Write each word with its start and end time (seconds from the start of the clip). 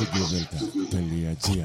Tecnología 0.00 1.36
del. 1.36 1.64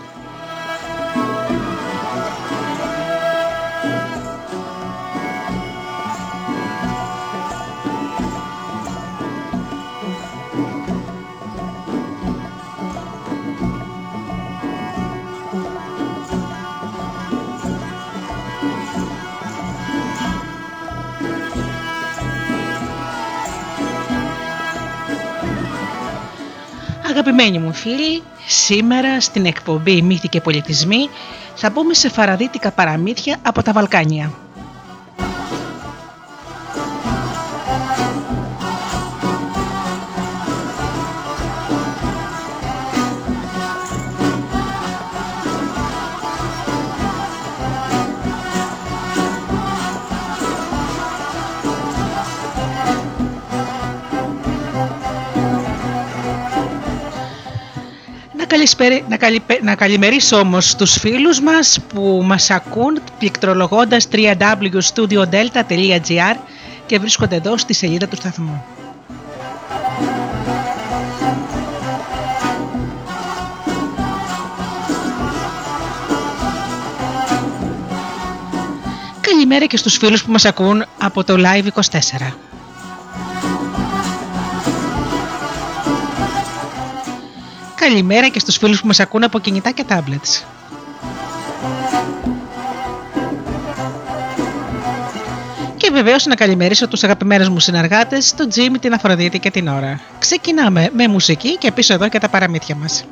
Αγαπημένοι 27.41 27.65
μου 27.67 27.73
φίλοι, 27.73 28.23
σήμερα 28.47 29.21
στην 29.21 29.45
εκπομπή 29.45 30.01
Μύθοι 30.01 30.27
και 30.27 30.41
Πολιτισμοί 30.41 31.09
θα 31.55 31.69
μπούμε 31.69 31.93
σε 31.93 32.09
φαραδίτικα 32.09 32.71
παραμύθια 32.71 33.37
από 33.41 33.63
τα 33.63 33.71
Βαλκάνια. 33.71 34.31
Να, 59.07 59.17
να 59.61 59.75
καλημερίσω 59.75 60.37
όμως 60.37 60.75
τους 60.75 60.99
φίλους 60.99 61.41
μας 61.41 61.79
που 61.93 62.21
μας 62.25 62.49
ακούν 62.49 62.99
πληκτρολογώντας 63.19 64.07
www.studiodelta.gr 64.11 66.35
και 66.85 66.99
βρίσκονται 66.99 67.35
εδώ 67.35 67.57
στη 67.57 67.73
σελίδα 67.73 68.07
του 68.07 68.15
σταθμού. 68.15 68.63
Καλημέρα 79.21 79.65
και 79.65 79.77
στους 79.77 79.97
φίλους 79.97 80.23
που 80.23 80.31
μας 80.31 80.45
ακούν 80.45 80.85
από 80.99 81.23
το 81.23 81.35
Live 81.37 81.67
24. 81.73 81.81
Καλημέρα 87.81 88.27
και 88.27 88.39
στους 88.39 88.57
φίλους 88.57 88.81
που 88.81 88.87
μας 88.87 88.99
ακούν 88.99 89.23
από 89.23 89.39
κινητά 89.39 89.71
και 89.71 89.85
tablets. 89.89 90.43
Και 95.77 95.89
βεβαίως 95.91 96.25
να 96.25 96.35
καλημερίσω 96.35 96.87
τους 96.87 97.03
αγαπημένους 97.03 97.49
μου 97.49 97.59
συνεργάτες, 97.59 98.33
τον 98.33 98.49
Τζίμι, 98.49 98.79
την 98.79 98.93
Αφροδίτη 98.93 99.39
και 99.39 99.51
την 99.51 99.67
Ώρα. 99.67 99.99
Ξεκινάμε 100.19 100.89
με 100.93 101.07
μουσική 101.07 101.57
και 101.57 101.71
πίσω 101.71 101.93
εδώ 101.93 102.09
και 102.09 102.19
τα 102.19 102.29
παραμύθια 102.29 102.75
μας. 102.75 103.03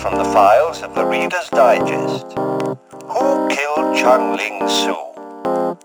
From 0.00 0.16
the 0.16 0.24
files 0.24 0.82
of 0.82 0.94
the 0.94 1.04
Reader's 1.04 1.50
Digest. 1.50 2.32
Who 2.32 3.48
killed 3.48 3.94
Chung 3.94 4.34
Ling 4.34 4.66
Su? 4.66 4.96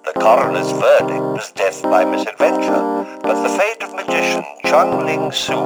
The 0.05 0.13
coroner's 0.15 0.71
verdict 0.71 1.19
was 1.35 1.51
death 1.51 1.83
by 1.83 2.05
misadventure, 2.05 3.19
but 3.23 3.43
the 3.43 3.49
fate 3.49 3.83
of 3.83 3.93
magician 3.93 4.45
Chung 4.63 5.05
Ling 5.05 5.33
Su 5.33 5.59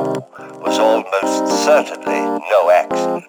was 0.65 0.79
almost 0.79 1.63
certainly 1.63 2.21
no 2.49 2.71
accident. 2.71 3.28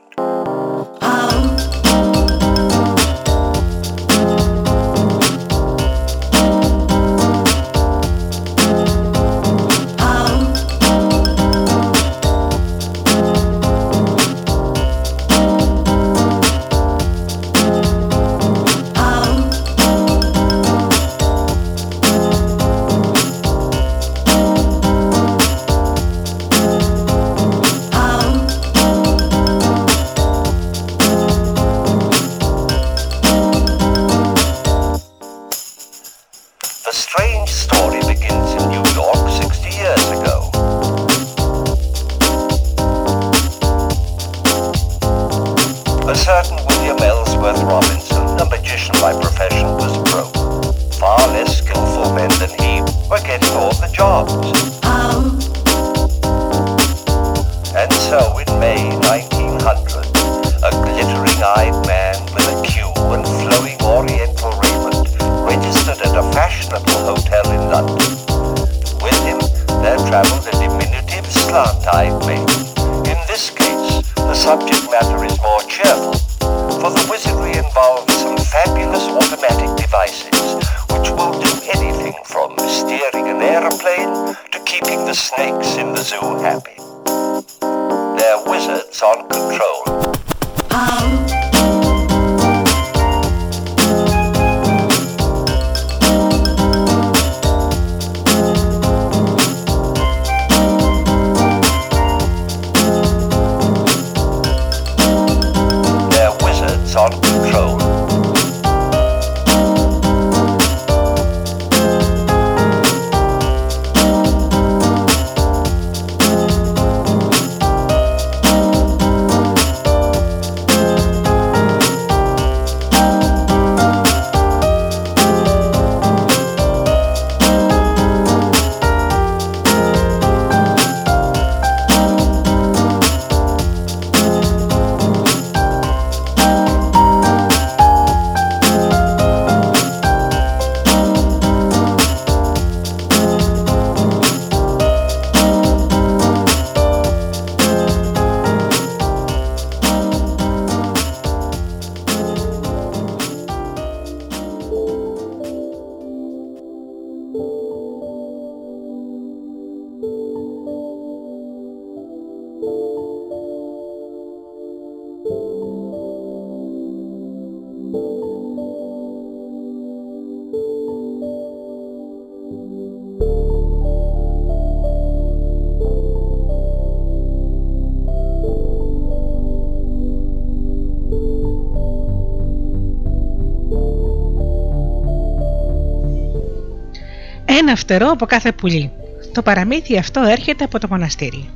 Ένα 187.60 187.76
φτερό 187.76 188.10
από 188.10 188.26
κάθε 188.26 188.52
πουλί. 188.52 188.90
Το 189.32 189.42
παραμύθι 189.42 189.98
αυτό 189.98 190.20
έρχεται 190.20 190.64
από 190.64 190.78
το 190.78 190.86
μοναστήρι. 190.90 191.50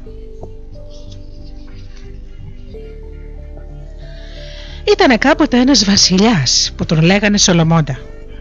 Ήταν 4.92 5.18
κάποτε 5.18 5.58
ένας 5.58 5.84
βασιλιάς 5.84 6.72
που 6.76 6.84
τον 6.86 7.02
λέγανε 7.02 7.38
Σολομώντα. 7.38 7.98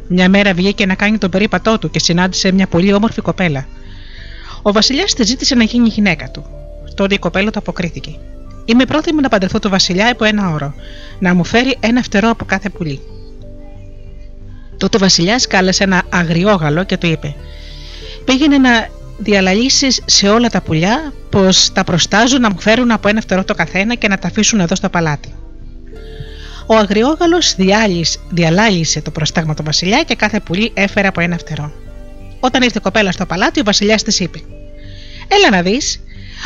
Μια 0.07 0.29
μέρα 0.29 0.53
βγήκε 0.53 0.85
να 0.85 0.95
κάνει 0.95 1.17
τον 1.17 1.29
περίπατό 1.29 1.79
του 1.79 1.89
και 1.89 1.99
συνάντησε 1.99 2.51
μια 2.51 2.67
πολύ 2.67 2.93
όμορφη 2.93 3.21
κοπέλα. 3.21 3.67
Ο 4.61 4.71
βασιλιάς 4.71 5.13
της 5.13 5.27
ζήτησε 5.27 5.55
να 5.55 5.63
γίνει 5.63 5.85
η 5.87 5.91
γυναίκα 5.91 6.29
του. 6.29 6.45
Τότε 6.95 7.13
η 7.13 7.19
κοπέλα 7.19 7.51
του 7.51 7.59
αποκρίθηκε. 7.59 8.15
Είμαι 8.65 8.85
πρόθυμη 8.85 9.21
να 9.21 9.29
παντρευτώ 9.29 9.59
το 9.59 9.69
βασιλιά 9.69 10.09
υπό 10.09 10.23
ένα 10.23 10.49
όρο, 10.49 10.73
να 11.19 11.33
μου 11.33 11.43
φέρει 11.43 11.77
ένα 11.79 12.01
φτερό 12.01 12.29
από 12.29 12.45
κάθε 12.45 12.69
πουλί. 12.69 12.99
Τότε 14.77 14.97
ο 14.97 14.99
βασιλιάς 14.99 15.47
κάλεσε 15.47 15.83
ένα 15.83 16.03
αγριόγαλο 16.09 16.83
και 16.83 16.97
του 16.97 17.07
είπε: 17.07 17.35
Πήγαινε 18.25 18.57
να 18.57 18.87
διαλαλήσεις 19.17 20.01
σε 20.05 20.29
όλα 20.29 20.49
τα 20.49 20.61
πουλιά 20.61 21.13
πως 21.29 21.71
τα 21.73 21.83
προστάζουν 21.83 22.41
να 22.41 22.51
μου 22.51 22.59
φέρουν 22.59 22.91
από 22.91 23.07
ένα 23.07 23.21
φτερό 23.21 23.43
το 23.43 23.53
καθένα 23.53 23.95
και 23.95 24.07
να 24.07 24.17
τα 24.17 24.27
αφήσουν 24.27 24.59
εδώ 24.59 24.75
στο 24.75 24.89
παλάτι. 24.89 25.33
Ο 26.65 26.75
αγριόγαλος 26.75 27.55
διαλάλησε 28.29 29.01
το 29.01 29.11
προστάγμα 29.11 29.53
του 29.53 29.63
βασιλιά 29.63 30.03
και 30.03 30.15
κάθε 30.15 30.39
πουλί 30.39 30.71
έφερε 30.73 31.07
από 31.07 31.21
ένα 31.21 31.37
φτερό. 31.37 31.71
Όταν 32.39 32.61
ήρθε 32.61 32.77
η 32.77 32.81
κοπέλα 32.81 33.11
στο 33.11 33.25
παλάτι, 33.25 33.59
ο 33.59 33.63
βασιλιάς 33.63 34.03
της 34.03 34.19
είπε: 34.19 34.39
Έλα 35.27 35.49
να 35.49 35.61
δεις, 35.61 35.99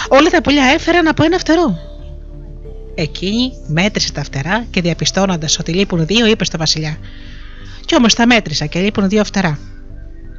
όλα 0.10 0.30
τα 0.30 0.42
πουλιά 0.42 0.64
έφεραν 0.64 1.08
από 1.08 1.24
ένα 1.24 1.38
φτερό. 1.38 1.78
Εκείνη 2.96 3.52
μέτρησε 3.68 4.12
τα 4.12 4.24
φτερά 4.24 4.66
και 4.70 4.82
διαπιστώνοντας 4.82 5.60
ότι 5.60 5.72
λείπουν 5.72 6.06
δύο, 6.06 6.26
είπε 6.26 6.46
στο 6.46 6.58
βασιλιά: 6.58 6.98
Κι 7.86 7.96
όμως 7.96 8.14
τα 8.14 8.28
μέτρησα 8.28 8.66
και 8.66 8.80
λείπουν 8.80 9.10
δύο 9.10 9.24
φτερά. 9.24 9.60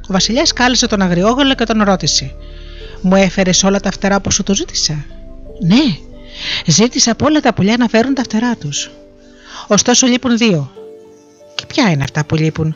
Ο 0.09 0.11
βασιλιάς 0.11 0.53
κάλεσε 0.53 0.87
τον 0.87 1.01
αγριόγαλο 1.01 1.55
και 1.55 1.63
τον 1.63 1.83
ρώτησε: 1.83 2.35
Μου 3.01 3.15
έφερες 3.15 3.63
όλα 3.63 3.79
τα 3.79 3.91
φτερά 3.91 4.21
που 4.21 4.31
σου 4.31 4.43
το 4.43 4.55
ζήτησα; 4.55 5.05
Ναι, 5.59 5.97
ζήτησα 6.65 7.11
από 7.11 7.25
όλα 7.25 7.39
τα 7.39 7.53
πουλιά 7.53 7.77
να 7.77 7.87
φέρουν 7.87 8.13
τα 8.13 8.23
φτερά 8.23 8.55
τους. 8.55 8.91
Ωστόσο 9.67 10.07
λείπουν 10.07 10.37
δύο. 10.37 10.71
Και 11.55 11.65
ποια 11.67 11.91
είναι 11.91 12.03
αυτά 12.03 12.25
που 12.25 12.35
λείπουν; 12.35 12.75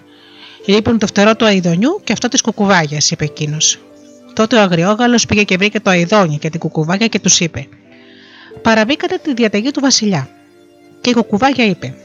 Λείπουν 0.65 0.97
το 0.97 1.07
φτερό 1.07 1.35
του 1.35 1.45
αειδονιού 1.45 2.01
και 2.03 2.13
αυτό 2.13 2.27
της 2.27 2.41
κουκουβάγιας, 2.41 3.11
είπε 3.11 3.23
εκείνος. 3.23 3.79
Τότε 4.33 4.55
ο 4.55 4.61
αγριόγαλος 4.61 5.25
πήγε 5.25 5.43
και 5.43 5.57
βρήκε 5.57 5.79
το 5.79 5.89
αειδόνι 5.89 6.37
και 6.37 6.49
την 6.49 6.59
κουκουβάγια 6.59 7.07
και 7.07 7.19
τους 7.19 7.39
είπε: 7.39 7.67
Παραβήκατε 8.61 9.19
τη 9.23 9.33
διαταγή 9.33 9.71
του 9.71 9.79
Βασιλιά. 9.79 10.29
Και 11.01 11.09
η 11.09 11.13
κουκουβάγια 11.13 11.65
είπε: 11.65 11.95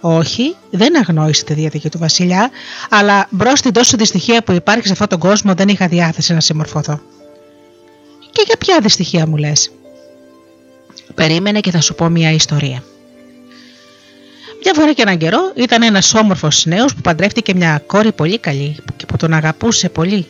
Όχι, 0.00 0.56
δεν 0.70 0.96
αγνόησε 0.96 1.44
τη 1.44 1.54
διαταγή 1.54 1.88
του 1.88 1.98
Βασιλιά, 1.98 2.50
αλλά 2.90 3.26
μπρος 3.30 3.58
στην 3.58 3.72
τόσο 3.72 3.96
δυστυχία 3.96 4.42
που 4.42 4.52
υπάρχει 4.52 4.86
σε 4.86 4.92
αυτόν 4.92 5.08
τον 5.08 5.18
κόσμο 5.18 5.54
δεν 5.54 5.68
είχα 5.68 5.88
διάθεση 5.88 6.32
να 6.32 6.40
συμμορφωθώ. 6.40 7.00
Και 8.30 8.42
για 8.46 8.56
ποια 8.58 8.78
δυστυχία 8.82 9.26
μου 9.26 9.36
λες; 9.36 9.70
Περίμενε 11.14 11.60
και 11.60 11.70
θα 11.70 11.80
σου 11.80 11.94
πω 11.94 12.08
μια 12.08 12.32
ιστορία. 12.32 12.82
Μια 14.62 14.74
φορά 14.74 14.92
και 14.92 15.02
έναν 15.02 15.18
καιρό 15.18 15.52
ήταν 15.54 15.82
ένας 15.82 16.14
όμορφος 16.14 16.66
νέος 16.66 16.94
που 16.94 17.00
παντρεύτηκε 17.00 17.54
μια 17.54 17.82
κόρη 17.86 18.12
πολύ 18.12 18.38
καλή 18.38 18.76
και 18.96 19.06
που 19.06 19.16
τον 19.16 19.32
αγαπούσε 19.32 19.88
πολύ. 19.88 20.26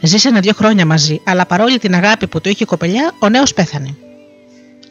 Ζήσανε 0.00 0.40
δύο 0.40 0.52
χρόνια 0.52 0.86
μαζί, 0.86 1.20
αλλά 1.24 1.46
παρόλη 1.46 1.78
την 1.78 1.94
αγάπη 1.94 2.26
που 2.26 2.40
του 2.40 2.48
είχε 2.48 2.62
η 2.62 2.66
κοπελιά, 2.66 3.14
ο 3.18 3.28
νέος 3.28 3.54
πέθανε. 3.54 3.96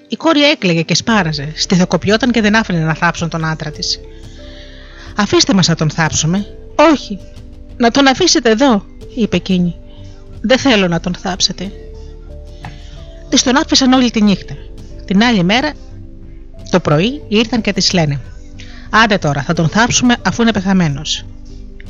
Η 0.07 0.15
κόρη 0.15 0.43
έκλαιγε 0.43 0.81
και 0.81 0.95
σπάραζε, 0.95 1.51
στιθοκοπιόταν 1.55 2.31
και 2.31 2.41
δεν 2.41 2.55
άφηνε 2.55 2.79
να 2.79 2.93
θάψουν 2.93 3.29
τον 3.29 3.45
άντρα 3.45 3.71
της. 3.71 3.99
Αφήστε 5.15 5.53
μας 5.53 5.67
να 5.67 5.75
τον 5.75 5.89
θάψουμε. 5.89 6.45
Όχι, 6.75 7.19
να 7.77 7.91
τον 7.91 8.07
αφήσετε 8.07 8.49
εδώ, 8.49 8.85
είπε 9.15 9.35
εκείνη. 9.35 9.75
Δεν 10.41 10.57
θέλω 10.57 10.87
να 10.87 10.99
τον 10.99 11.15
θάψετε. 11.15 11.71
Της 13.29 13.43
τον 13.43 13.57
άφησαν 13.57 13.93
όλη 13.93 14.11
τη 14.11 14.21
νύχτα. 14.21 14.53
Την 15.05 15.23
άλλη 15.23 15.43
μέρα, 15.43 15.73
το 16.69 16.79
πρωί, 16.79 17.21
ήρθαν 17.27 17.61
και 17.61 17.73
της 17.73 17.93
λένε: 17.93 18.21
Άντε 18.89 19.17
τώρα, 19.17 19.41
θα 19.41 19.53
τον 19.53 19.69
θάψουμε 19.69 20.15
αφού 20.21 20.41
είναι 20.41 20.51
πεθαμένος. 20.51 21.25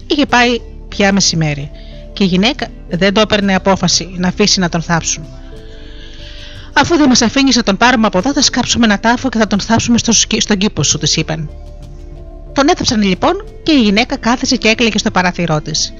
Είχε 0.07 0.25
πάει 0.25 0.59
πια 0.87 1.13
μεσημέρι 1.13 1.71
και 2.13 2.23
η 2.23 2.27
γυναίκα 2.27 2.67
δεν 2.89 3.13
το 3.13 3.21
έπαιρνε 3.21 3.55
απόφαση 3.55 4.13
να 4.17 4.27
αφήσει 4.27 4.59
να 4.59 4.69
τον 4.69 4.81
θάψουν. 4.81 5.25
Αφού 6.77 6.97
δεν 6.97 7.07
μας 7.07 7.21
αφήνει 7.21 7.51
να 7.55 7.63
τον 7.63 7.77
πάρουμε 7.77 8.07
από 8.07 8.17
εδώ, 8.17 8.33
θα 8.33 8.41
σκάψουμε 8.41 8.85
ένα 8.85 8.99
τάφο 8.99 9.29
και 9.29 9.37
θα 9.37 9.47
τον 9.47 9.59
θάψουμε 9.59 9.97
στο, 9.97 10.11
στον 10.37 10.57
κήπο 10.57 10.83
σου, 10.83 10.97
τη 10.97 11.13
είπαν. 11.19 11.49
Τον 12.53 12.67
έθαψαν 12.67 13.01
λοιπόν 13.01 13.33
και 13.63 13.71
η 13.71 13.81
γυναίκα 13.81 14.17
κάθεσε 14.17 14.55
και 14.55 14.67
έκλαιγε 14.67 14.97
στο 14.97 15.11
παράθυρό 15.11 15.61
της. 15.61 15.93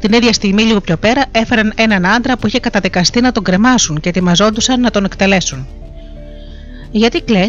Την 0.00 0.12
ίδια 0.12 0.32
στιγμή, 0.32 0.62
λίγο 0.62 0.80
πιο 0.80 0.96
πέρα, 0.96 1.24
έφεραν 1.30 1.72
έναν 1.76 2.06
άντρα 2.06 2.36
που 2.36 2.46
είχε 2.46 2.60
καταδικαστεί 2.60 3.20
να 3.20 3.32
τον 3.32 3.42
κρεμάσουν 3.42 4.00
και 4.00 4.08
ετοιμαζόντουσαν 4.08 4.80
να 4.80 4.90
τον 4.90 5.04
εκτελέσουν. 5.04 5.66
Γιατί 6.90 7.20
κλε, 7.20 7.46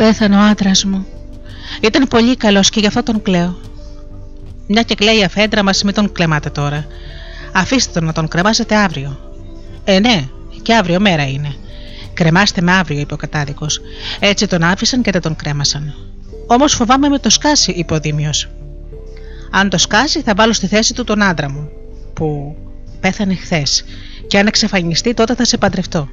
Πέθανε 0.00 0.36
ο 0.36 0.40
άντρας 0.40 0.84
μου. 0.84 1.06
Ήταν 1.80 2.08
πολύ 2.08 2.36
καλός 2.36 2.70
και 2.70 2.80
γι' 2.80 2.86
αυτό 2.86 3.02
τον 3.02 3.22
κλαίω. 3.22 3.58
Μια 4.66 4.82
και 4.82 4.94
κλαίει 4.94 5.18
η 5.18 5.22
αφέντρα 5.22 5.62
μας, 5.62 5.82
μην 5.82 5.94
τον 5.94 6.12
κλεμάτε 6.12 6.50
τώρα. 6.50 6.86
Αφήστε 7.52 7.92
τον 7.92 8.04
να 8.04 8.12
τον 8.12 8.28
κρεμάσετε 8.28 8.76
αύριο. 8.76 9.18
Ε, 9.84 9.98
ναι, 9.98 10.28
και 10.62 10.74
αύριο 10.74 11.00
μέρα 11.00 11.28
είναι. 11.28 11.54
Κρεμάστε 12.14 12.60
με 12.60 12.72
αύριο, 12.72 13.00
είπε 13.00 13.14
ο 13.14 13.16
κατάδικος. 13.16 13.80
Έτσι 14.18 14.46
τον 14.46 14.62
άφησαν 14.62 15.02
και 15.02 15.10
δεν 15.10 15.20
τον 15.20 15.36
κρέμασαν. 15.36 15.94
Όμως 16.46 16.74
φοβάμαι 16.74 17.08
με 17.08 17.18
το 17.18 17.30
σκάσει, 17.30 17.70
είπε 17.70 17.94
ο 17.94 18.00
Δήμιος. 18.00 18.48
Αν 19.50 19.68
το 19.68 19.78
σκάσει, 19.78 20.20
θα 20.20 20.34
βάλω 20.36 20.52
στη 20.52 20.66
θέση 20.66 20.94
του 20.94 21.04
τον 21.04 21.22
άντρα 21.22 21.50
μου, 21.50 21.68
που 22.12 22.56
πέθανε 23.00 23.34
χθες, 23.34 23.84
και 24.26 24.38
αν 24.38 24.46
εξαφανιστεί, 24.46 25.14
τότε 25.14 25.34
θα 25.34 25.44
σε 25.44 25.58
παντρευτώ. 25.58 26.08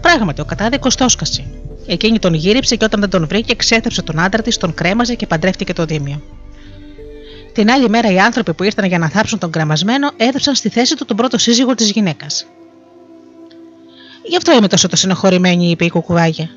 Πράγματι, 0.00 0.40
ο 0.40 0.44
κατάδικος 0.44 0.94
το 0.94 1.08
σκασε. 1.08 1.44
Εκείνη 1.86 2.18
τον 2.18 2.34
γύριψε 2.34 2.76
και 2.76 2.84
όταν 2.84 3.00
δεν 3.00 3.10
τον 3.10 3.26
βρήκε, 3.26 3.54
ξέθεψε 3.54 4.02
τον 4.02 4.18
άντρα 4.18 4.42
της, 4.42 4.56
τον 4.56 4.74
κρέμαζε 4.74 5.14
και 5.14 5.26
παντρεύτηκε 5.26 5.72
το 5.72 5.84
Δήμιο. 5.84 6.22
Την 7.52 7.70
άλλη 7.70 7.88
μέρα, 7.88 8.12
οι 8.12 8.18
άνθρωποι 8.18 8.54
που 8.54 8.62
ήρθαν 8.62 8.84
για 8.84 8.98
να 8.98 9.08
θάψουν 9.08 9.38
τον 9.38 9.50
κρεμασμένο 9.50 10.10
έδωσαν 10.16 10.54
στη 10.54 10.68
θέση 10.68 10.96
του 10.96 11.04
τον 11.04 11.16
πρώτο 11.16 11.38
σύζυγο 11.38 11.74
της 11.74 11.90
γυναίκας. 11.90 12.46
Γι' 14.28 14.36
αυτό 14.36 14.52
είμαι 14.52 14.68
τόσο 14.68 14.88
το 14.88 14.96
συνοχωρημένη, 14.96 15.70
είπε 15.70 15.84
η 15.84 15.90
κουκουβάγια. 15.90 16.50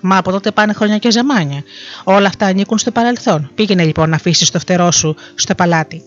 Μα 0.00 0.16
από 0.16 0.30
τότε 0.30 0.50
πάνε 0.50 0.72
χρόνια 0.72 0.98
και 0.98 1.10
ζαμάνια. 1.10 1.62
Όλα 2.04 2.26
αυτά 2.26 2.46
ανήκουν 2.46 2.78
στο 2.78 2.90
παρελθόν. 2.90 3.50
Πήγαινε 3.54 3.84
λοιπόν 3.84 4.08
να 4.08 4.16
αφήσεις 4.16 4.50
το 4.50 4.58
φτερό 4.58 4.90
σου 4.90 5.16
στο 5.34 5.54
παλάτι. 5.54 6.02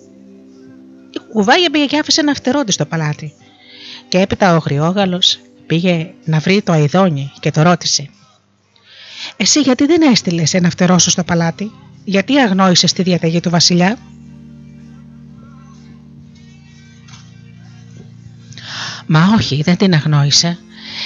Η 1.09 1.19
κουκουβάγια 1.27 1.69
πήγε 1.69 1.85
και 1.85 1.97
άφησε 1.97 2.21
ένα 2.21 2.33
φτερό 2.33 2.63
τη 2.63 2.71
στο 2.71 2.85
παλάτι. 2.85 3.33
Και 4.07 4.19
έπειτα 4.19 4.55
ο 4.55 4.57
Γριόγαλος 4.57 5.39
πήγε 5.67 6.13
να 6.25 6.39
βρει 6.39 6.61
το 6.61 6.71
αειδόνι 6.71 7.31
και 7.39 7.51
το 7.51 7.61
ρώτησε. 7.61 8.09
Εσύ 9.37 9.59
γιατί 9.59 9.85
δεν 9.85 10.01
έστειλες 10.01 10.53
ένα 10.53 10.69
φτερό 10.69 10.97
σου 10.97 11.09
στο 11.09 11.23
παλάτι, 11.23 11.71
γιατί 12.03 12.37
αγνόησες 12.37 12.93
τη 12.93 13.03
διαταγή 13.03 13.39
του 13.39 13.49
Βασιλιά; 13.49 13.97
Μα 19.05 19.33
όχι, 19.35 19.61
δεν 19.61 19.77
την 19.77 19.93
αγνόησε. 19.93 20.57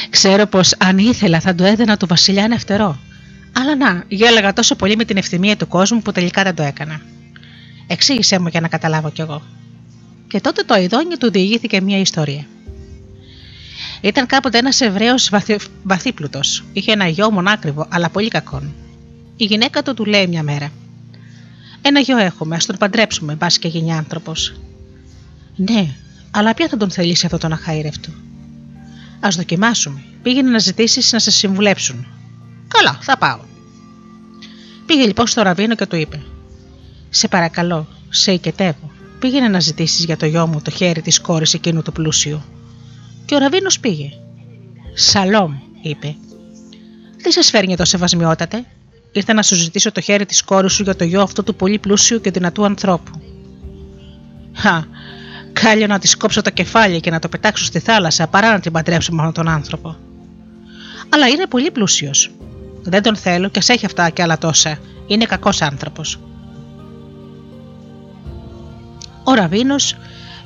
Ξέρω 0.09 0.45
πως 0.45 0.75
αν 0.77 0.97
ήθελα 0.97 1.39
θα 1.39 1.55
του 1.55 1.63
έδαινα 1.63 1.97
του 1.97 2.07
Βασιλιά 2.07 2.43
ένα 2.43 2.57
φτερό. 2.57 2.99
Αλλά 3.57 3.75
να, 3.75 4.03
γέλαγα 4.07 4.53
τόσο 4.53 4.75
πολύ 4.75 4.95
με 4.95 5.05
την 5.05 5.17
ευθυμία 5.17 5.57
του 5.57 5.67
κόσμου 5.67 6.01
που 6.01 6.11
τελικά 6.11 6.43
δεν 6.43 6.55
το 6.55 6.63
έκανα. 6.63 7.01
Εξήγησέ 7.87 8.39
μου 8.39 8.47
για 8.47 8.61
να 8.61 8.67
καταλάβω 8.67 9.11
κι 9.11 9.21
εγώ. 9.21 9.41
Και 10.27 10.41
τότε 10.41 10.63
το 10.63 10.73
αειδόνι 10.73 11.17
του 11.17 11.31
διηγήθηκε 11.31 11.81
μια 11.81 11.99
ιστορία. 11.99 12.45
Ήταν 14.01 14.25
κάποτε 14.25 14.57
ένας 14.57 14.81
Εβραίος 14.81 15.29
βαθύ, 15.29 15.55
βαθύπλουτος. 15.83 16.63
Είχε 16.73 16.91
ένα 16.91 17.07
γιο 17.07 17.31
μονάκριβο, 17.31 17.87
αλλά 17.89 18.09
πολύ 18.09 18.27
κακό. 18.27 18.63
Η 19.35 19.45
γυναίκα 19.45 19.83
του 19.83 19.93
του 19.93 20.05
λέει 20.05 20.27
μια 20.27 20.43
μέρα: 20.43 20.71
Ένα 21.81 21.99
γιο 21.99 22.17
έχουμε, 22.17 22.55
ας 22.55 22.65
τον 22.65 22.77
παντρέψουμε, 22.77 23.35
μπα 23.35 23.47
και 23.47 23.67
γίνει 23.67 23.93
άνθρωπος. 23.93 24.53
Ναι, 25.55 25.87
αλλά 26.31 26.53
ποια 26.53 26.67
θα 26.67 26.77
τον 26.77 26.91
θελήσει 26.91 27.25
αυτό 27.25 27.37
τον 27.37 27.51
αχαήρευτο. 27.51 28.09
Α 29.25 29.29
δοκιμάσουμε. 29.29 30.03
Πήγαινε 30.21 30.49
να 30.49 30.59
ζητήσεις 30.59 31.11
να 31.11 31.19
σε 31.19 31.31
συμβουλέψουν. 31.31 32.07
Καλά, 32.67 32.99
θα 33.01 33.17
πάω. 33.17 33.39
Πήγε 34.85 35.05
λοιπόν 35.05 35.27
στο 35.27 35.41
ραβίνο 35.41 35.75
και 35.75 35.85
του 35.85 35.95
είπε: 35.95 36.21
Σε 37.09 37.27
παρακαλώ, 37.27 37.87
σε 38.09 38.31
οικετεύω. 38.31 38.91
Πήγαινε 39.19 39.47
να 39.47 39.59
ζητήσεις 39.59 40.05
για 40.05 40.17
το 40.17 40.25
γιο 40.25 40.47
μου 40.47 40.61
το 40.61 40.71
χέρι 40.71 41.01
της 41.01 41.21
κόρης 41.21 41.53
εκείνου 41.53 41.81
του 41.81 41.91
πλούσιου. 41.91 42.41
Και 43.25 43.35
ο 43.35 43.37
ραβίνος 43.37 43.79
πήγε. 43.79 44.09
Σαλόμ, 44.93 45.53
είπε. 45.81 46.15
Τι 47.23 47.31
σας 47.31 47.49
φέρνει 47.49 47.73
εδώ, 47.73 47.85
σεβασμιότατε. 47.85 48.65
Ήρθα 49.11 49.33
να 49.33 49.43
σου 49.43 49.55
ζητήσω 49.55 49.91
το 49.91 50.01
χέρι 50.01 50.25
της 50.25 50.43
κόρης 50.43 50.73
σου 50.73 50.83
για 50.83 50.95
το 50.95 51.03
γιο 51.03 51.21
αυτού 51.21 51.43
του 51.43 51.55
πολύ 51.55 51.79
πλούσιου 51.79 52.21
και 52.21 52.31
δυνατού 52.31 52.65
ανθρώπου. 52.65 53.11
Χα, 54.53 54.83
κάλιο 55.61 55.87
να 55.87 55.99
τη 55.99 56.17
κόψω 56.17 56.41
το 56.41 56.49
κεφάλι 56.49 56.99
και 56.99 57.09
να 57.11 57.19
το 57.19 57.29
πετάξω 57.29 57.65
στη 57.65 57.79
θάλασσα 57.79 58.27
παρά 58.27 58.51
να 58.51 58.59
την 58.59 58.71
παντρέψω 58.71 59.13
με 59.13 59.21
αυτόν 59.21 59.43
τον 59.45 59.53
άνθρωπο. 59.53 59.95
Αλλά 61.09 61.27
είναι 61.27 61.45
πολύ 61.47 61.71
πλούσιος. 61.71 62.31
Δεν 62.81 63.03
τον 63.03 63.15
θέλω 63.15 63.49
και 63.49 63.61
σε 63.61 63.73
έχει 63.73 63.85
αυτά 63.85 64.09
και 64.09 64.21
άλλα 64.21 64.37
τόσα. 64.37 64.77
Είναι 65.07 65.25
κακός 65.25 65.61
άνθρωπος. 65.61 66.19
Ο 69.23 69.33
Ραβίνος 69.33 69.95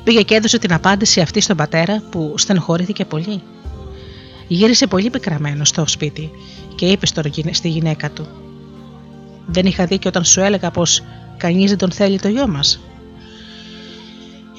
πήγε 0.03 0.21
και 0.21 0.35
έδωσε 0.35 0.59
την 0.59 0.73
απάντηση 0.73 1.21
αυτή 1.21 1.41
στον 1.41 1.57
πατέρα 1.57 2.03
που 2.09 2.33
στενοχωρήθηκε 2.37 3.05
πολύ. 3.05 3.41
Γύρισε 4.47 4.87
πολύ 4.87 5.09
πικραμένος 5.09 5.69
στο 5.69 5.87
σπίτι 5.87 6.31
και 6.75 6.85
είπε 6.85 7.05
στη 7.51 7.69
γυναίκα 7.69 8.09
του: 8.09 8.27
Δεν 9.45 9.65
είχα 9.65 9.85
δίκιο 9.85 10.09
όταν 10.09 10.23
σου 10.23 10.39
έλεγα 10.39 10.71
πως 10.71 11.03
κανείς 11.37 11.69
δεν 11.69 11.77
τον 11.77 11.91
θέλει 11.91 12.19
το 12.19 12.27
γιο 12.27 12.47
μας. 12.47 12.79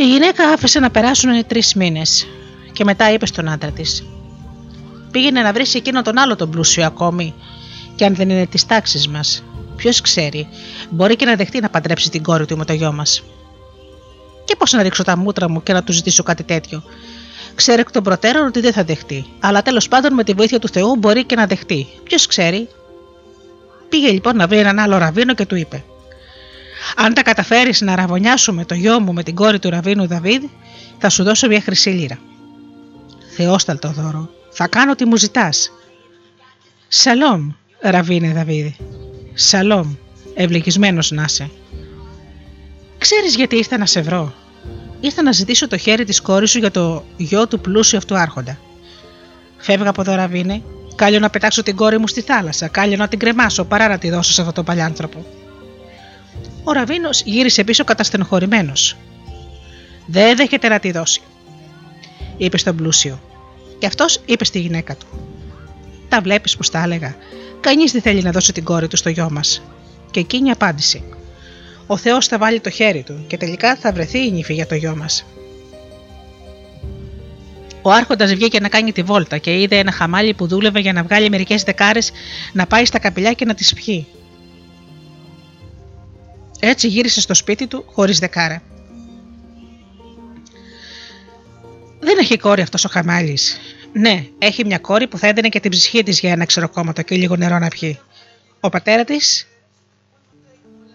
Η 0.00 0.04
γυναίκα 0.04 0.49
άφησε 0.49 0.80
να 0.80 0.90
περάσουν 0.90 1.47
τρεις 1.47 1.75
μήνες 1.75 2.26
και 2.73 2.85
μετά 2.85 3.12
είπε 3.12 3.26
στον 3.26 3.49
άντρα 3.49 3.71
της: 3.71 4.04
Πήγαινε 5.11 5.40
να 5.42 5.52
βρεις 5.52 5.75
εκείνον 5.75 6.02
τον 6.02 6.19
άλλο 6.19 6.37
τον 6.37 6.50
πλούσιο 6.50 6.87
ακόμη, 6.87 7.35
και 7.95 8.04
αν 8.04 8.14
δεν 8.14 8.30
είναι 8.30 8.47
της 8.47 8.66
τάξης 8.66 9.09
μας. 9.09 9.45
Ποιος 9.76 10.00
ξέρει, 10.00 10.49
μπορεί 10.90 11.16
και 11.16 11.25
να 11.25 11.35
δεχτεί 11.35 11.61
να 11.61 11.69
παντρέψει 11.69 12.11
την 12.11 12.23
κόρη 12.23 12.47
του 12.47 12.57
με 12.57 12.64
το 12.64 12.73
γιο 12.73 12.92
μας. 12.92 13.23
Και 14.45 14.57
πώς 14.57 14.73
να 14.73 14.83
ρίξω 14.83 15.02
τα 15.02 15.16
μούτρα 15.16 15.50
μου 15.50 15.62
και 15.62 15.73
να 15.73 15.83
του 15.83 15.92
ζητήσω 15.92 16.23
κάτι 16.23 16.42
τέτοιο. 16.42 16.83
Ξέρω 17.54 17.80
εκ 17.80 17.90
των 17.90 18.02
προτέρων 18.02 18.47
ότι 18.47 18.61
δεν 18.61 18.73
θα 18.73 18.85
δεχτεί, 18.85 19.26
αλλά 19.40 19.62
τέλος 19.62 19.88
πάντων 19.88 20.14
με 20.14 20.25
τη 20.25 20.33
βοήθεια 20.33 20.59
του 20.59 20.69
Θεού 20.69 20.97
μπορεί 20.97 21.25
και 21.25 21.35
να 21.35 21.47
δεχτεί. 21.47 21.87
Ποιος 22.04 22.26
ξέρει. 22.26 22.69
Πήγε 23.88 24.11
λοιπόν 24.11 24.37
να 24.37 24.47
βρει 24.47 24.59
έναν 24.59 24.78
άλλο 24.78 24.99
ραβίνο 24.99 25.35
και 25.35 25.47
του 25.47 25.57
είπε: 25.57 25.85
Αν 26.97 27.14
τα 27.14 27.23
καταφέρεις 27.23 27.80
να 27.80 27.94
ραβωνιάσουμε 27.94 28.64
το 28.64 28.75
γιο 28.75 29.00
μου 29.00 29.12
με 29.12 29.23
την 29.23 29.35
κόρη 29.35 29.59
του 29.59 29.70
ραβίνου 29.70 30.06
Δαβίδ, 30.06 30.42
θα 30.99 31.09
σου 31.09 31.23
δώσω 31.23 31.47
μια 31.47 31.61
χρυσή 31.61 31.90
λίρα. 31.90 32.18
Θεόσταλτο 33.37 33.88
δώρο, 33.88 34.30
θα 34.50 34.68
κάνω 34.68 34.94
τι 34.94 35.04
μου 35.04 35.16
ζητάς. 35.16 35.70
Σαλόμ, 36.88 37.50
ραβίνε 37.80 38.32
Δαβίδ. 38.32 38.66
Σαλόμ, 39.35 39.94
ευλογισμένος 40.35 41.11
να 41.11 41.23
είσαι. 41.28 41.50
Ξέρεις 42.99 43.37
γιατί 43.37 43.56
ήρθα 43.56 43.78
να 43.78 43.87
σε 43.87 44.00
βρω; 44.00 44.32
Ήρθα 45.00 45.23
να 45.23 45.32
ζητήσω 45.32 45.68
το 45.68 45.76
χέρι 45.76 46.04
της 46.04 46.20
κόρης 46.20 46.50
σου 46.50 46.59
για 46.59 46.70
το 46.70 47.04
γιο 47.16 47.47
του 47.47 47.61
πλούσιου 47.61 47.99
αυτού 47.99 48.16
άρχοντα. 48.16 48.59
Φεύγα 49.56 49.88
από 49.88 50.00
εδώ, 50.00 50.14
Ραβίνε. 50.14 50.62
Κάλιο 50.94 51.18
να 51.18 51.30
πετάξω 51.30 51.62
την 51.62 51.76
κόρη 51.76 51.99
μου 51.99 52.06
στη 52.06 52.20
θάλασσα. 52.20 52.68
Κάλιο 52.68 52.97
να 52.97 53.09
την 53.09 53.18
κρεμάσω 53.18 53.64
παρά 53.64 53.88
να 53.88 53.99
τη 53.99 54.11
δώσω 54.11 54.32
σε 54.32 54.40
αυτό 54.40 54.52
τον 54.52 54.64
παλιάνθρωπο. 54.64 55.26
Ο 56.64 56.73
Ραβίνος 56.73 57.23
γύρισε 57.23 57.64
πίσω 57.64 57.85
καταστενοχωρημένος. 57.85 58.97
Δεν 60.07 60.37
δέχεται 60.37 60.69
να 60.69 60.79
τη 60.79 60.90
δώσει, 60.90 61.21
είπε 62.37 62.59
στον 62.59 62.76
πλούσιο. 62.76 63.21
Και 63.79 63.87
αυτός 63.87 64.21
είπε 64.25 64.45
στη 64.45 64.61
γυναίκα 64.61 64.97
του. 64.97 65.07
Τα 66.09 66.21
βλέπεις 66.21 66.57
που 66.57 66.62
τα 66.73 66.83
έλεγα. 66.83 67.17
Κανείς 67.61 67.93
δεν 67.93 68.02
θέλει 68.02 68.23
να 68.23 68.31
δώσει 68.31 68.52
την 68.52 68.64
κόρη 68.64 68.88
του 68.88 68.97
στο 68.97 69.09
γιο 69.09 69.31
μας. 69.31 69.62
Και 70.11 70.21
εκείνη 70.21 70.50
απάντησε 70.50 71.02
ο 71.93 71.97
Θεός 71.97 72.26
θα 72.26 72.38
βάλει 72.38 72.61
το 72.61 72.71
χέρι 72.71 73.02
του 73.02 73.25
και 73.26 73.37
τελικά 73.37 73.76
θα 73.76 73.93
βρεθεί 73.93 74.26
η 74.26 74.31
νύφη 74.31 74.55
για 74.55 74.67
το 74.67 74.75
γιο 74.75 74.97
μας. 74.97 75.25
Ο 77.83 77.90
Άρχοντας 77.90 78.35
βγήκε 78.35 78.61
να 78.61 78.69
κάνει 78.69 78.93
τη 78.93 79.02
βόλτα 79.02 79.38
και 79.38 79.61
είδε 79.61 79.76
ένα 79.76 79.93
χαμάλι 79.93 80.35
που 80.35 80.47
δούλευε 80.47 80.81
για 80.81 80.93
να 80.93 81.02
βγάλει 81.02 81.31
μερικές 81.31 81.62
δεκάρες 81.62 82.11
να 82.52 82.67
πάει 82.67 82.85
στα 82.85 82.99
καπηλιά 82.99 83.33
και 83.33 83.45
να 83.45 83.55
τις 83.55 83.75
πιει. 83.75 84.07
Έτσι 86.61 86.88
γύρισε 86.88 87.21
στο 87.21 87.35
σπίτι 87.35 87.67
του 87.67 87.85
χωρίς 87.87 88.18
δεκάρα. 88.18 88.62
Δεν 92.01 92.18
έχει 92.18 92.37
κόρη 92.37 92.62
αυτός 92.62 92.85
ο 92.85 92.88
χαμάλι. 92.88 93.38
Ναι, 93.92 94.27
έχει 94.38 94.64
μια 94.64 94.79
κόρη 94.79 95.09
που 95.09 95.18
θα 95.18 95.27
έδινε 95.27 95.49
και 95.49 95.61
την 95.61 95.70
ψυχή 95.70 96.03
της 96.03 96.20
για 96.20 96.31
ένα 96.31 96.44
ξεροκόμματο 96.44 97.03
και 97.03 97.16
λίγο 97.16 97.37
νερό 97.37 97.59
να 97.59 97.68
πιει. 97.68 97.99
Ο 98.61 98.68
πατέρα 98.68 99.05
της 99.05 99.46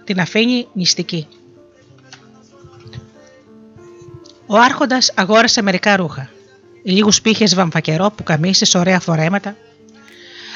την 0.04 0.20
αφήνει 0.20 0.68
νηστική. 0.74 1.28
Ο 4.46 4.58
Άρχοντας 4.58 5.12
αγόρασε 5.16 5.62
μερικά 5.62 5.96
ρούχα. 5.96 6.30
Λίγους 6.84 7.22
πύχες 7.22 7.56
βαμφακερό 7.56 8.12
που 8.12 8.24
καμίσες, 8.24 8.76
ωραία 8.76 9.00
φορέματα. 9.00 9.56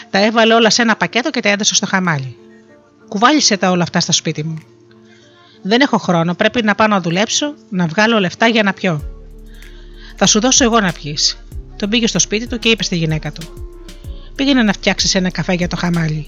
Τα 0.10 0.19
έβαλε 0.19 0.54
όλα 0.54 0.69
σε 0.69 0.82
ένα 0.82 0.95
πακέτο 0.95 1.30
και 1.30 1.39
τα 1.39 1.50
έδωσε 1.50 1.76
στο 1.76 1.86
χαμάλι. 1.86 2.38
Κουβάλισε 3.08 3.58
τα 3.58 3.72
όλα 3.72 3.84
αυτά 3.84 4.00
στο 4.00 4.12
σπίτι 4.12 4.43
μου. 4.43 4.58
Δεν 5.62 5.82
έχω 5.82 5.98
χρόνο, 5.98 6.34
πρέπει 6.34 6.63
να 6.63 6.76
πάω 6.76 6.88
να 6.88 7.02
δουλέψω, 7.02 7.54
να 7.69 7.88
βγάλω 7.88 8.19
λεφτά 8.19 8.48
για 8.48 8.63
να 8.63 8.74
πιω. 8.74 9.04
Θα 10.15 10.26
σου 10.26 10.39
δώσω 10.39 10.63
εγώ 10.63 10.80
να 10.80 10.91
πιεις. 10.91 11.38
Τον 11.76 11.89
πήγε 11.89 12.08
στο 12.08 12.19
σπίτι 12.19 12.48
του 12.48 12.60
και 12.60 12.69
είπε 12.69 12.84
στη 12.84 12.95
γυναίκα 12.95 13.32
του: 13.32 13.41
Πήγαινε 14.36 14.63
να 14.63 14.74
φτιάξεις 14.74 15.15
ένα 15.15 15.32
καφέ 15.32 15.54
για 15.54 15.67
το 15.67 15.76
χαμάλι. 15.76 16.28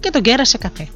Και 0.00 0.10
τον 0.10 0.22
κέρασε 0.22 0.58
καφέ. 0.58 0.88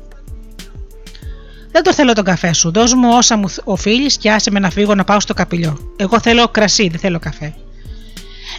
Δεν 1.73 1.83
το 1.83 1.93
θέλω 1.93 2.13
τον 2.13 2.25
καφέ 2.25 2.53
σου. 2.53 2.71
Δώσ' 2.71 2.95
μου 2.95 3.09
όσα 3.13 3.37
μου 3.37 3.49
οφείλεις 3.65 4.17
και 4.17 4.33
άσε 4.33 4.51
με 4.51 4.59
να 4.59 4.71
φύγω 4.71 4.95
να 4.95 5.05
πάω 5.05 5.21
στο 5.21 5.35
καπηλιό. 5.35 5.95
Εγώ 5.97 6.21
θέλω 6.21 6.49
κρασί, 6.49 6.89
δεν 6.89 6.99
θέλω 6.99 7.19
καφέ. 7.19 7.55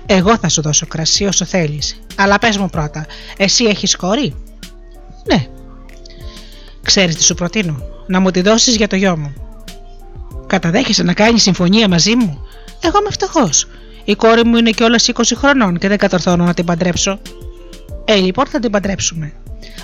Εγώ 0.06 0.38
θα 0.38 0.50
σου 0.50 0.62
δώσω 0.62 0.86
κρασί 0.88 1.26
όσο 1.26 1.46
θέλεις. 1.46 2.00
Αλλά 2.16 2.40
πες 2.40 2.58
μου 2.58 2.70
πρώτα, 2.70 3.06
εσύ 3.38 3.64
έχεις 3.64 3.96
κόρη; 3.96 4.36
Ναι. 5.26 5.48
Ξέρεις 6.84 7.16
τι 7.16 7.24
σου 7.24 7.34
προτείνω; 7.34 7.93
Να 8.08 8.20
μου 8.20 8.32
τη 8.32 8.42
δώσεις 8.42 8.76
για 8.76 8.88
το 8.88 8.96
γιο 8.96 9.18
μου. 9.18 9.34
Καταδέχεσαι 10.48 11.04
να 11.04 11.14
κάνει 11.14 11.40
συμφωνία 11.40 11.88
μαζί 11.88 12.16
μου; 12.16 12.48
Εγώ 12.80 12.98
είμαι 13.00 13.10
φτωχός. 13.12 13.68
Η 14.04 14.16
κόρη 14.16 14.46
μου 14.46 14.58
είναι 14.58 14.70
κιόλας 14.70 15.10
20 15.14 15.22
χρονών 15.36 15.78
και 15.78 15.88
δεν 15.88 15.98
κατορθώνω 15.98 16.46
να 16.46 16.54
την 16.54 16.66
παντρέψω. 16.66 17.20
Ε, 18.06 18.16
λοιπόν 18.16 18.46
θα 18.46 18.60
την 18.60 18.72
παντρέψουμε. 18.72 19.34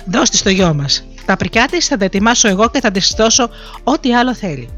Δώσ' 0.06 0.30
της 0.30 0.42
το 0.42 0.50
γιο 0.50 0.74
μας. 0.74 1.04
Τα 1.24 1.36
πρικιά 1.36 1.66
της 1.70 1.86
θα 1.86 1.96
τα 1.96 2.04
ετοιμάσω 2.04 2.48
εγώ 2.48 2.70
και 2.70 2.80
θα 2.80 2.90
της 2.90 3.14
δώσω 3.16 3.50
ό,τι 3.84 4.14
άλλο 4.14 4.34
θέλει. 4.34 4.68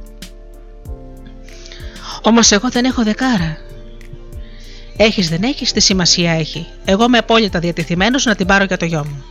Όμως 2.23 2.53
εγώ 2.53 2.69
δεν 2.69 2.85
έχω 2.85 3.03
δεκάρα. 3.03 3.57
Έχεις 4.97 5.29
δεν 5.29 5.43
έχεις, 5.43 5.73
τι 5.73 5.81
σημασία 5.81 6.33
έχει. 6.33 6.67
Εγώ 6.85 7.05
είμαι 7.05 7.19
απόλυτα 7.19 7.59
διατεθειμένος 7.59 8.25
να 8.25 8.35
την 8.35 8.47
πάρω 8.47 8.65
για 8.65 8.77
το 8.77 8.85
γιο 8.85 9.05
μου. 9.09 9.25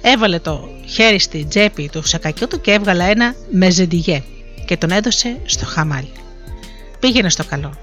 Έβαλε 0.00 0.38
το 0.38 0.68
χέρι 0.86 1.18
στη 1.18 1.44
τσέπη 1.44 1.88
του 1.88 2.06
σακακιού 2.06 2.48
του 2.48 2.60
και 2.60 2.72
έβγαλε 2.72 3.04
ένα 3.04 3.34
μεζεντιγέ 3.50 4.22
και 4.64 4.76
τον 4.76 4.90
έδωσε 4.90 5.40
στο 5.44 5.66
χαμάλι. 5.66 6.12
Πήγαινε 7.00 7.30
στο 7.30 7.44
καλό. 7.44 7.76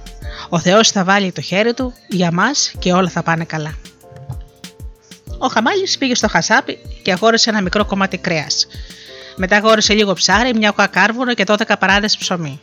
Ο 0.49 0.59
Θεός 0.59 0.91
θα 0.91 1.03
βάλει 1.03 1.31
το 1.31 1.41
χέρι 1.41 1.73
του 1.73 1.93
για 2.07 2.31
μας 2.31 2.71
και 2.79 2.93
όλα 2.93 3.09
θα 3.09 3.23
πάνε 3.23 3.43
καλά. 3.43 3.75
Ο 5.37 5.47
Χαμάλης 5.47 5.97
πήγε 5.97 6.15
στο 6.15 6.27
χασάπι 6.27 6.77
και 7.01 7.11
αγόρασε 7.11 7.49
ένα 7.49 7.61
μικρό 7.61 7.85
κομμάτι 7.85 8.17
κρέας. 8.17 8.67
Μετά 9.35 9.55
αγόρασε 9.57 9.93
λίγο 9.93 10.13
ψάρι, 10.13 10.55
μια 10.55 10.89
κάρβουρο 10.91 11.33
και 11.33 11.43
12 11.47 11.57
παράδες 11.79 12.17
ψωμί. 12.17 12.59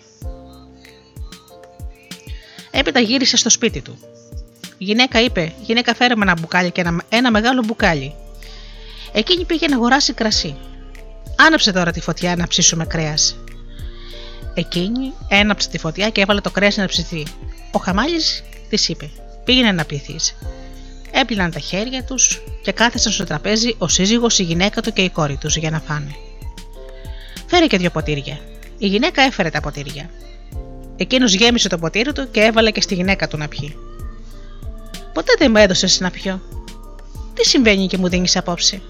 Έπειτα 2.70 3.00
γύρισε 3.00 3.36
στο 3.36 3.50
σπίτι 3.50 3.80
του. 3.80 3.98
Η 4.78 4.84
γυναίκα 4.84 5.20
είπε: 5.20 5.52
Γυναίκα, 5.62 5.94
φέρε 5.94 6.16
με 6.16 6.22
ένα 6.22 6.36
μπουκάλι 6.40 6.70
και 6.70 6.80
ένα, 6.80 7.02
ένα 7.08 7.30
μεγάλο 7.30 7.62
μπουκάλι. 7.64 8.14
Εκείνη 9.12 9.44
πήγε 9.44 9.66
να 9.66 9.76
αγοράσει 9.76 10.12
κρασί. 10.12 10.56
Άναψε 11.36 11.72
τώρα 11.72 11.90
τη 11.90 12.00
φωτιά 12.00 12.36
να 12.36 12.46
ψήσουμε 12.46 12.84
κρέας. 12.84 13.36
Εκείνη 14.54 15.12
έναψε 15.28 15.68
τη 15.68 15.78
φωτιά 15.78 16.10
και 16.10 16.20
έβαλε 16.20 16.40
το 16.40 16.50
κρέας 16.50 16.76
να 16.76 16.86
ψηθεί. 16.86 17.26
Ο 17.72 17.78
Χαμάλης 17.78 18.42
της 18.68 18.88
είπε: 18.88 19.10
Πήγαινε 19.44 19.72
να 19.72 19.84
πληθεί. 19.84 20.16
Έπλυναν 21.10 21.50
τα 21.50 21.58
χέρια 21.58 22.04
τους 22.04 22.40
και 22.62 22.72
κάθεσαν 22.72 23.12
στο 23.12 23.24
τραπέζι 23.24 23.74
ο 23.78 23.88
σύζυγος, 23.88 24.38
η 24.38 24.42
γυναίκα 24.42 24.82
του 24.82 24.92
και 24.92 25.02
η 25.02 25.10
κόρη 25.10 25.36
τους 25.36 25.56
για 25.56 25.70
να 25.70 25.80
φάνε. 25.80 26.14
Φέρε 27.46 27.66
και 27.66 27.78
δύο 27.78 27.90
ποτήρια. 27.90 28.38
Η 28.78 28.86
γυναίκα 28.86 29.22
έφερε 29.22 29.50
τα 29.50 29.60
ποτήρια. 29.60 30.10
Εκείνος 30.96 31.34
γέμισε 31.34 31.68
το 31.68 31.78
ποτήρι 31.78 32.12
του 32.12 32.30
και 32.30 32.40
έβαλε 32.40 32.70
και 32.70 32.80
στη 32.80 32.94
γυναίκα 32.94 33.28
του 33.28 33.36
να 33.36 33.48
πιει. 33.48 33.76
Ποτέ 35.12 35.32
δεν 35.38 35.50
μου 35.50 35.56
έδωσες 35.56 36.00
να 36.00 36.10
πιω. 36.10 36.40
Τι 37.34 37.46
συμβαίνει 37.46 37.86
και 37.86 37.98
μου 37.98 38.08
δίνεις 38.08 38.36
απόψε. 38.36 38.82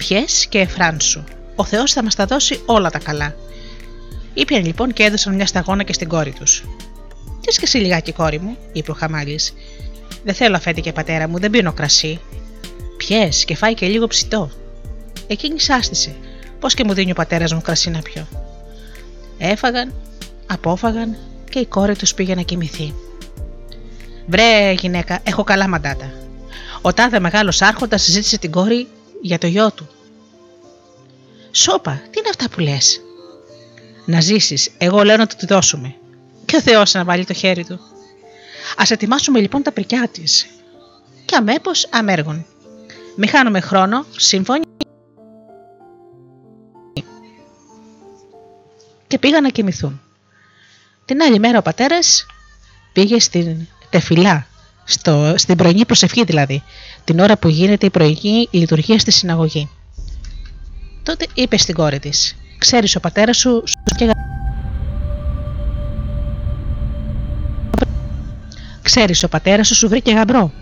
Πιες 0.00 0.46
και 0.46 0.58
εφράνσου. 0.58 1.24
Ο 1.56 1.64
Θεός 1.64 1.92
θα 1.92 2.02
μας 2.02 2.14
τα 2.14 2.26
δώσει 2.26 2.60
όλα 2.66 2.90
τα 2.90 2.98
καλά. 2.98 3.34
Ήπιαν 4.34 4.64
λοιπόν 4.64 4.92
και 4.92 5.02
έδωσαν 5.02 5.34
μια 5.34 5.46
σταγόνα 5.46 5.82
και 5.82 5.92
στην 5.92 6.08
κόρη 6.08 6.32
τους. 6.32 6.64
Τι 7.40 7.52
και 7.52 7.60
εσύ 7.62 7.78
λιγάκι, 7.78 8.12
κόρη 8.12 8.38
μου, 8.40 8.56
είπε 8.72 8.90
ο 8.90 8.94
Χαμάλης. 8.94 9.52
Δεν 10.24 10.34
θέλω 10.34 10.56
αφέντη 10.56 10.80
και 10.80 10.92
πατέρα 10.92 11.28
μου, 11.28 11.38
δεν 11.38 11.50
πίνω 11.50 11.72
κρασί. 11.72 12.20
Πιέ 12.96 13.28
και 13.44 13.56
φάει 13.56 13.74
και 13.74 13.86
λίγο 13.86 14.06
ψητό. 14.06 14.50
Εκείνη 15.26 15.60
σάστησε. 15.60 16.14
Πώς 16.60 16.74
και 16.74 16.84
μου 16.84 16.92
δίνει 16.92 17.10
ο 17.10 17.14
πατέρας 17.14 17.52
μου 17.52 17.60
κρασί 17.60 17.90
να 17.90 18.00
πιω. 18.00 18.26
Έφαγαν, 19.38 19.92
απόφαγαν 20.46 21.16
και 21.50 21.58
η 21.58 21.66
κόρη 21.66 21.96
τους 21.96 22.14
πήγε 22.14 22.34
να 22.34 22.42
κοιμηθεί. 22.42 22.94
Βρε 24.26 24.72
γυναίκα, 24.72 25.20
έχω 25.22 25.44
καλά 25.44 25.68
μαντάτα. 25.68 26.12
Ο 26.80 26.92
τάδε 26.92 27.20
μεγάλος 27.20 27.62
άρχοντας 27.62 28.02
συζήτησε 28.02 28.38
την 28.38 28.50
κόρη 28.50 28.86
για 29.20 29.38
το 29.38 29.46
γιο 29.46 29.70
του. 29.72 29.88
Σόπα, 31.50 32.02
τι 32.10 32.18
είναι 32.18 32.28
αυτά 32.28 32.48
που 32.48 32.60
λες; 32.60 33.00
Να 34.04 34.20
ζήσεις, 34.20 34.70
εγώ 34.78 35.02
λέω 35.02 35.16
να 35.16 35.26
του 35.26 35.36
τη 35.36 35.46
δώσουμε. 35.46 35.94
Και 36.44 36.56
ο 36.56 36.60
Θεός 36.60 36.94
να 36.94 37.04
βάλει 37.04 37.24
το 37.24 37.32
χέρι 37.32 37.64
του. 37.64 37.74
Α 38.76 38.84
ετοιμάσουμε 38.88 39.40
λοιπόν 39.40 39.62
τα 39.62 39.72
πρικιά 39.72 40.08
της. 40.12 40.46
Και 41.24 41.36
αμέπως 41.36 41.86
αμέργων. 41.90 42.46
Μη 43.16 43.26
χάνουμε 43.26 43.60
χρόνο, 43.60 44.04
σύμφωνοι. 44.16 44.64
Και 49.06 49.18
πήγαν 49.18 49.42
να 49.42 49.48
κοιμηθούν. 49.48 50.00
Την 51.04 51.22
άλλη 51.22 51.38
μέρα 51.38 51.58
ο 51.58 51.62
πατέρας 51.62 52.26
πήγε 52.92 53.20
στην 53.20 53.66
τεφιλά, 53.90 54.46
στο, 54.90 55.34
στην 55.36 55.56
πρωινή 55.56 55.84
προσευχή 55.84 56.24
δηλαδή, 56.24 56.62
την 57.04 57.20
ώρα 57.20 57.36
που 57.36 57.48
γίνεται 57.48 57.86
η 57.86 57.90
πρωινή 57.90 58.48
λειτουργία 58.50 58.98
στη 58.98 59.10
συναγωγή. 59.10 59.68
Τότε 61.02 61.26
είπε 61.34 61.58
στην 61.58 61.74
κόρη 61.74 61.98
της: 61.98 62.36
Ξέρεις, 62.58 62.96
ο 62.96 63.00
πατέρας 63.00 63.36
σου 63.36 63.62
σου 63.66 64.10
Ξέρεις, 68.82 69.22
ο 69.22 69.28
πατέρας 69.28 69.66
σου 69.66 69.74
σου 69.74 69.88
βρήκε 69.88 70.12
γαμπρό. 70.12 70.52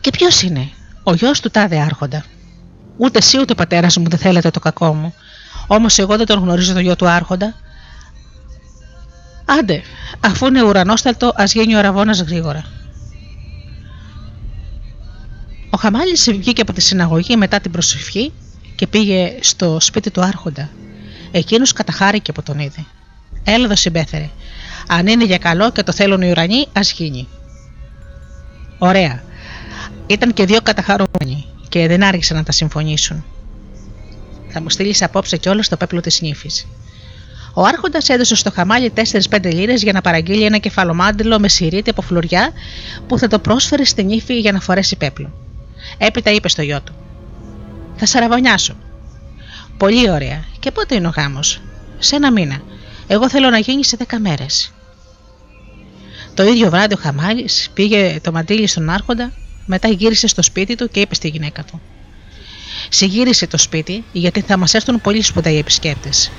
Και 0.00 0.10
ποιος 0.10 0.42
είναι, 0.42 0.68
ο 1.02 1.14
γιος 1.14 1.40
του 1.40 1.50
τάδε 1.50 1.80
άρχοντα. 1.80 2.24
Ούτε 2.96 3.18
εσύ 3.18 3.40
ούτε 3.40 3.52
ο 3.52 3.54
πατέρας 3.54 3.96
μου 3.96 4.08
δεν 4.08 4.18
θέλετε 4.18 4.50
το 4.50 4.60
κακό 4.60 4.94
μου. 4.94 5.14
Όμως 5.66 5.98
εγώ 5.98 6.16
δεν 6.16 6.26
τον 6.26 6.38
γνωρίζω 6.38 6.72
το 6.72 6.80
γιο 6.80 6.96
του 6.96 7.08
άρχοντα. 7.08 7.54
Άντε, 9.58 9.82
αφού 10.20 10.46
είναι 10.46 10.62
ουρανόσταλτο, 10.62 11.32
ας 11.36 11.52
γίνει 11.52 11.76
ο 11.76 11.80
ραβόνα 11.80 12.12
γρήγορα. 12.12 12.64
Ο 15.70 15.76
Χαμάλης 15.76 16.30
βγήκε 16.30 16.60
από 16.60 16.72
τη 16.72 16.80
συναγωγή 16.80 17.36
μετά 17.36 17.60
την 17.60 17.70
προσευχή 17.70 18.32
και 18.74 18.86
πήγε 18.86 19.38
στο 19.40 19.80
σπίτι 19.80 20.10
του 20.10 20.20
Άρχοντα. 20.20 20.70
Εκείνος 21.30 21.72
καταχάρηκε 21.72 22.30
από 22.30 22.42
τον 22.42 22.58
είδε. 22.58 22.84
Έλα 23.44 23.64
εδώ 23.64 23.76
συμπέθερε. 23.76 24.30
Αν 24.86 25.06
είναι 25.06 25.24
για 25.24 25.38
καλό 25.38 25.72
και 25.72 25.82
το 25.82 25.92
θέλουν 25.92 26.22
οι 26.22 26.30
ουρανοί, 26.30 26.66
ας 26.72 26.92
γίνει. 26.92 27.28
Ωραία. 28.78 29.22
Ήταν 30.06 30.32
και 30.32 30.44
δύο 30.44 30.60
καταχαρούμενοι 30.62 31.46
και 31.68 31.86
δεν 31.86 32.02
άργησαν 32.02 32.36
να 32.36 32.42
τα 32.42 32.52
συμφωνήσουν. 32.52 33.24
Θα 34.48 34.60
μου 34.60 34.70
στείλεις 34.70 35.02
απόψε 35.02 35.36
κιόλα 35.36 35.62
στο 35.62 35.76
πέπλο 35.76 36.00
της 36.00 36.20
νύφης. 36.20 36.66
Ο 37.54 37.64
Άρχοντας 37.64 38.08
έδωσε 38.08 38.34
στο 38.34 38.50
χαμάλι 38.50 38.92
4-5 39.30 39.52
λίρες 39.52 39.82
για 39.82 39.92
να 39.92 40.00
παραγγείλει 40.00 40.44
ένα 40.44 40.58
κεφαλομάντιλο 40.58 41.38
με 41.38 41.48
σιρήτη 41.48 41.90
από 41.90 42.02
φλουριά 42.02 42.52
που 43.06 43.18
θα 43.18 43.28
το 43.28 43.38
πρόσφερε 43.38 43.84
στην 43.84 44.06
νύφη 44.06 44.38
για 44.38 44.52
να 44.52 44.60
φορέσει 44.60 44.96
πέπλο. 44.96 45.32
Έπειτα 45.98 46.30
είπε 46.30 46.48
στο 46.48 46.62
γιο 46.62 46.80
του: 46.80 46.92
Θα 47.96 48.06
σαραβωνιάσω. 48.06 48.76
Πολύ 49.76 50.10
ωραία. 50.10 50.44
Και 50.58 50.70
πότε 50.70 50.94
είναι 50.94 51.06
ο 51.06 51.12
γάμος, 51.16 51.60
Σε 51.98 52.16
ένα 52.16 52.32
μήνα. 52.32 52.60
Εγώ 53.06 53.28
θέλω 53.28 53.50
να 53.50 53.58
γίνει 53.58 53.84
σε 53.84 53.96
10 54.08 54.16
μέρες. 54.20 54.72
Το 56.34 56.42
ίδιο 56.42 56.70
βράδυ 56.70 56.94
ο 56.94 56.98
Χαμάλης 57.00 57.70
πήγε 57.74 58.20
το 58.22 58.32
μαντίλι 58.32 58.66
στον 58.66 58.88
Άρχοντα, 58.88 59.32
μετά 59.66 59.88
γύρισε 59.88 60.26
στο 60.26 60.42
σπίτι 60.42 60.74
του 60.74 60.88
και 60.88 61.00
είπε 61.00 61.14
στη 61.14 61.28
γυναίκα 61.28 61.64
του: 61.64 61.80
Συγύρισε 62.88 63.46
το 63.46 63.58
σπίτι, 63.58 64.04
γιατί 64.12 64.40
θα 64.40 64.56
μας 64.56 64.74
έρθουν 64.74 65.00
πολύ 65.00 65.22
σπουδαίοι 65.22 65.58
επισκέπτες. 65.58 66.30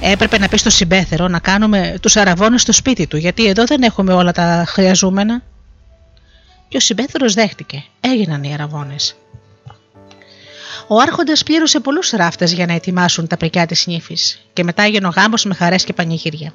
Έπρεπε 0.00 0.38
να 0.38 0.48
πει 0.48 0.56
στο 0.56 0.70
συμπέθερο 0.70 1.28
να 1.28 1.38
κάνουμε 1.38 1.98
τους 2.02 2.16
αραβώνες 2.16 2.62
στο 2.62 2.72
σπίτι 2.72 3.06
του, 3.06 3.16
γιατί 3.16 3.46
εδώ 3.46 3.64
δεν 3.64 3.82
έχουμε 3.82 4.12
όλα 4.12 4.32
τα 4.32 4.64
χρειαζόμενα. 4.66 5.42
Και 6.68 6.76
ο 6.76 6.80
συμπέθερος 6.80 7.34
δέχτηκε. 7.34 7.84
Έγιναν 8.00 8.42
οι 8.42 8.52
αραβώνες. 8.52 9.16
Ο 10.88 11.00
Άρχοντας 11.00 11.42
πλήρωσε 11.42 11.80
πολλούς 11.80 12.10
ράφτες 12.10 12.52
για 12.52 12.66
να 12.66 12.72
ετοιμάσουν 12.72 13.26
τα 13.26 13.36
πρικιά 13.36 13.66
της 13.66 13.86
νύφης, 13.86 14.46
και 14.52 14.64
μετά 14.64 14.82
έγινε 14.82 15.06
ο 15.06 15.10
γάμο 15.10 15.34
με 15.44 15.54
χαρές 15.54 15.84
και 15.84 15.92
πανηγύρια. 15.92 16.54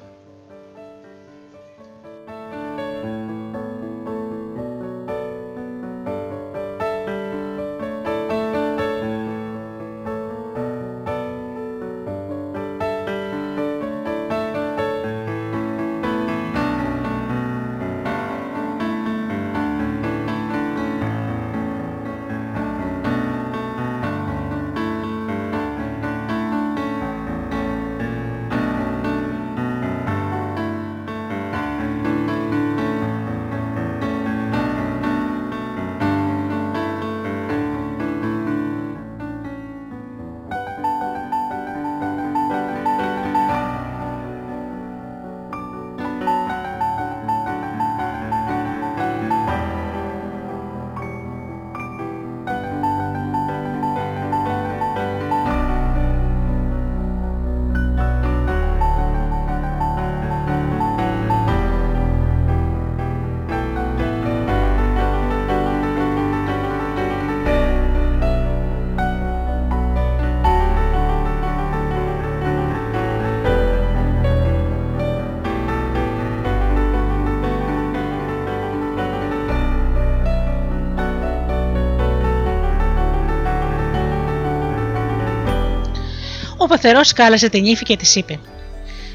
Παθερό 86.72 87.00
κάλεσε 87.14 87.48
την 87.48 87.64
ύφη 87.64 87.84
και 87.84 87.96
της 87.96 88.16
είπε: 88.16 88.38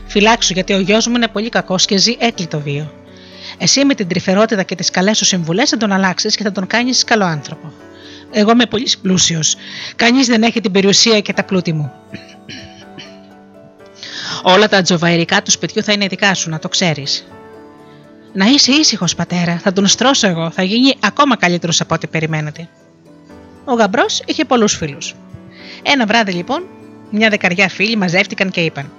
Φυλάξου, 0.08 0.54
γιατί 0.54 0.74
ο 0.74 0.80
γιος 0.80 1.08
μου 1.08 1.16
είναι 1.16 1.28
πολύ 1.28 1.50
κακός 1.50 1.86
και 1.86 1.98
ζει 1.98 2.16
έκλειτο 2.20 2.60
βίο. 2.60 2.92
Εσύ 3.58 3.86
με 3.86 3.94
την 3.94 4.08
τρυφερότητα 4.08 4.64
και 4.64 4.76
τις 4.76 4.90
καλές 4.90 5.18
σου 5.18 5.26
συμβουλές 5.26 5.70
θα 5.70 5.78
τον 5.78 5.92
αλλάξεις 5.92 6.36
και 6.36 6.44
θα 6.44 6.52
τον 6.52 6.68
κάνεις 6.68 7.04
καλό 7.04 7.26
άνθρωπο. 7.26 7.74
Εγώ 8.32 8.52
είμαι 8.52 8.66
πολύ 8.66 8.90
πλούσιος. 9.02 9.56
Κανείς 9.96 10.28
δεν 10.28 10.44
έχει 10.44 10.62
την 10.62 10.72
περιουσία 10.72 11.20
και 11.20 11.34
τα 11.34 11.44
πλούτη 11.44 11.74
μου. 11.74 11.92
Όλα 14.44 14.68
τα 14.70 14.82
τζοβαϊρικά 14.82 15.42
του 15.42 15.52
σπιτιού 15.52 15.84
θα 15.84 15.92
είναι 15.92 16.08
δικά 16.08 16.34
σου, 16.34 16.50
να 16.50 16.60
το 16.60 16.70
ξέρεις. 16.70 17.28
Να 18.34 18.46
είσαι 18.46 18.72
ήσυχος, 18.72 19.16
πατέρα, 19.16 19.60
θα 19.64 19.74
τον 19.74 19.88
στρώσω 19.88 20.28
εγώ, 20.28 20.52
θα 20.52 20.64
γίνει 20.64 20.94
ακόμα 21.00 21.38
καλύτερος 21.38 21.82
από 21.82 21.96
ό,τι 21.96 22.08
περιμένετε. 22.08 22.70
Ο 23.66 23.74
γαμπρός 23.74 24.22
είχε 24.26 24.46
πολλούς 24.46 24.74
φίλους. 24.76 25.16
Ένα 25.84 26.06
βράδυ 26.06 26.32
λοιπόν 26.32 26.64
μια 27.10 27.30
δεκαριά 27.30 27.70
φίλοι 27.70 27.96
μαζεύτηκαν 27.96 28.50
και 28.50 28.62
είπαν: 28.62 28.92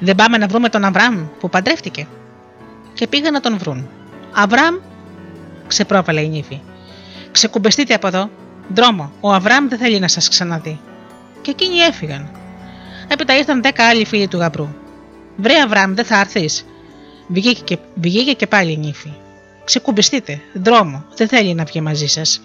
Δεν 0.00 0.14
πάμε 0.14 0.38
να 0.38 0.46
βρούμε 0.46 0.68
τον 0.68 0.84
Αβραάμ 0.84 1.26
που 1.40 1.48
παντρεύτηκε. 1.48 2.06
Και 2.94 3.06
πήγαν 3.06 3.32
να 3.32 3.40
τον 3.40 3.58
βρουν. 3.58 3.88
Αβραάμ, 4.32 4.74
ξεπρόβαλε 5.66 6.20
η 6.20 6.28
νύφη. 6.28 6.60
Ξεκουμπεστείτε 7.30 7.94
από 7.94 8.06
εδώ. 8.06 8.30
Δρόμο, 8.74 9.12
ο 9.20 9.32
Αβραάμ 9.32 9.68
δεν 9.68 9.78
θέλει 9.78 9.98
να 9.98 10.08
σας 10.08 10.28
ξαναδεί. 10.28 10.80
Και 11.42 11.50
εκείνοι 11.50 11.78
έφυγαν. 11.78 12.30
Έπειτα 13.08 13.36
ήρθαν 13.36 13.62
δέκα 13.62 13.88
άλλοι 13.88 14.04
φίλοι 14.06 14.28
του 14.28 14.36
γαμπρού. 14.36 14.68
Βρε 15.36 15.60
Αβραάμ, 15.60 15.94
δεν 15.94 16.04
θα 16.04 16.20
έρθεις. 16.20 16.64
Βγήκε 17.26 17.62
και, 17.64 17.78
βγήκε 17.94 18.32
και 18.32 18.46
πάλι 18.46 18.72
η 18.72 18.76
νύφη. 18.76 19.12
Ξεκουμπιστείτε, 19.64 20.40
δρόμο, 20.52 21.04
δεν 21.16 21.28
θέλει 21.28 21.54
να 21.54 21.64
βγει 21.64 21.80
μαζί 21.80 22.06
σας. 22.06 22.40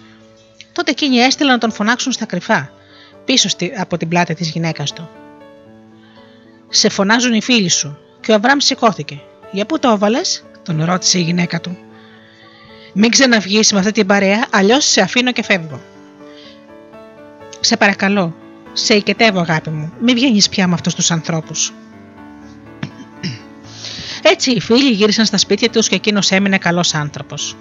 Τότε 0.72 0.90
εκείνοι 0.90 1.16
έστειλαν 1.16 1.52
να 1.52 1.58
τον 1.58 1.72
φωνάξουν 1.72 2.12
στα 2.12 2.24
κρυφά 2.24 2.70
πίσω 3.26 3.48
από 3.78 3.96
την 3.96 4.08
πλάτη 4.08 4.34
της 4.34 4.48
γυναίκας 4.48 4.92
του. 4.92 5.08
«Σε 6.68 6.88
φωνάζουν 6.88 7.32
οι 7.32 7.42
φίλοι 7.42 7.68
σου» 7.68 7.98
και 8.20 8.32
ο 8.32 8.34
Αβραάμ 8.34 8.58
σηκώθηκε. 8.58 9.20
«Για 9.52 9.66
πού 9.66 9.78
το 9.78 9.88
έβαλες» 9.88 10.44
τον 10.62 10.84
ρώτησε 10.84 11.18
η 11.18 11.22
γυναίκα 11.22 11.60
του. 11.60 11.78
«Μην 12.92 13.10
ξαναβγείς 13.10 13.72
με 13.72 13.78
αυτή 13.78 13.92
την 13.92 14.06
παρέα, 14.06 14.46
αλλιώς 14.50 14.84
σε 14.84 15.00
αφήνω 15.00 15.32
και 15.32 15.42
φεύγω». 15.42 15.80
«Σε 17.60 17.76
παρακαλώ, 17.76 18.34
σε 18.72 18.94
οικετεύω 18.94 19.40
αγάπη 19.40 19.70
μου, 19.70 19.92
μην 20.00 20.14
βγαίνεις 20.14 20.48
πια 20.48 20.66
με 20.66 20.74
αυτούς 20.74 20.94
τους 20.94 21.10
ανθρώπους». 21.10 21.72
Έτσι 24.22 24.50
οι 24.50 24.60
φίλοι 24.60 24.90
γύρισαν 24.90 25.24
στα 25.24 25.38
σπίτια 25.38 25.70
τους 25.70 25.88
και 25.88 25.94
εκείνος 25.94 26.30
έμεινε 26.30 26.58
καλός 26.58 26.94
άνθρωπος. 26.94 27.56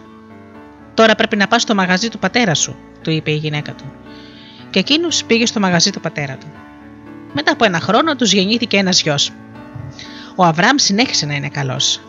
Τώρα 0.93 1.15
πρέπει 1.15 1.36
να 1.36 1.47
πας 1.47 1.62
στο 1.62 1.75
μαγαζί 1.75 2.10
του 2.10 2.19
πατέρα 2.19 2.54
σου, 2.54 2.75
του 3.01 3.12
είπε 3.12 3.32
η 3.32 3.36
γυναίκα 3.36 3.73
του 3.73 3.93
και 4.76 4.82
εκείνος 4.82 5.24
πήγε 5.26 5.46
στο 5.46 5.60
μαγαζί 5.60 5.92
του 5.92 6.00
πατέρα 6.00 6.38
του. 6.38 6.48
Μετά 7.34 7.52
από 7.52 7.66
ένα 7.66 7.80
χρόνο 7.80 8.16
τους 8.16 8.34
γεννήθηκε 8.34 8.78
ένας 8.78 9.02
γιος. 9.02 9.32
Ο 10.36 10.44
Αβραάμ 10.44 10.76
συνέχισε 10.78 11.26
να 11.26 11.34
είναι 11.34 11.50
καλός. 11.50 12.02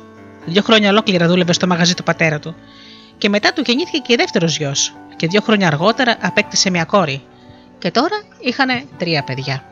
Δύο 0.46 0.62
χρόνια 0.62 0.90
ολόκληρα 0.90 1.26
δούλευε 1.26 1.52
στο 1.52 1.66
μαγαζί 1.66 1.94
του 1.94 2.02
πατέρα 2.02 2.38
του. 2.38 2.54
Και 3.18 3.28
μετά 3.28 3.52
του 3.52 3.62
γεννήθηκε 3.66 3.98
και 3.98 4.16
δεύτερος 4.16 4.56
γιος, 4.56 4.94
και 5.16 5.26
δύο 5.26 5.40
χρόνια 5.40 5.66
αργότερα 5.66 6.16
απέκτησε 6.20 6.70
μια 6.70 6.84
κόρη. 6.84 7.22
Και 7.78 7.90
τώρα 7.90 8.22
είχαν 8.40 8.68
τρία 8.98 9.22
παιδιά. 9.24 9.64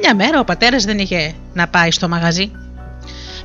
Μια 0.00 0.14
μέρα 0.14 0.40
ο 0.40 0.44
πατέρας 0.44 0.84
δεν 0.84 0.98
είχε 0.98 1.34
να 1.52 1.68
πάει 1.68 1.90
στο 1.90 2.08
μαγαζί 2.08 2.52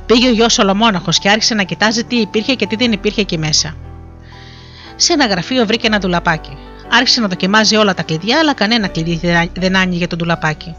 Πήγε 0.08 0.28
ο 0.28 0.32
γιος 0.32 0.58
ολομόναχο 0.58 1.10
και 1.20 1.30
άρχισε 1.30 1.54
να 1.54 1.62
κοιτάζει 1.62 2.04
τι 2.04 2.16
υπήρχε 2.16 2.54
και 2.54 2.66
τι 2.66 2.76
δεν 2.76 2.92
υπήρχε 2.92 3.20
εκεί 3.20 3.38
μέσα. 3.38 3.76
Σε 4.96 5.12
ένα 5.12 5.26
γραφείο 5.26 5.66
βρήκε 5.66 5.86
ένα 5.86 5.98
ντουλαπάκι. 5.98 6.56
Άρχισε 6.90 7.20
να 7.20 7.28
δοκιμάζει 7.28 7.76
όλα 7.76 7.94
τα 7.94 8.02
κλειδιά, 8.02 8.38
αλλά 8.38 8.54
κανένα 8.54 8.88
κλειδί 8.88 9.20
δεν 9.58 9.76
άνοιγε 9.76 10.06
το 10.06 10.16
ντουλαπάκι. 10.16 10.74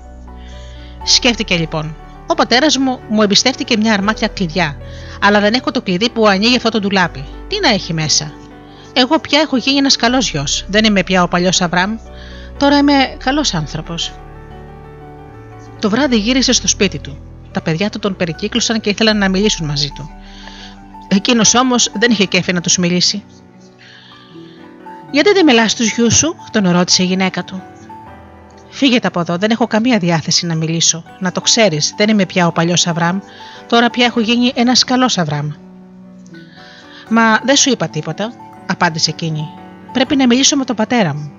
Σκέφτηκε 1.03 1.55
λοιπόν. 1.55 1.95
Ο 2.27 2.33
πατέρας 2.33 2.77
μου 2.77 2.99
μου 3.09 3.21
εμπιστεύτηκε 3.21 3.77
μια 3.77 3.93
αρμάτια 3.93 4.27
κλειδιά, 4.27 4.77
αλλά 5.21 5.39
δεν 5.39 5.53
έχω 5.53 5.71
το 5.71 5.81
κλειδί 5.81 6.09
που 6.09 6.27
ανοίγει 6.27 6.55
αυτό 6.55 6.69
το 6.69 6.79
ντουλάπι. 6.79 7.25
Τι 7.47 7.59
να 7.59 7.69
έχει 7.69 7.93
μέσα; 7.93 8.31
Εγώ 8.93 9.19
πια 9.19 9.39
έχω 9.39 9.57
γίνει 9.57 9.77
ένας 9.77 9.95
καλός 9.95 10.29
γιος. 10.29 10.65
Δεν 10.67 10.85
είμαι 10.85 11.03
πια 11.03 11.23
ο 11.23 11.27
παλιός 11.27 11.61
Αβραμ. 11.61 11.97
Τώρα 12.57 12.77
είμαι 12.77 12.93
καλός 13.17 13.53
άνθρωπος. 13.53 14.13
Το 15.79 15.89
βράδυ 15.89 16.17
γύρισε 16.17 16.51
στο 16.51 16.67
σπίτι 16.67 16.99
του. 16.99 17.28
Τα 17.59 17.65
παιδιά 17.65 17.89
του 17.89 17.99
τον 17.99 18.15
περικύκλωσαν 18.15 18.81
και 18.81 18.89
ήθελαν 18.89 19.17
να 19.17 19.29
μιλήσουν 19.29 19.65
μαζί 19.65 19.89
του. 19.95 20.09
Εκείνος 21.07 21.55
όμως 21.55 21.91
δεν 21.93 22.11
είχε 22.11 22.25
κέφι 22.25 22.53
να 22.53 22.61
τους 22.61 22.77
μιλήσει. 22.77 23.23
Γιατί 25.11 25.31
δεν 25.31 25.45
μιλάς 25.45 25.71
στους 25.71 25.91
γιους 25.91 26.15
σου, 26.15 26.35
τον 26.51 26.69
ρώτησε 26.69 27.03
η 27.03 27.05
γυναίκα 27.05 27.43
του. 27.43 27.61
Φύγετε 28.69 29.07
από 29.07 29.19
εδώ, 29.19 29.37
δεν 29.37 29.51
έχω 29.51 29.67
καμία 29.67 29.97
διάθεση 29.97 30.45
να 30.45 30.55
μιλήσω. 30.55 31.03
Να 31.19 31.31
το 31.31 31.41
ξέρεις, 31.41 31.93
δεν 31.97 32.09
είμαι 32.09 32.25
πια 32.25 32.47
ο 32.47 32.51
παλιός 32.51 32.87
Αβραμ, 32.87 33.19
τώρα 33.67 33.89
πια 33.89 34.05
έχω 34.05 34.19
γίνει 34.19 34.51
ένας 34.55 34.83
καλός 34.83 35.17
Αβραμ. 35.17 35.49
Μα 37.09 37.39
δεν 37.43 37.55
σου 37.55 37.69
είπα 37.69 37.87
τίποτα, 37.87 38.33
απάντησε 38.67 39.09
εκείνη. 39.09 39.47
Πρέπει 39.93 40.15
να 40.15 40.27
μιλήσω 40.27 40.55
με 40.55 40.65
τον 40.65 40.75
πατέρα 40.75 41.13
μου. 41.13 41.31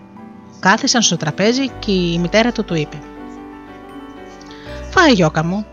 Κάθισαν 0.61 1.03
στο 1.03 1.17
τραπέζι 1.17 1.69
και 1.79 1.93
η 1.93 2.19
μητέρα 2.19 2.53
του 2.53 2.65
του 2.65 2.75
είπε: 2.75 2.99
Φάει 4.91 5.13
γιώκα 5.13 5.45
μου, 5.45 5.67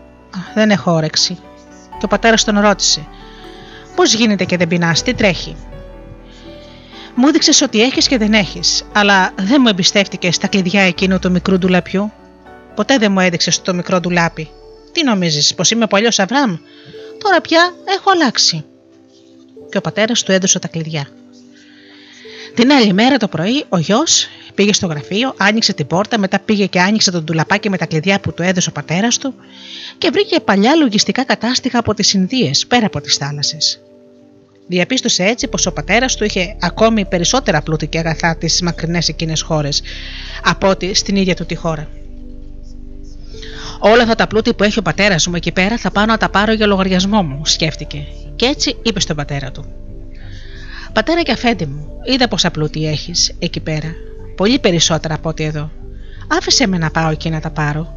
δεν 0.54 0.70
έχω 0.70 0.92
όρεξη. 0.92 1.38
Και 1.98 2.04
ο 2.04 2.08
πατέρας 2.08 2.44
τον 2.44 2.60
ρώτησε: 2.60 3.06
Πώς 3.94 4.14
γίνεται 4.14 4.44
και 4.44 4.56
δεν 4.56 4.68
πεινάς, 4.68 5.02
τι 5.02 5.14
τρέχει; 5.14 5.56
Μου 7.14 7.28
έδειξες 7.28 7.60
ότι 7.60 7.82
έχεις 7.82 8.08
και 8.08 8.18
δεν 8.18 8.32
έχεις, 8.32 8.84
αλλά 8.92 9.32
δεν 9.36 9.56
μου 9.60 9.68
εμπιστεύτηκες 9.68 10.34
στα 10.34 10.46
κλειδιά 10.46 10.82
εκείνου 10.82 11.18
του 11.18 11.30
μικρού 11.30 11.58
ντουλαπιού. 11.58 12.12
Ποτέ 12.74 12.98
δεν 12.98 13.12
μου 13.12 13.20
έδειξες 13.20 13.62
το 13.62 13.74
μικρό 13.74 14.00
ντουλάπι. 14.00 14.48
Τι 14.92 15.04
νομίζεις, 15.04 15.54
πως 15.54 15.70
είμαι 15.70 15.86
παλιός 15.86 16.18
Αβραμ, 16.18 16.56
τώρα 17.22 17.40
πια 17.40 17.74
έχω 17.84 18.10
αλλάξει. 18.10 18.64
Και 19.70 19.78
ο 19.78 19.80
πατέρας 19.80 20.22
του 20.22 20.32
έδωσε 20.32 20.58
τα 20.58 20.68
κλειδιά. 20.68 21.08
Την 22.54 22.72
άλλη 22.72 22.92
μέρα 22.92 23.16
το 23.16 23.28
πρωί 23.28 23.64
ο 23.68 23.78
γιος 23.78 24.28
πήγε 24.58 24.72
στο 24.72 24.86
γραφείο, 24.86 25.34
άνοιξε 25.36 25.72
την 25.72 25.86
πόρτα, 25.86 26.18
μετά 26.18 26.38
πήγε 26.38 26.66
και 26.66 26.80
άνοιξε 26.80 27.10
τον 27.10 27.24
τουλαπάκι 27.24 27.70
με 27.70 27.76
τα 27.76 27.86
κλειδιά 27.86 28.20
που 28.20 28.32
του 28.32 28.42
έδωσε 28.42 28.68
ο 28.68 28.72
πατέρας 28.72 29.18
του 29.18 29.34
και 29.98 30.10
βρήκε 30.12 30.40
παλιά 30.40 30.74
λογιστικά 30.74 31.24
κατάστοιχα 31.24 31.78
από 31.78 31.94
τις 31.94 32.12
Ινδίες 32.12 32.66
πέρα 32.66 32.86
από 32.86 33.00
τις 33.00 33.16
θάλασσες. 33.16 33.80
Διαπίστωσε 34.66 35.24
έτσι 35.24 35.48
πως 35.48 35.66
ο 35.66 35.72
πατέρας 35.72 36.16
του 36.16 36.24
είχε 36.24 36.56
ακόμη 36.60 37.04
περισσότερα 37.04 37.62
πλούτη 37.62 37.86
και 37.86 37.98
αγαθά 37.98 38.36
τις 38.36 38.62
μακρινές 38.62 39.08
εκείνες 39.08 39.40
χώρες 39.40 39.82
από 40.44 40.68
ότι 40.68 40.94
στην 40.94 41.16
ίδια 41.16 41.34
του 41.34 41.46
τη 41.46 41.54
χώρα. 41.54 41.88
Όλα 43.78 44.02
αυτά 44.02 44.14
τα 44.14 44.26
πλούτη 44.26 44.54
που 44.54 44.62
έχει 44.62 44.78
ο 44.78 44.82
πατέρας 44.82 45.26
μου 45.26 45.34
εκεί 45.34 45.52
πέρα 45.52 45.76
θα 45.76 45.90
πάω 45.90 46.04
να 46.04 46.16
τα 46.16 46.28
πάρω 46.28 46.52
για 46.52 46.66
λογαριασμό 46.66 47.22
μου, 47.22 47.46
σκέφτηκε. 47.46 48.06
Και 48.36 48.46
έτσι 48.46 48.76
είπε 48.82 49.00
στον 49.00 49.16
πατέρα 49.16 49.50
του: 49.50 49.64
Πατέρα 50.92 51.22
και 51.22 51.32
αφέντη 51.32 51.66
μου, 51.66 52.00
είδα 52.04 52.28
πόσα 52.28 52.50
πλούτη 52.50 52.86
έχεις 52.86 53.32
εκεί 53.38 53.60
πέρα. 53.60 53.94
Πολύ 54.38 54.58
περισσότερα 54.58 55.14
από 55.14 55.28
ό,τι 55.28 55.44
εδώ. 55.44 55.70
Άφησε 56.28 56.66
με 56.66 56.78
να 56.78 56.90
πάω 56.90 57.10
εκεί 57.10 57.30
να 57.30 57.40
τα 57.40 57.50
πάρω. 57.50 57.94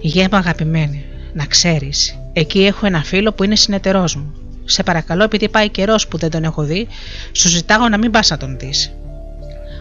Γέμα 0.00 0.38
αγαπημένη, 0.38 1.04
να 1.32 1.44
ξέρεις, 1.46 2.18
εκεί 2.32 2.64
έχω 2.64 2.86
ένα 2.86 3.02
φίλο 3.02 3.32
που 3.32 3.44
είναι 3.44 3.56
συνεταιρός 3.56 4.16
μου. 4.16 4.34
Σε 4.64 4.82
παρακαλώ, 4.82 5.24
επειδή 5.24 5.48
πάει 5.48 5.68
καιρός 5.68 6.08
που 6.08 6.18
δεν 6.18 6.30
τον 6.30 6.44
έχω 6.44 6.62
δει, 6.62 6.88
σου 7.32 7.48
ζητάω 7.48 7.88
να 7.88 7.98
μην 7.98 8.10
πας 8.10 8.30
να 8.30 8.36
τον 8.36 8.58
δεις. 8.58 8.92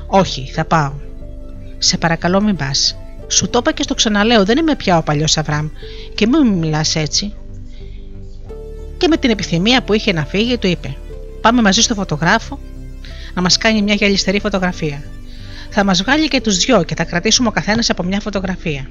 Όχι, 0.08 0.52
θα 0.54 0.66
πάω. 0.66 0.94
Σε 1.78 1.98
παρακαλώ, 1.98 2.42
μην 2.42 2.56
πας. 2.56 2.98
Σου 3.28 3.50
το 3.50 3.58
είπα 3.58 3.72
και 3.72 3.84
στο 3.84 3.94
ξαναλέω, 3.94 4.46
δεν 4.46 4.58
είμαι 4.58 4.76
πια 4.76 4.98
ο 4.98 5.04
παλιός 5.04 5.38
Αβραμ 5.38 5.70
και 6.16 6.28
μην 6.28 6.42
μου 6.46 6.58
μιλάς 6.58 6.96
έτσι. 6.96 7.34
Και 8.98 9.08
με 9.08 9.18
την 9.18 9.30
επιθυμία 9.30 9.84
που 9.84 9.94
είχε 9.94 10.13
να 10.13 10.26
φύγει, 10.26 10.58
του 10.58 10.68
είπε: 10.68 10.96
Πάμε 11.42 11.62
μαζί 11.62 11.82
στο 11.82 11.94
φωτογράφο 11.94 12.60
να 13.34 13.42
μας 13.42 13.58
κάνει 13.58 13.82
μια 13.82 13.94
γυαλιστερή 13.94 14.40
φωτογραφία. 14.40 15.04
Θα 15.69 15.84
μας 15.84 16.01
βγάλει 16.01 16.27
και 16.27 16.41
τους 16.41 16.58
δυο 16.58 16.84
και 16.84 16.95
θα 16.95 17.03
κρατήσουμε 17.03 17.47
ο 17.47 17.51
καθένας 17.51 17.89
από 17.89 18.03
μια 18.03 18.19
φωτογραφία. 18.19 18.89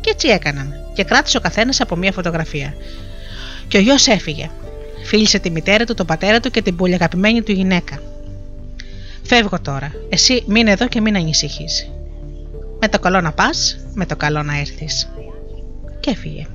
Και 0.00 0.10
έτσι 0.10 0.28
έκαναν, 0.28 0.74
και 0.92 1.04
κράτησε 1.04 1.36
ο 1.36 1.40
καθένας 1.40 1.80
από 1.80 1.96
μια 1.96 2.12
φωτογραφία. 2.12 2.74
Και 3.68 3.76
ο 3.76 3.80
γιος 3.80 4.06
έφυγε. 4.06 4.50
Φίλησε 5.04 5.38
τη 5.38 5.50
μητέρα 5.50 5.84
του, 5.84 5.94
τον 5.94 6.06
πατέρα 6.06 6.40
του 6.40 6.50
και 6.50 6.62
την 6.62 6.76
πολύ 6.76 6.94
αγαπημένη 6.94 7.42
του 7.42 7.52
γυναίκα. 7.52 8.02
Φεύγω 9.22 9.60
τώρα. 9.60 9.92
Εσύ 10.08 10.42
μείνε 10.46 10.70
εδώ 10.70 10.88
και 10.88 11.00
μην 11.00 11.16
ανησυχείς. 11.16 11.90
Με 12.80 12.88
το 12.88 12.98
καλό 12.98 13.20
να 13.20 13.32
πας, 13.32 13.78
με 13.94 14.06
το 14.06 14.16
καλό 14.16 14.42
να 14.42 14.58
έρθεις. 14.58 15.08
Και 16.00 16.10
έφυγε. 16.10 16.46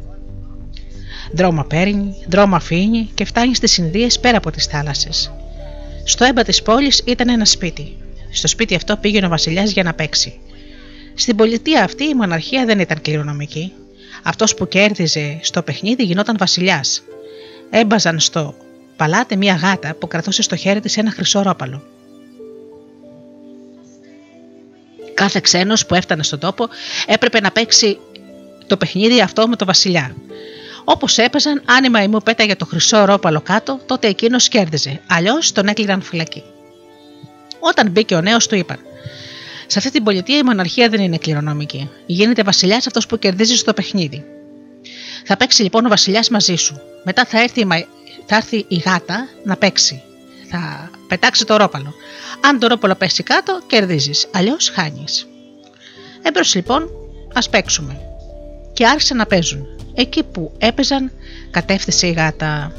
Δρόμο 1.32 1.64
παίρνει, 1.64 2.16
δρόμο 2.28 2.56
αφήνει 2.56 3.10
και 3.14 3.26
φτάνει 3.26 3.56
στις 3.56 3.78
Ινδίες 3.78 4.20
πέρα 4.20 4.38
από 4.38 4.52
τις 4.52 4.66
θάλασσες. 4.66 5.32
Στο 6.04 6.26
έμπα 6.26 6.44
της 6.44 6.62
πόλης 6.62 7.02
ήταν 7.06 7.30
ένα 7.30 7.46
σπίτι. 7.46 7.98
Στο 8.38 8.48
σπίτι 8.48 8.76
αυτό 8.76 8.98
πήγαινε 8.98 9.26
ο 9.26 9.30
Βασιλιάς 9.30 9.72
για 9.72 9.84
να 9.84 9.94
παίξει. 9.94 10.40
Στην 11.14 11.36
πολιτεία 11.36 11.84
αυτή 11.84 12.04
η 12.04 12.14
μοναρχία 12.14 12.66
δεν 12.66 12.80
ήταν 12.80 13.02
κληρονομική. 13.02 13.74
Αυτός 14.24 14.54
που 14.54 14.68
κέρδιζε 14.68 15.40
στο 15.42 15.62
παιχνίδι 15.62 16.04
γινόταν 16.04 16.36
Βασιλιάς. 16.40 17.04
Έμπαζαν 17.70 18.20
στο 18.20 18.56
παλάτι 18.96 19.38
μια 19.38 19.56
γάτα 19.56 19.94
που 19.94 20.08
κρατούσε 20.08 20.42
στο 20.42 20.56
χέρι 20.56 20.80
της 20.80 20.98
ένα 20.98 21.12
χρυσό 21.12 21.42
ρόπαλο. 21.42 21.84
Κάθε 25.14 25.40
ξένος 25.44 25.86
που 25.86 25.96
έφτανε 25.96 26.24
στον 26.24 26.40
τόπο 26.40 26.68
έπρεπε 27.08 27.40
να 27.40 27.52
παίξει 27.52 28.00
το 28.68 28.78
παιχνίδι 28.78 29.22
αυτό 29.22 29.48
με 29.48 29.56
το 29.56 29.66
Βασιλιά. 29.66 30.16
Όπως 30.84 31.18
έπαιζαν, 31.18 31.62
αν 31.66 31.84
η 31.84 31.90
μαϊμού 31.90 32.20
πέταγε 32.20 32.56
το 32.56 32.66
χρυσό 32.66 33.06
ρόπαλο 33.06 33.42
κάτω, 33.42 33.80
τότε 33.86 34.08
εκείνος 34.08 34.48
κέρδιζε. 34.48 35.02
Αλλιώς 35.08 35.52
τον 35.52 35.68
έκλειναν 35.68 36.02
φυλακή. 36.02 36.44
Όταν 37.60 37.90
μπήκε 37.90 38.16
ο 38.16 38.22
νέος, 38.22 38.48
του 38.48 38.56
είπαν: 38.56 38.80
Σε 39.68 39.78
αυτή 39.78 39.92
την 39.92 40.04
πολιτεία 40.04 40.38
η 40.38 40.44
μοναρχία 40.44 40.90
δεν 40.90 41.02
είναι 41.02 41.18
κληρονομική. 41.18 41.90
Γίνεται 42.06 42.44
βασιλιάς 42.44 42.88
αυτός 42.88 43.06
που 43.06 43.20
κερδίζει 43.20 43.56
στο 43.56 43.74
παιχνίδι. 43.74 44.26
Θα 45.26 45.38
παίξει 45.38 45.64
λοιπόν 45.64 45.86
ο 45.86 45.90
βασιλιάς 45.90 46.30
μαζί 46.30 46.56
σου. 46.56 46.82
Μετά 47.04 47.26
θα 47.26 47.42
έρθει, 47.42 47.60
η 47.60 47.66
μα... 47.66 47.76
θα 48.26 48.36
έρθει 48.36 48.66
η 48.68 48.76
γάτα 48.76 49.28
να 49.44 49.58
παίξει. 49.58 50.02
Θα 50.50 50.92
πετάξει 51.08 51.46
το 51.46 51.58
ρόπαλο. 51.58 51.94
Αν 52.42 52.60
το 52.60 52.68
ρόπαλο 52.68 52.96
πέσει 52.96 53.24
κάτω, 53.24 53.62
κερδίζεις. 53.68 54.28
Αλλιώς 54.34 54.70
χάνεις. 54.70 55.28
Έμπρος 56.22 56.56
λοιπόν, 56.56 56.90
ας 57.34 57.50
παίξουμε. 57.50 58.00
Και 58.74 58.88
άρχισαν 58.88 59.18
να 59.18 59.26
παίζουν. 59.26 59.66
Εκεί 59.94 60.24
που 60.24 60.52
έπαιζαν, 60.58 61.12
κατέφθασε 61.52 62.08
η 62.08 62.12
γάτα. 62.12 62.72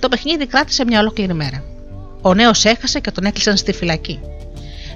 Το 0.00 0.08
παιχνίδι 0.08 0.46
κράτησε 0.46 0.84
μια 0.84 1.00
ολόκληρη 1.00 1.34
μέρα. 1.34 1.64
Ο 2.26 2.34
νέος 2.34 2.64
έχασε 2.64 3.00
και 3.00 3.10
τον 3.10 3.24
έκλεισαν 3.24 3.56
στη 3.56 3.72
φυλακή. 3.72 4.20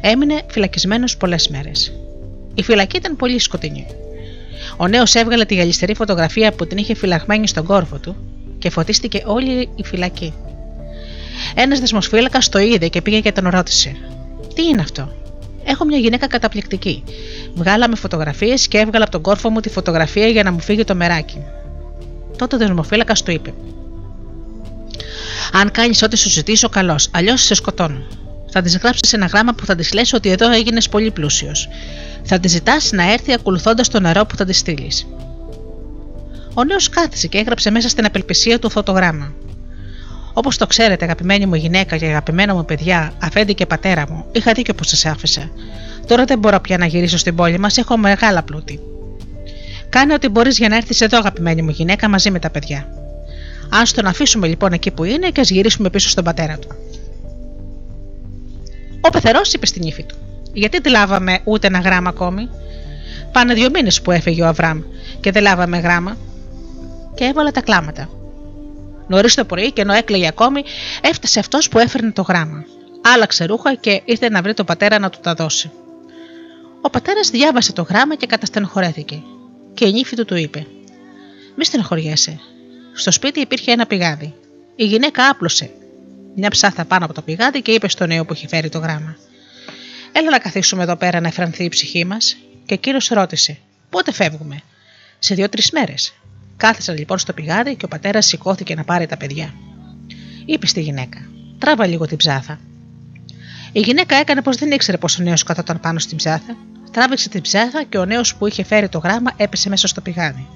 Έμεινε 0.01 0.43
φυλακισμένος 0.51 1.17
πολλές 1.17 1.49
μέρες. 1.49 1.93
Η 2.55 2.63
φυλακή 2.63 2.97
ήταν 2.97 3.17
πολύ 3.17 3.39
σκοτεινή. 3.39 3.87
Ο 4.77 4.89
νέος 4.89 5.15
έβγαλε 5.15 5.45
τη 5.45 5.55
γυαλιστερή 5.55 5.95
φωτογραφία 5.95 6.53
που 6.53 6.67
την 6.67 6.79
είχε 6.79 6.95
φυλαγμένη 6.95 7.49
στον 7.49 7.65
κόρφο 7.65 7.99
του 7.99 8.17
και 8.59 8.71
φωτίστηκε 8.71 9.23
όλη 9.27 9.69
η 9.75 9.85
φυλακή. 9.85 10.33
Ένας 11.55 11.81
δεσμοφύλακα 11.81 12.39
το 12.51 12.59
είδε 12.59 12.89
και 12.89 13.03
πήγε 13.03 13.21
και 13.21 13.33
τον 13.33 13.49
ρώτησε: 13.49 13.97
Τι 14.55 14.63
είναι 14.63 14.81
αυτό, 14.81 15.13
Έχω 15.65 15.85
μια 15.85 15.99
γυναίκα 15.99 16.27
καταπληκτική. 16.27 17.03
Βγάλαμε 17.55 17.97
φωτογραφίες 17.97 18.69
και 18.69 18.79
έβγαλα 18.79 19.05
από 19.05 19.13
τον 19.13 19.23
κόρφο 19.23 19.51
μου 19.51 19.61
τη 19.61 19.69
φωτογραφία 19.69 20.27
για 20.27 20.43
να 20.43 20.53
μου 20.53 20.61
φύγει 20.61 20.85
το 20.85 20.95
μεράκι. 20.95 21.43
Τότε 22.39 22.55
ο 22.55 22.59
δεσμοφύλακας 22.59 23.23
του 23.23 23.31
είπε: 23.31 23.55
Αν 25.53 25.71
κάνεις 25.71 26.03
ό,τι 26.03 26.17
σου 26.17 26.29
ζητήσω, 26.31 26.69
καλώς, 26.69 27.09
αλλιώς 27.11 27.43
σε 27.43 27.55
σκοτώνω. 27.55 28.07
Θα 28.51 28.63
της 28.63 28.77
γράψεις 28.77 29.13
ένα 29.13 29.27
γράμμα 29.27 29.55
που 29.55 29.65
θα 29.65 29.75
της 29.75 29.93
λες 29.93 30.13
ότι 30.13 30.31
εδώ 30.31 30.53
έγινες 30.53 30.89
πολύ 30.89 31.11
πλούσιος. 31.11 31.69
Θα 32.23 32.39
της 32.39 32.51
ζητάς 32.51 32.93
να 32.93 33.13
έρθει 33.13 33.33
ακολουθώντας 33.33 33.89
το 33.89 34.01
νερό 34.01 34.27
που 34.27 34.37
θα 34.37 34.45
της 34.45 34.59
στείλεις. 34.59 35.07
Ο 36.55 36.65
νέος 36.65 36.89
κάθισε 36.89 37.27
και 37.27 37.39
έγραψε 37.39 37.71
μέσα 37.71 37.89
στην 37.89 38.05
απελπισία 38.05 38.59
του 38.59 38.67
αυτό 38.67 38.83
το 38.83 38.93
γράμμα. 38.93 39.33
Όπως 40.33 40.57
το 40.57 40.67
ξέρετε, 40.67 41.05
αγαπημένη 41.05 41.47
μου 41.47 41.55
γυναίκα 41.55 41.97
και 41.97 42.07
αγαπημένα 42.07 42.55
μου 42.55 42.65
παιδιά, 42.65 43.13
αφέντη 43.19 43.55
και 43.55 43.67
πατέρα 43.67 44.05
μου, 44.11 44.25
είχα 44.33 44.53
δίκιο 44.53 44.75
που 44.75 44.85
σας 44.85 45.07
άφησα. 45.07 45.51
Τώρα 46.07 46.25
δεν 46.25 46.39
μπορώ 46.39 46.61
πια 46.61 46.79
να 46.79 46.87
γυρίσω 46.87 47.17
στην 47.17 47.35
πόλη 47.35 47.59
μας, 47.59 47.77
έχω 47.77 47.97
μεγάλα 47.97 48.43
πλούτη. 48.43 48.81
Κάνε 49.89 50.15
ό,τι 50.15 50.29
μπορείς 50.29 50.59
για 50.59 50.69
να 50.69 50.77
έρθεις 50.77 51.01
εδώ, 51.01 51.19
αγαπημένη 51.19 51.63
μου 51.63 51.71
γυναίκα, 51.71 52.09
μαζί 52.09 52.31
με 52.31 52.39
τα 52.39 52.51
παιδιά. 52.51 52.89
Α 53.69 53.83
τον 53.95 54.07
αφήσουμε 54.07 54.47
λοιπόν 54.47 54.73
εκεί 54.73 54.91
που 54.91 55.05
είναι 55.05 55.31
και 55.31 55.41
ας 55.41 55.51
γυρίσουμε 55.51 55.91
πίσω 55.91 56.09
στον 56.09 56.25
πατέρα 56.25 56.59
του. 56.59 56.69
Ο 59.01 59.11
πεθερός 59.11 59.53
είπε 59.53 59.67
στην 59.67 59.83
ύφη 59.83 60.03
του: 60.03 60.17
Γιατί 60.53 60.79
δεν 60.79 60.93
λάβαμε 60.93 61.41
ούτε 61.45 61.67
ένα 61.67 61.79
γράμμα 61.79 62.09
ακόμη; 62.09 62.49
Πάνε 63.33 63.55
δύο 63.55 63.71
μήνες 63.71 64.03
που 64.03 64.11
έφυγε 64.11 64.43
ο 64.43 64.47
Αβραμ 64.47 64.83
και 65.21 65.33
δεν 65.33 65.43
λάβαμε 65.43 65.79
γράμμα. 65.79 66.17
Και 67.15 67.25
έβαλα 67.25 67.51
τα 67.51 67.61
κλάματα. 67.61 68.09
Νωρίς 69.09 69.35
το 69.35 69.45
πρωί 69.45 69.73
και 69.73 69.81
ενώ 69.81 69.93
έκλαιγε 69.93 70.27
ακόμη, 70.27 70.63
έφτασε 71.01 71.39
αυτός 71.39 71.69
που 71.69 71.79
έφερνε 71.79 72.11
το 72.11 72.23
γράμμα. 72.23 72.65
Άλλαξε 73.15 73.45
ρούχα 73.45 73.75
και 73.75 74.03
ήρθε 74.05 74.29
να 74.31 74.43
βρει 74.43 74.55
τον 74.55 74.67
πατέρα 74.67 74.99
να 74.99 75.11
του 75.11 75.19
τα 75.23 75.35
δώσει. 75.35 75.71
Ο 76.81 76.91
πατέρας 76.91 77.31
διάβασε 77.31 77.73
το 77.73 77.83
γράμμα 77.83 78.15
και 78.15 78.27
καταστενοχωρέθηκε. 78.27 79.23
Και 79.75 79.87
η 79.87 79.93
νύφη 79.93 80.17
του 80.17 80.25
του 80.25 80.37
είπε: 80.37 80.67
Μη 81.57 81.65
στενοχωριέσαι. 81.65 82.41
Στο 82.99 83.11
σπίτι 83.11 83.41
υπήρχε 83.41 83.73
ένα 83.73 83.87
πηγάδι. 83.87 84.35
Η 84.77 84.85
γυναίκα 84.85 85.29
άπλωσε 85.29 85.71
μια 86.37 86.51
ψάθα 86.51 86.85
πάνω 86.85 87.05
από 87.05 87.15
το 87.15 87.23
πηγάδι 87.23 87.63
και 87.63 87.73
είπε 87.73 87.89
στον 87.89 88.09
νέο 88.09 88.25
που 88.25 88.33
είχε 88.33 88.49
φέρει 88.49 88.69
το 88.69 88.79
γράμμα: 88.79 89.17
Έλα 90.13 90.31
να 90.31 90.39
καθίσουμε 90.39 90.83
εδώ 90.83 90.97
πέρα 90.97 91.21
να 91.21 91.29
εφρανθεί 91.29 91.65
η 91.65 91.69
ψυχή 91.69 92.05
μας. 92.05 92.37
Και 92.67 92.75
εκείνος 92.75 93.09
ρώτησε: 93.09 93.59
Πότε 93.91 94.13
φεύγουμε, 94.13 94.63
Σε 95.19 95.35
δύο-τρεις 95.35 95.71
μέρες. 95.71 96.15
Κάθισαν 96.57 96.97
λοιπόν 96.97 97.19
στο 97.19 97.33
πηγάδι 97.33 97.75
και 97.75 97.85
ο 97.85 97.89
πατέρας 97.89 98.27
σηκώθηκε 98.27 98.75
να 98.75 98.85
πάρει 98.85 99.07
τα 99.07 99.17
παιδιά. 99.17 99.55
Είπε 100.45 100.67
στη 100.67 100.81
γυναίκα: 100.81 101.19
Τράβα 101.59 101.87
λίγο 101.87 102.07
την 102.07 102.17
ψάθα. 102.17 102.61
Η 103.73 103.81
γυναίκα 103.81 104.17
έκανε 104.17 104.43
πως 104.43 104.57
δεν 104.57 104.71
ήξερε 104.71 104.97
πως 104.97 105.19
ο 105.19 105.23
νέος 105.23 105.43
καθόταν 105.43 105.81
πάνω 105.81 105.99
στην 105.99 106.17
ψάθα. 106.17 106.57
Τράβηξε 106.91 107.29
την 107.29 107.41
ψάθα 107.41 107.83
και 107.83 107.99
ο 107.99 108.05
νέος 108.05 108.35
που 108.35 108.47
είχε 108.47 108.65
φέρει 108.65 108.89
το 108.89 108.99
γράμμα 108.99 109.33
έπεσε 109.37 109.69
μέσα 109.69 109.87
στο 109.87 110.01
πηγάδι. 110.01 110.47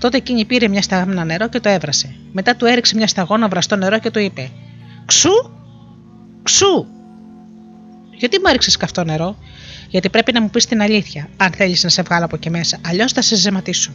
Τότε 0.00 0.16
εκείνη 0.16 0.44
πήρε 0.44 0.68
μια 0.68 0.82
σταγόνα 0.82 1.24
νερό 1.24 1.48
και 1.48 1.60
το 1.60 1.68
έβρασε. 1.68 2.14
Μετά 2.32 2.56
του 2.56 2.64
έριξε 2.64 2.94
μια 2.96 3.06
σταγόνα 3.06 3.48
βραστό 3.48 3.76
νερό 3.76 3.98
και 3.98 4.10
του 4.10 4.18
είπε: 4.18 4.50
Ξού! 5.04 5.30
Ξού! 6.42 6.86
Γιατί 8.10 8.36
μου 8.38 8.44
έριξες 8.48 8.76
καυτό 8.76 9.04
νερό, 9.04 9.36
Γιατί 9.88 10.08
πρέπει 10.08 10.32
να 10.32 10.40
μου 10.40 10.50
πεις 10.50 10.66
την 10.66 10.82
αλήθεια, 10.82 11.28
αν 11.36 11.52
θέλεις 11.52 11.82
να 11.82 11.88
σε 11.88 12.02
βγάλω 12.02 12.24
από 12.24 12.36
εκεί 12.36 12.50
μέσα, 12.50 12.78
αλλιώς 12.86 13.12
θα 13.12 13.22
σε 13.22 13.36
ζεματίσω. 13.36 13.92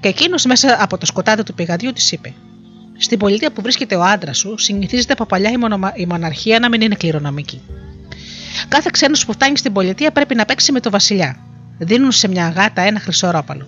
Και 0.00 0.08
εκείνος 0.08 0.44
μέσα 0.44 0.76
από 0.80 0.98
το 0.98 1.06
σκοτάδι 1.06 1.42
του 1.42 1.54
πηγαδιού 1.54 1.92
της 1.92 2.12
είπε: 2.12 2.32
Στην 2.96 3.18
πολιτεία 3.18 3.52
που 3.52 3.62
βρίσκεται 3.62 3.96
ο 3.96 4.02
άντρας 4.02 4.38
σου, 4.38 4.58
συνηθίζεται 4.58 5.12
από 5.12 5.26
παλιά 5.26 5.50
η, 5.50 5.56
μονομα... 5.56 5.92
η 5.96 6.06
μοναρχία 6.06 6.58
να 6.58 6.68
μην 6.68 6.80
είναι 6.80 6.94
κληρονομική. 6.94 7.60
Κάθε 8.68 8.88
ξένος 8.92 9.24
που 9.24 9.32
φτάνει 9.32 9.56
στην 9.56 9.72
πολιτεία 9.72 10.10
πρέπει 10.10 10.34
να 10.34 10.44
παίξει 10.44 10.72
με 10.72 10.80
το 10.80 10.90
βασιλιά. 10.90 11.36
Δίνουν 11.78 12.12
σε 12.12 12.28
μια 12.28 12.48
γάτα 12.48 12.82
ένα 12.82 13.00
χρυσό 13.00 13.30
ρόπαλο. 13.30 13.66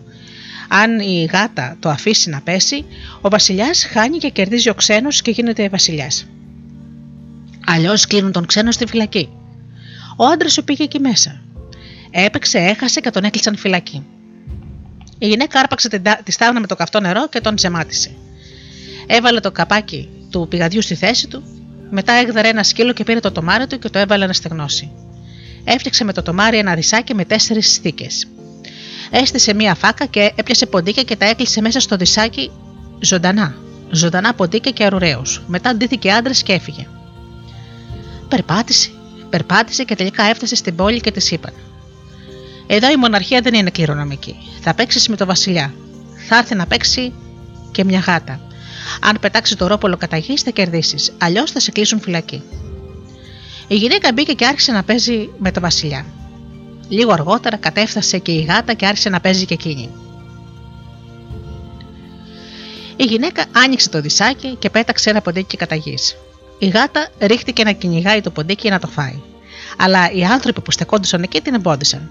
Αν 0.75 1.01
η 1.01 1.29
γάτα 1.33 1.77
το 1.81 1.89
αφήσει 1.89 2.31
να 2.31 2.41
πέσει, 2.41 2.85
ο 3.21 3.29
βασιλιάς 3.29 3.85
χάνει 3.85 4.19
και 4.19 4.29
κερδίζει 4.29 4.69
ο 4.69 4.75
ξένος 4.75 5.23
και 5.23 5.31
γίνεται 5.31 5.69
βασιλιάς. 5.69 6.27
Αλλιώς 7.67 8.07
κλείνουν 8.07 8.33
τον 8.33 8.47
ξένο 8.47 8.71
στη 8.71 8.87
φυλακή. 8.87 9.29
Ο 10.17 10.25
άντρας 10.25 10.53
σου 10.53 10.65
πήγε 10.65 10.85
εκεί 10.85 11.01
μέσα. 11.01 11.43
Έπαιξε, 12.11 12.59
έχασε 12.59 13.01
και 13.01 13.11
τον 13.11 13.25
έκλεισαν 13.25 13.57
φυλακή. 13.57 14.07
Η 15.19 15.29
γυναίκα 15.29 15.61
άρπαξε 15.61 15.89
τη 16.25 16.33
στάγνα 16.33 16.61
με 16.61 16.67
το 16.67 16.77
καυτό 16.77 17.01
νερό 17.01 17.29
και 17.29 17.41
τον 17.41 17.59
ζεμάτισε. 17.59 18.11
Έβαλε 19.07 19.41
το 19.41 19.53
καπάκι 19.53 20.09
του 20.31 20.47
πηγαδιού 20.49 20.83
στη 20.83 20.95
θέση 20.95 21.29
του, 21.29 21.43
μετά 21.91 22.13
έγδαρε 22.13 22.49
ένα 22.49 22.63
σκύλο 22.63 22.93
και 22.93 23.05
πήρε 23.05 23.21
το 23.21 23.33
τομάρι 23.33 23.67
του 23.67 23.79
και 23.79 23.89
το 23.89 23.99
έβαλε 23.99 24.27
να 24.27 24.33
στεγνώσει. 24.33 24.91
Έφτιαξε 25.65 26.05
με 26.05 26.13
το 26.13 26.23
τομάρι 26.23 26.59
ένα 26.59 26.75
δισάκι 26.75 27.15
με 27.15 27.25
τέσσερις 27.25 27.75
στίκες. 27.75 28.27
Έστησε 29.15 29.55
μία 29.55 29.75
φάκα 29.75 30.07
και 30.07 30.33
έπιασε 30.35 30.67
ποντίκια 30.67 31.03
και 31.03 31.17
τα 31.17 31.27
έκλεισε 31.27 31.61
μέσα 31.61 31.81
στο 31.81 31.97
δισάκι 31.97 32.51
ζωντανά. 33.01 33.55
Ζωντανά 33.91 34.35
ποντίκια 34.35 34.71
και 34.71 34.85
αρουραίο. 34.85 35.23
Μετά 35.47 35.69
αντίθηκε 35.71 36.13
άντρες 36.13 36.43
και 36.43 36.53
έφυγε. 36.53 36.87
Περπάτησε, 38.29 38.91
περπάτησε 39.31 39.85
και 39.85 39.95
τελικά 39.95 40.23
έφτασε 40.23 40.55
στην 40.55 40.77
πόλη 40.77 41.01
και 41.01 41.11
της 41.11 41.31
είπαν: 41.31 41.53
Εδώ 42.67 42.91
η 42.91 42.97
μοναρχία 42.97 43.41
δεν 43.41 43.55
είναι 43.55 43.71
κληρονομική. 43.71 44.37
Θα 44.61 44.75
παίξεις 44.75 45.09
με 45.09 45.17
το 45.17 45.27
βασιλιά. 45.27 45.75
Θα 46.29 46.37
έρθει 46.37 46.55
να 46.55 46.67
παίξει 46.67 47.13
και 47.71 47.85
μια 47.85 47.99
γάτα. 47.99 48.41
Αν 49.01 49.19
πετάξεις 49.21 49.57
το 49.57 49.67
ρόπολο 49.67 49.97
κατά 49.97 50.17
γη, 50.17 50.37
θα 50.37 50.51
κερδίσεις. 50.51 51.13
Αλλιώς 51.19 51.51
θα 51.51 51.61
σε 51.61 51.71
κλείσουν 51.71 52.01
φυλακή. 52.01 52.43
Η 53.67 53.75
γυναίκα 53.77 54.13
μπήκε 54.13 54.33
και 54.33 54.47
άρχισε 54.47 54.73
να 54.73 54.83
παίζει 54.83 55.29
με 55.39 55.51
το 55.51 55.61
βασιλιά. 55.61 56.07
Λίγο 56.93 57.13
αργότερα 57.13 57.57
κατέφτασε 57.57 58.19
και 58.19 58.33
η 58.33 58.41
γάτα 58.41 58.73
και 58.75 58.87
άρχισε 58.87 59.09
να 59.09 59.21
παίζει 59.21 59.45
και 59.45 59.55
εκείνη. 59.55 59.91
Η 62.97 63.05
γυναίκα 63.05 63.45
άνοιξε 63.53 63.89
το 63.89 64.01
δισάκι 64.01 64.57
και 64.59 64.71
πέταξε 64.71 65.11
ένα 65.11 65.21
ποντίκι 65.21 65.57
κατά 65.57 65.75
γης. 65.75 66.17
Η 66.59 66.69
γάτα 66.69 67.09
ρίχτηκε 67.19 67.65
να 67.65 67.73
κυνηγάει 67.73 68.21
το 68.21 68.31
ποντίκι 68.31 68.61
για 68.61 68.71
να 68.71 68.79
το 68.79 68.87
φάει. 68.87 69.21
Αλλά 69.77 70.11
οι 70.13 70.25
άνθρωποι 70.25 70.61
που 70.61 70.71
στεκόντουσαν 70.71 71.23
εκεί 71.23 71.41
την 71.41 71.55
εμπόδισαν. 71.55 72.11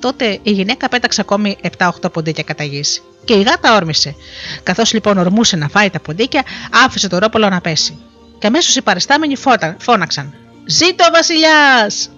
Τότε 0.00 0.38
η 0.42 0.50
γυναίκα 0.50 0.88
πέταξε 0.88 1.20
ακόμη 1.20 1.56
7-8 1.78 1.90
ποντίκια 2.12 2.42
κατά 2.42 2.64
γης. 2.64 3.02
Και 3.24 3.34
η 3.34 3.42
γάτα 3.42 3.76
όρμησε. 3.76 4.14
Καθώς 4.62 4.92
λοιπόν 4.92 5.18
ορμούσε 5.18 5.56
να 5.56 5.68
φάει 5.68 5.90
τα 5.90 6.00
ποντίκια, 6.00 6.42
άφησε 6.84 7.08
το 7.08 7.18
ρόπολο 7.18 7.48
να 7.48 7.60
πέσει. 7.60 7.98
Και 8.38 8.46
αμέσως 8.46 8.76
οι 8.76 8.82
παριστάμενοι 8.82 9.36
φώναξαν: 9.78 10.34
Ζήτω 10.66 11.04
ο 11.04 11.12
Βασιλιάς! 11.12 12.10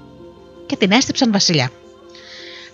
Και 0.67 0.77
την 0.77 0.93
έστειψαν 0.93 1.33
Βασιλιά. 1.33 1.71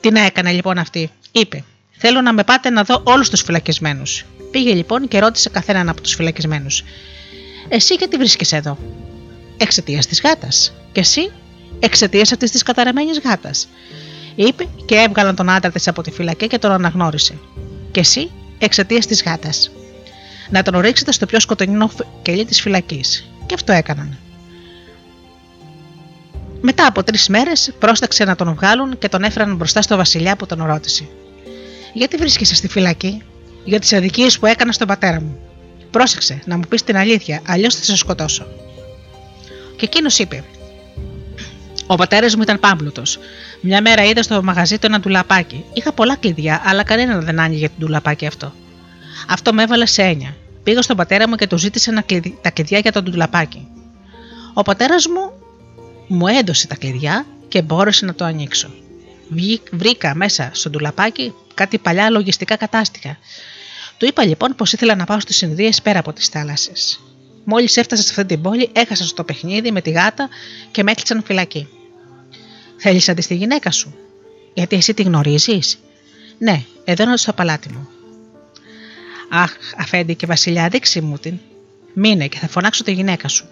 Τι 0.01 0.11
να 0.11 0.21
έκανε 0.21 0.53
λοιπόν 0.53 0.79
αυτή, 0.79 1.11
είπε: 1.33 1.65
Θέλω 1.91 2.21
να 2.21 2.33
με 2.33 2.45
πάτε 2.45 2.71
να 2.71 2.83
δω 2.83 3.01
όλους 3.05 3.31
τους 3.31 3.43
φυλακισμένους. 3.43 4.25
Πήγε 4.51 4.75
λοιπόν 4.75 5.09
και 5.09 5.19
ρώτησε 5.19 5.49
καθέναν 5.49 5.89
από 5.89 6.01
τους 6.01 6.15
φυλακισμένους: 6.15 6.83
Εσύ 7.69 7.95
γιατί 7.95 8.17
βρίσκεσαι 8.17 8.57
εδώ, 8.57 8.79
Εξαιτίας 9.57 10.07
της 10.07 10.21
γάτας. 10.21 10.73
Και 10.93 11.01
εσύ, 11.01 11.31
εξαιτίας 11.81 12.33
αυτής 12.33 12.51
της 12.51 12.63
καταραμένη 12.63 13.11
γάτας. 13.25 13.69
Είπε 14.35 14.67
και 14.85 14.95
έβγαλαν 14.95 15.37
τον 15.37 15.51
άντρα 15.51 15.71
της 15.71 15.89
από 15.89 16.03
τη 16.03 16.11
φυλακή 16.11 16.47
και 16.47 16.59
τον 16.59 16.71
αναγνώρισε. 16.71 17.39
Και 17.91 18.01
εσύ, 18.01 18.31
εξαιτίας 18.59 19.07
της 19.07 19.23
γάτας. 19.23 19.71
Να 20.51 20.63
τον 20.63 20.81
ρίξετε 20.81 21.13
στο 21.13 21.27
πιο 21.27 21.41
σκοτεινό 21.41 21.91
κελί 22.23 22.45
της 22.45 22.61
φυλακής. 22.61 23.31
Και 23.47 23.55
αυτό 23.55 23.73
έκαναν. 23.73 24.19
Μετά 26.61 26.87
από 26.87 27.03
τρεις 27.03 27.29
μέρες 27.29 27.73
πρόσταξε 27.79 28.25
να 28.25 28.37
τον 28.37 28.55
βγάλουν 28.55 28.99
και 28.99 29.09
τον 29.09 29.23
έφεραν 29.23 29.57
μπροστά 29.57 29.83
στο 29.83 29.97
Βασιλιά 29.97 30.37
που 30.37 30.47
τον 30.47 30.65
ρώτησε. 30.65 31.09
Γιατί 31.93 32.17
βρίσκεσαι 32.17 32.55
στη 32.55 32.69
φυλακή, 32.69 33.23
Για 33.65 33.81
τις 33.81 33.93
αδικίες 33.93 34.39
που 34.39 34.47
έκανα 34.47 34.73
στον 34.73 34.87
πατέρα 34.87 35.21
μου. 35.21 35.39
Πρόσεξε 35.91 36.43
να 36.45 36.57
μου 36.57 36.63
πεις 36.69 36.83
την 36.83 36.97
αλήθεια, 36.97 37.41
αλλιώς 37.47 37.75
θα 37.75 37.83
σε 37.83 37.97
σκοτώσω. 37.97 38.47
Και 39.77 39.85
εκείνος 39.85 40.19
είπε: 40.19 40.45
Ο 41.87 41.95
πατέρας 41.95 42.37
μου 42.37 42.43
ήταν 42.43 42.61
πάμπλουτος. 42.61 43.19
Μια 43.61 43.81
μέρα 43.81 44.05
είδα 44.05 44.23
στο 44.23 44.43
μαγαζί 44.43 44.79
του 44.79 44.87
ένα 44.87 45.01
ντουλαπάκι. 45.01 45.65
Είχα 45.73 45.93
πολλά 45.93 46.17
κλειδιά, 46.17 46.63
αλλά 46.65 46.83
κανένα 46.83 47.19
δεν 47.19 47.41
άνοιγε 47.41 47.69
το 47.69 47.75
ντουλαπάκι 47.79 48.27
αυτό. 48.27 48.53
Αυτό 49.29 49.53
με 49.53 49.63
έβαλε 49.63 49.87
σε 49.87 50.03
έννοια. 50.03 50.37
Πήγα 50.63 50.83
στον 50.83 50.97
πατέρα 50.97 51.29
μου 51.29 51.35
και 51.35 51.47
του 51.47 51.59
ζήτησε 51.59 52.05
τα 52.41 52.51
κλειδιά 52.51 52.79
για 52.79 52.93
το 52.93 53.03
ντουλαπάκι. 53.03 53.69
Ο 54.55 54.63
πατέρας 54.63 55.07
μου 55.07 55.40
μου 56.13 56.27
έδωσε 56.27 56.67
τα 56.67 56.77
κλειδιά 56.77 57.27
και 57.49 57.63
μπόρεσε 57.63 58.05
να 58.05 58.15
το 58.15 58.25
ανοίξω. 58.25 58.71
Βρήκα 59.71 60.15
μέσα 60.15 60.51
στο 60.53 60.71
ντουλαπάκι 60.71 61.35
κάτι 61.55 61.79
παλιά 61.79 62.11
λογιστικά 62.11 62.57
κατάστοιχα. 62.57 63.19
Του 63.97 64.07
είπα 64.07 64.25
λοιπόν 64.25 64.55
πως 64.55 64.73
ήθελα 64.73 64.95
να 64.95 65.05
πάω 65.05 65.21
στις 65.21 65.43
Ινδίε 65.43 65.71
πέρα 65.83 65.99
από 65.99 66.13
τις 66.13 66.27
θάλασσες. 66.29 67.01
Μόλις 67.45 67.77
έφτασα 67.77 68.03
σε 68.03 68.09
αυτή 68.11 68.25
την 68.25 68.43
πόλη, 68.43 68.71
έχασα 68.73 69.07
στο 69.07 69.25
παιχνίδι 69.25 69.71
με 69.73 69.81
τη 69.81 69.91
γάτα 69.91 70.29
και 70.71 70.83
με 70.83 70.91
έκλεισαν 70.91 71.23
φυλακή. 71.23 71.69
Θέλεις 72.77 73.07
να 73.07 73.15
δεις 73.15 73.27
τη 73.27 73.35
γυναίκα 73.35 73.71
σου, 73.71 73.95
γιατί 74.55 74.77
εσύ 74.77 74.95
τη 74.95 75.03
γνωρίζεις; 75.03 75.79
Ναι, 76.39 76.63
εδώ 76.85 77.03
είναι 77.03 77.17
στο 77.17 77.33
παλάτι 77.33 77.73
μου. 77.73 77.89
Αχ, 79.31 79.53
αφέντη 79.77 80.15
και 80.15 80.27
βασιλιά, 80.27 80.69
δείξε 80.69 81.01
μου 81.01 81.19
την. 81.19 81.39
Μείνε 81.95 82.27
και 82.27 82.39
θα 82.39 82.49
φωνάξω 82.49 82.85
τη 82.85 82.93
γυναίκα 82.93 83.29
σου. 83.29 83.49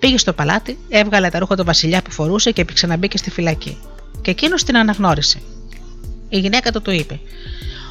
Πήγε 0.00 0.18
στο 0.18 0.32
παλάτι, 0.32 0.78
έβγαλε 0.88 1.28
τα 1.28 1.38
ρούχα 1.38 1.56
του 1.56 1.64
Βασιλιά 1.64 2.02
που 2.02 2.10
φορούσε 2.10 2.50
και 2.50 2.64
ξαναμπήκε 2.64 3.18
στη 3.18 3.30
φυλακή. 3.30 3.78
Και 4.22 4.30
εκείνος 4.30 4.64
την 4.64 4.76
αναγνώρισε. 4.76 5.40
Η 6.28 6.38
γυναίκα 6.38 6.72
του 6.72 6.82
του 6.82 6.90
είπε: 6.90 7.20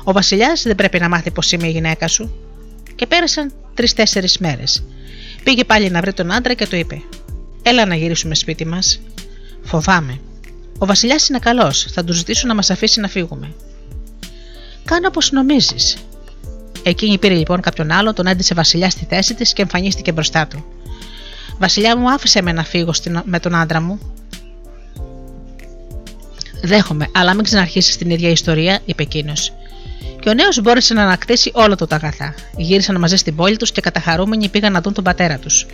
Ο 0.03 0.11
Βασιλιάς 0.11 0.61
δεν 0.63 0.75
πρέπει 0.75 0.99
να 0.99 1.09
μάθει 1.09 1.31
πως 1.31 1.51
είμαι 1.51 1.67
η 1.67 1.71
γυναίκα 1.71 2.07
σου. 2.07 2.33
Και 2.95 3.07
πέρασαν 3.07 3.51
τρει-τέσσερι 3.73 4.27
μέρες. 4.39 4.83
Πήγε 5.43 5.63
πάλι 5.63 5.89
να 5.89 6.01
βρει 6.01 6.13
τον 6.13 6.31
άντρα 6.31 6.53
και 6.53 6.67
του 6.67 6.75
είπε: 6.75 7.01
Έλα 7.61 7.85
να 7.85 7.95
γυρίσουμε 7.95 8.35
σπίτι 8.35 8.65
μας. 8.65 8.99
Φοβάμαι. 9.61 10.19
Ο 10.77 10.85
Βασιλιάς 10.85 11.29
είναι 11.29 11.39
καλός, 11.39 11.87
θα 11.91 12.03
του 12.03 12.13
ζητήσω 12.13 12.47
να 12.47 12.55
μας 12.55 12.69
αφήσει 12.69 12.99
να 12.99 13.07
φύγουμε. 13.07 13.53
Κάνω 14.85 15.07
όπως 15.07 15.31
νομίζεις. 15.31 15.97
Εκείνη 16.83 17.17
πήρε 17.17 17.33
λοιπόν 17.33 17.61
κάποιον 17.61 17.91
άλλο, 17.91 18.13
τον 18.13 18.27
έντυσε 18.27 18.53
Βασιλιά 18.53 18.89
στη 18.89 19.05
θέση 19.09 19.33
της 19.33 19.53
και 19.53 19.61
εμφανίστηκε 19.61 20.11
μπροστά 20.11 20.47
του. 20.47 20.65
Βασιλιά 21.59 21.97
μου, 21.97 22.11
άφησε 22.11 22.41
με 22.41 22.51
να 22.51 22.63
φύγω 22.63 22.91
με 23.23 23.39
τον 23.39 23.55
άντρα 23.55 23.81
μου. 23.81 23.99
Δέχομαι, 26.61 27.07
αλλά 27.13 27.33
μην 27.33 27.43
ξαναρχίσεις 27.43 27.97
την 27.97 28.09
ίδια 28.09 28.29
ιστορία, 28.29 28.79
είπε 28.85 29.03
εκείνος. 29.03 29.53
Και 30.19 30.29
ο 30.29 30.33
νέος 30.33 30.61
μπόρεσε 30.61 30.93
να 30.93 31.03
ανακτήσει 31.03 31.51
όλα 31.53 31.75
του 31.75 31.87
τα 31.87 31.95
αγαθά. 31.95 32.33
Γύρισαν 32.57 32.99
μαζί 32.99 33.15
στην 33.15 33.35
πόλη 33.35 33.57
τους 33.57 33.71
και 33.71 33.81
καταχαρούμενοι 33.81 34.49
πήγαν 34.49 34.71
να 34.71 34.81
δουν 34.81 34.93
τον 34.93 35.03
πατέρα 35.03 35.37
τους. 35.37 35.65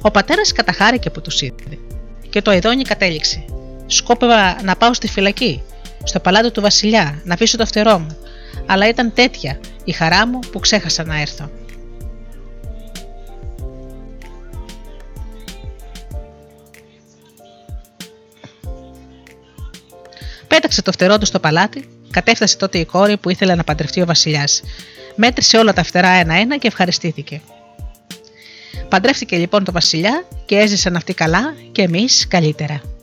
Ο 0.00 0.10
πατέρας 0.10 0.52
καταχάρηκε 0.52 1.10
που 1.10 1.20
τους 1.20 1.40
είδε. 1.40 1.78
Και 2.30 2.42
το 2.42 2.52
ειδόνι 2.52 2.82
κατέληξε. 2.82 3.44
Σκόπευα 3.86 4.62
να 4.62 4.76
πάω 4.76 4.94
στη 4.94 5.08
φυλακή, 5.08 5.62
στο 6.04 6.20
παλάτι 6.20 6.50
του 6.50 6.60
Βασιλιά, 6.60 7.20
να 7.24 7.34
αφήσω 7.34 7.56
το 7.56 7.66
φτερό 7.66 7.98
μου. 7.98 8.16
Αλλά 8.66 8.88
ήταν 8.88 9.12
τέτοια 9.14 9.60
η 9.84 9.92
χαρά 9.92 10.26
μου 10.26 10.38
που 10.52 10.58
ξέχασα 10.58 11.04
να 11.04 11.20
έρθω. 11.20 11.50
Πέταξε 20.48 20.82
το 20.82 20.92
φτερό 20.92 21.18
του 21.18 21.26
στο 21.26 21.38
παλάτι, 21.38 21.88
κατέφτασε 22.10 22.56
τότε 22.56 22.78
η 22.78 22.84
κόρη 22.84 23.16
που 23.16 23.30
ήθελε 23.30 23.54
να 23.54 23.64
παντρευτεί 23.64 24.00
ο 24.00 24.06
Βασιλιάς. 24.06 24.62
Μέτρησε 25.16 25.58
όλα 25.58 25.72
τα 25.72 25.82
φτερά 25.82 26.08
ένα-ένα 26.08 26.56
και 26.56 26.66
ευχαριστήθηκε. 26.66 27.40
Παντρεύτηκε 28.88 29.36
λοιπόν 29.36 29.64
το 29.64 29.72
Βασιλιά 29.72 30.24
και 30.46 30.58
έζησαν 30.58 30.96
αυτοί 30.96 31.14
καλά 31.14 31.54
και 31.72 31.82
εμείς 31.82 32.26
καλύτερα. 32.28 32.95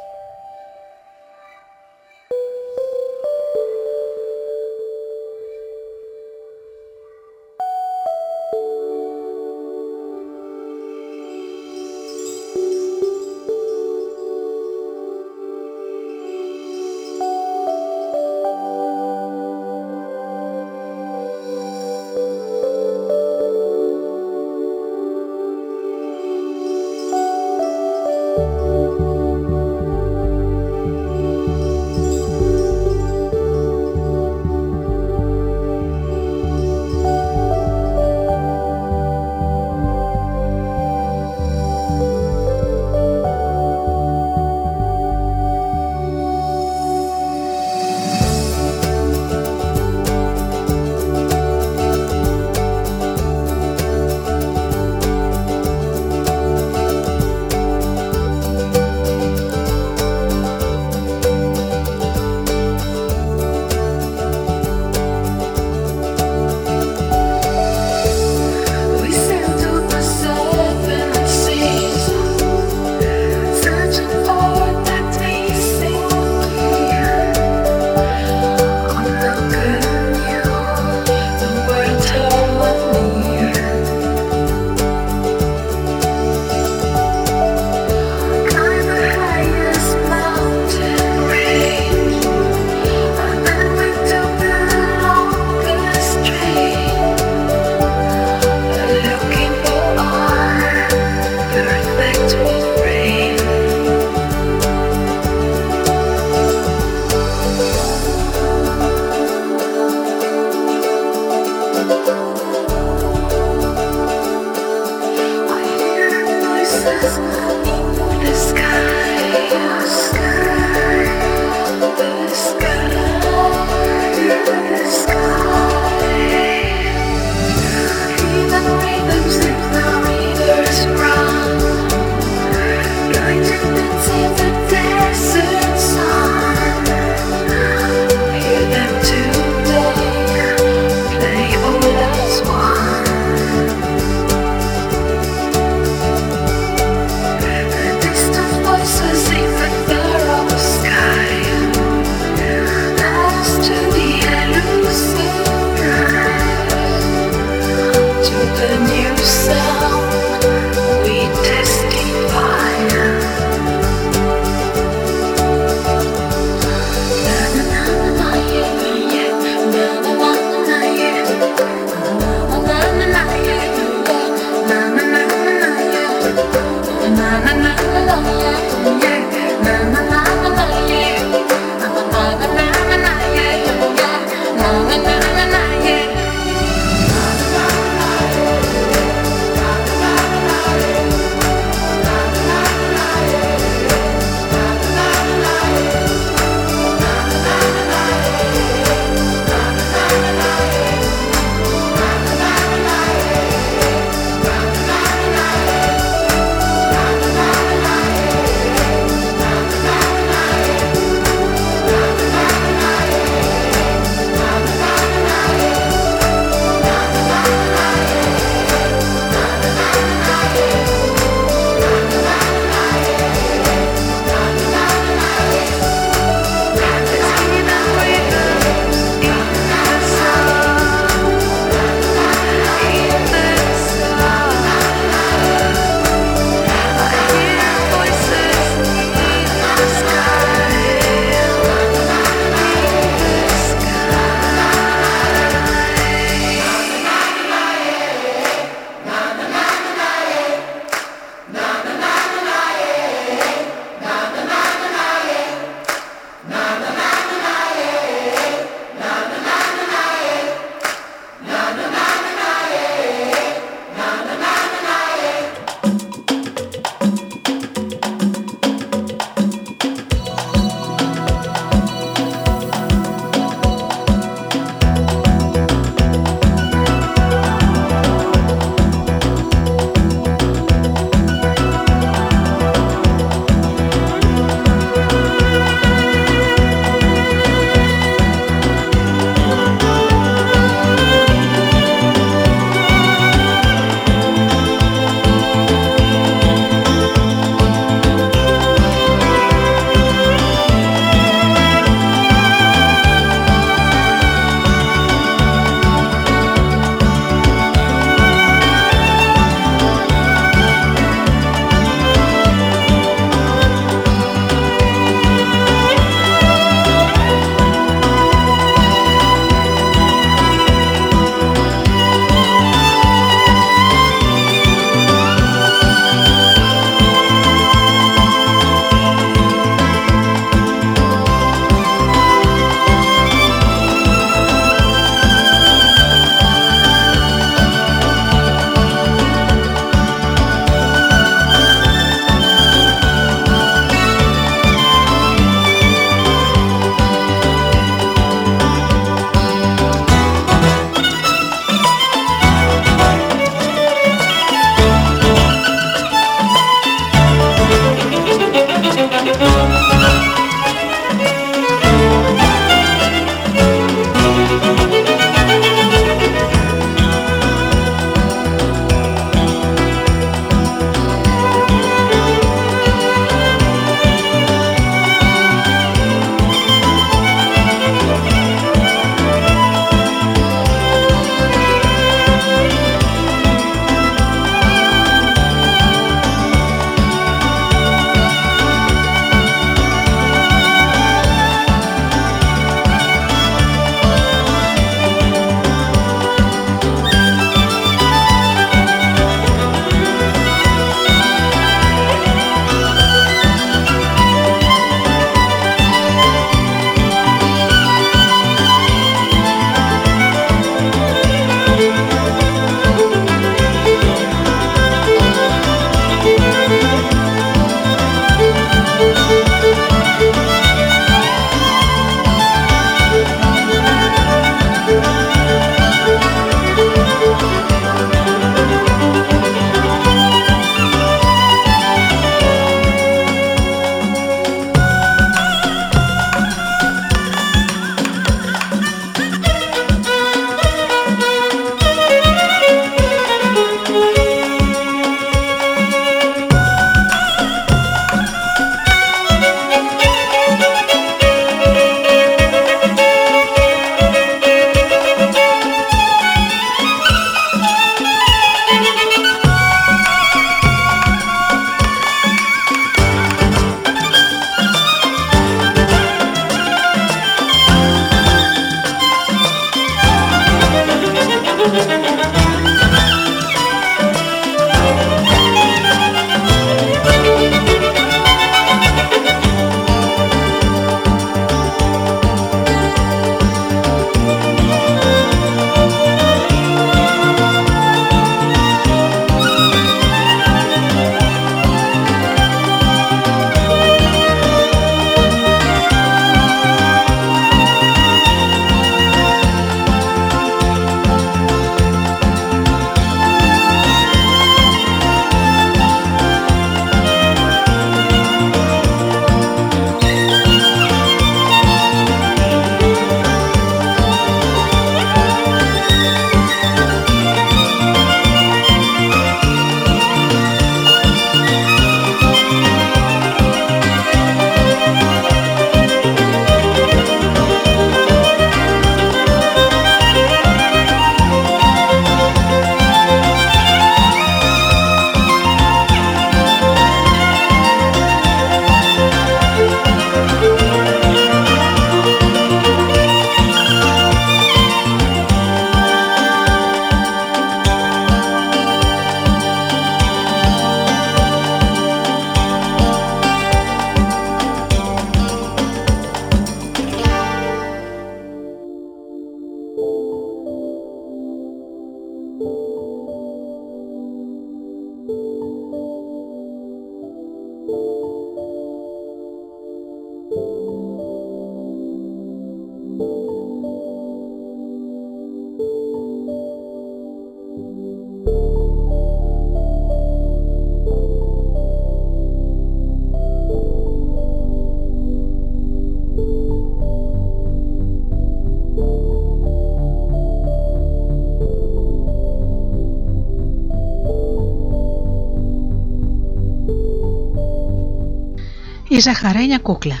Η 598.98 599.00
Ζαχαρένια 599.00 599.58
Κούκλα. 599.58 600.00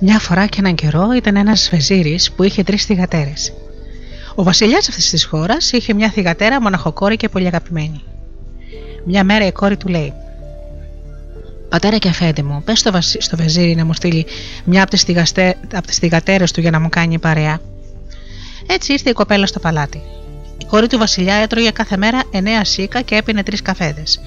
Μια 0.00 0.18
φορά 0.18 0.46
και 0.46 0.56
έναν 0.58 0.74
καιρό 0.74 1.12
ήταν 1.12 1.36
ένας 1.36 1.68
βεζίρη 1.70 2.18
που 2.36 2.42
είχε 2.42 2.62
τρεις 2.62 2.84
θυγατέρες. 2.84 3.52
Ο 4.34 4.42
βασιλιάς 4.42 4.88
αυτής 4.88 5.10
της 5.10 5.24
χώρας 5.24 5.72
είχε 5.72 5.94
μια 5.94 6.10
θυγατέρα 6.10 6.60
μοναχοκόρη 6.60 7.16
και 7.16 7.28
πολύ 7.28 7.46
αγαπημένη. 7.46 8.02
Μια 9.04 9.24
μέρα 9.24 9.46
η 9.46 9.52
κόρη 9.52 9.76
του 9.76 9.88
λέει: 9.88 10.12
Πατέρα 11.68 11.98
και 11.98 12.08
αφέντη 12.08 12.42
μου, 12.42 12.62
πες 12.64 12.78
στο, 12.78 12.92
βασι... 12.92 13.20
στο 13.20 13.36
βεζίρι 13.36 13.74
να 13.74 13.84
μου 13.84 13.94
στείλει 13.94 14.26
μια 14.64 14.82
από 14.82 14.90
τις 14.90 15.02
θυγαστε... 15.02 15.56
θυγατέρες 15.90 16.52
του 16.52 16.60
για 16.60 16.70
να 16.70 16.80
μου 16.80 16.88
κάνει 16.88 17.18
παρέα. 17.18 17.60
Έτσι 18.66 18.92
ήρθε 18.92 19.10
η 19.10 19.12
κοπέλα 19.12 19.46
στο 19.46 19.60
παλάτι. 19.60 20.02
Η 20.58 20.64
κόρη 20.64 20.86
του 20.86 20.98
βασιλιά 20.98 21.34
έτρωγε 21.34 21.70
κάθε 21.70 21.96
μέρα 21.96 22.22
εννέα 22.30 22.64
σίκα 22.64 23.00
και 23.00 23.14
έπινε 23.14 23.42
τρεις 23.42 23.62
καφέδες. 23.62 24.20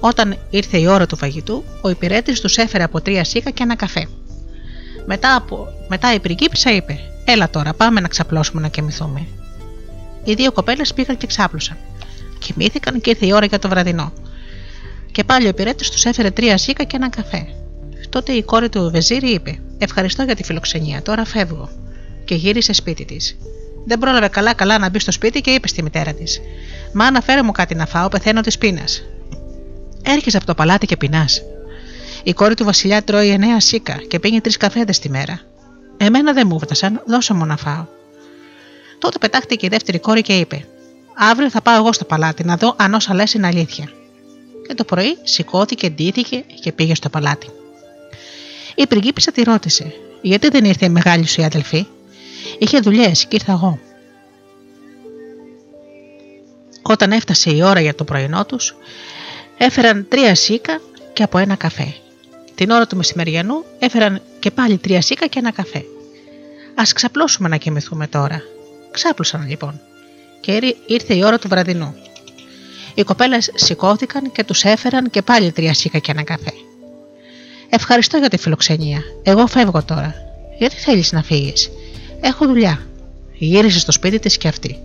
Όταν 0.00 0.36
ήρθε 0.50 0.78
η 0.78 0.86
ώρα 0.86 1.06
του 1.06 1.16
φαγητού, 1.16 1.64
ο 1.80 1.88
υπηρέτης 1.88 2.40
τους 2.40 2.56
έφερε 2.56 2.84
από 2.84 3.00
τρία 3.00 3.24
σίκα 3.24 3.50
και 3.50 3.62
ένα 3.62 3.76
καφέ. 3.76 4.08
Μετά, 5.06 5.34
από, 5.34 5.66
μετά 5.88 6.14
η 6.14 6.20
πριγκίπισσα 6.20 6.74
είπε: 6.74 6.98
Έλα 7.24 7.50
τώρα, 7.50 7.74
πάμε 7.74 8.00
να 8.00 8.08
ξαπλώσουμε 8.08 8.60
να 8.60 8.68
κοιμηθούμε. 8.68 9.26
Οι 10.24 10.34
δύο 10.34 10.52
κοπέλες 10.52 10.94
πήγαν 10.94 11.16
και 11.16 11.26
ξάπλωσαν. 11.26 11.76
Κοιμήθηκαν 12.38 13.00
και 13.00 13.10
ήρθε 13.10 13.26
η 13.26 13.32
ώρα 13.32 13.46
για 13.46 13.58
το 13.58 13.68
βραδινό. 13.68 14.12
Και 15.12 15.24
πάλι 15.24 15.46
ο 15.46 15.48
υπηρέτης 15.48 15.90
τους 15.90 16.04
έφερε 16.04 16.30
τρία 16.30 16.58
σίκα 16.58 16.84
και 16.84 16.96
ένα 16.96 17.08
καφέ. 17.08 17.46
Τότε 18.08 18.32
η 18.32 18.42
κόρη 18.42 18.68
του 18.68 18.90
Βεζίρη 18.90 19.28
είπε: 19.28 19.58
Ευχαριστώ 19.78 20.22
για 20.22 20.34
τη 20.34 20.44
φιλοξενία, 20.44 21.02
τώρα 21.02 21.24
φεύγω. 21.24 21.68
Και 22.24 22.34
γύρισε 22.34 22.72
σπίτι 22.72 23.04
της. 23.04 23.36
Δεν 23.86 23.98
πρόλαβε 23.98 24.28
καλά-καλά 24.28 24.78
να 24.78 24.90
μπει 24.90 24.98
στο 24.98 25.12
σπίτι 25.12 25.40
και 25.40 25.50
είπε 25.50 25.68
στη 25.68 25.82
μητέρα 25.82 26.12
της: 26.12 26.40
Μα 26.92 27.04
αναφέρε 27.04 27.42
μου 27.42 27.52
κάτι 27.52 27.74
να 27.74 27.86
φάω, 27.86 28.08
πεθαίνω 28.08 28.40
της 28.40 28.58
πείνας. 28.58 29.02
Έρχεσαι 30.10 30.36
από 30.36 30.46
το 30.46 30.54
παλάτι 30.54 30.86
και 30.86 30.96
πεινάς. 30.96 31.42
Η 32.22 32.32
κόρη 32.32 32.54
του 32.54 32.64
Βασιλιά 32.64 33.02
τρώει 33.02 33.28
εννέα 33.28 33.60
σίκα 33.60 33.96
και 34.08 34.18
πίνει 34.18 34.40
τρεις 34.40 34.56
καφέδες 34.56 34.98
τη 34.98 35.10
μέρα. 35.10 35.40
Εμένα 35.96 36.32
δεν 36.32 36.46
μου 36.46 36.60
φτάσαν, 36.60 37.02
δώσε 37.06 37.34
μου 37.34 37.46
να 37.46 37.56
φάω. 37.56 37.86
Τότε 38.98 39.18
πετάχτηκε 39.18 39.66
η 39.66 39.68
δεύτερη 39.68 39.98
κόρη 39.98 40.22
και 40.22 40.32
είπε: 40.32 40.66
Αύριο 41.14 41.50
θα 41.50 41.62
πάω 41.62 41.76
εγώ 41.76 41.92
στο 41.92 42.04
παλάτι 42.04 42.44
να 42.44 42.56
δω 42.56 42.74
αν 42.78 42.94
όσα 42.94 43.14
λες 43.14 43.34
είναι 43.34 43.46
αλήθεια. 43.46 43.90
Και 44.68 44.74
το 44.74 44.84
πρωί 44.84 45.18
σηκώθηκε, 45.22 45.90
ντύθηκε 45.90 46.44
και 46.60 46.72
πήγε 46.72 46.94
στο 46.94 47.08
παλάτι. 47.08 47.48
Η 48.74 48.86
πριγκίπισσα 48.86 49.32
τη 49.32 49.42
ρώτησε: 49.42 49.92
Γιατί 50.22 50.48
δεν 50.48 50.64
ήρθε 50.64 50.84
η 50.84 50.88
μεγάλη 50.88 51.26
σου 51.26 51.40
η 51.40 51.44
αδελφή; 51.44 51.86
Είχε 52.58 52.78
δουλειές 52.78 53.26
και 53.26 53.36
ήρθα 53.36 53.52
εγώ. 53.52 53.78
Όταν 56.82 57.12
έφτασε 57.12 57.50
η 57.50 57.62
ώρα 57.62 57.80
για 57.80 57.94
το 57.94 58.04
πρωινό 58.04 58.44
τους, 58.44 58.76
έφεραν 59.58 60.06
τρία 60.08 60.34
σίκα 60.34 60.80
και 61.12 61.22
από 61.22 61.38
ένα 61.38 61.54
καφέ. 61.54 61.94
Την 62.54 62.70
ώρα 62.70 62.86
του 62.86 62.96
μεσημεριανού 62.96 63.64
έφεραν 63.78 64.20
και 64.38 64.50
πάλι 64.50 64.78
τρία 64.78 65.00
σίκα 65.00 65.26
και 65.26 65.38
ένα 65.38 65.52
καφέ. 65.52 65.78
Α 66.74 66.82
ξαπλώσουμε 66.94 67.48
να 67.48 67.56
κοιμηθούμε 67.56 68.06
τώρα. 68.06 68.42
Ξάπλωσαν 68.90 69.48
λοιπόν. 69.48 69.80
Και 70.40 70.76
ήρθε 70.86 71.14
η 71.14 71.24
ώρα 71.24 71.38
του 71.38 71.48
βραδινού. 71.48 71.94
Οι 72.94 73.02
κοπέλες 73.02 73.50
σηκώθηκαν 73.54 74.32
και 74.32 74.44
τους 74.44 74.64
έφεραν 74.64 75.10
και 75.10 75.22
πάλι 75.22 75.52
τρία 75.52 75.74
σίκα 75.74 75.98
και 75.98 76.10
ένα 76.10 76.22
καφέ. 76.22 76.52
Ευχαριστώ 77.68 78.16
για 78.16 78.28
τη 78.28 78.36
φιλοξενία. 78.36 79.02
Εγώ 79.22 79.46
φεύγω 79.46 79.82
τώρα. 79.82 80.14
Γιατί 80.58 80.76
θέλεις 80.76 81.12
να 81.12 81.22
φύγεις; 81.22 81.70
Έχω 82.20 82.46
δουλειά. 82.46 82.86
Γύρισε 83.32 83.78
στο 83.78 83.92
σπίτι 83.92 84.18
της 84.18 84.36
και 84.36 84.48
αυτή. 84.48 84.78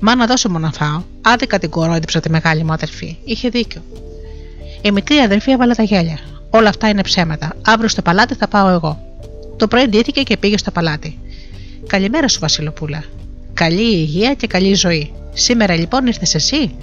Μα 0.00 0.14
να 0.14 0.26
δώσω 0.26 0.50
μου 0.50 0.58
να 0.58 0.72
φάω. 0.72 1.02
Άδικα 1.22 1.58
την 1.58 1.70
κορόιδεψα 1.70 2.20
τη 2.20 2.30
μεγάλη 2.30 2.64
μου 2.64 2.72
αδερφή. 2.72 3.16
Είχε 3.24 3.48
δίκιο. 3.48 3.82
Η 4.82 4.90
μικρή 4.90 5.16
αδερφή 5.16 5.50
έβαλε 5.50 5.74
τα 5.74 5.82
γέλια. 5.82 6.18
Όλα 6.50 6.68
αυτά 6.68 6.88
είναι 6.88 7.02
ψέματα. 7.02 7.52
Αύριο 7.64 7.88
στο 7.88 8.02
παλάτι 8.02 8.34
θα 8.34 8.48
πάω 8.48 8.68
εγώ. 8.68 9.02
Το 9.56 9.68
πρωί 9.68 9.86
ντύθηκε 9.86 10.22
και 10.22 10.36
πήγε 10.36 10.58
στο 10.58 10.70
παλάτι. 10.70 11.18
Καλημέρα 11.86 12.28
σου, 12.28 12.38
Βασιλοπούλα. 12.40 13.04
Καλή 13.54 13.92
υγεία 13.96 14.34
και 14.34 14.46
καλή 14.46 14.74
ζωή. 14.74 15.12
Σήμερα 15.32 15.74
λοιπόν 15.74 16.06
ήρθες 16.06 16.34
εσύ; 16.34 16.74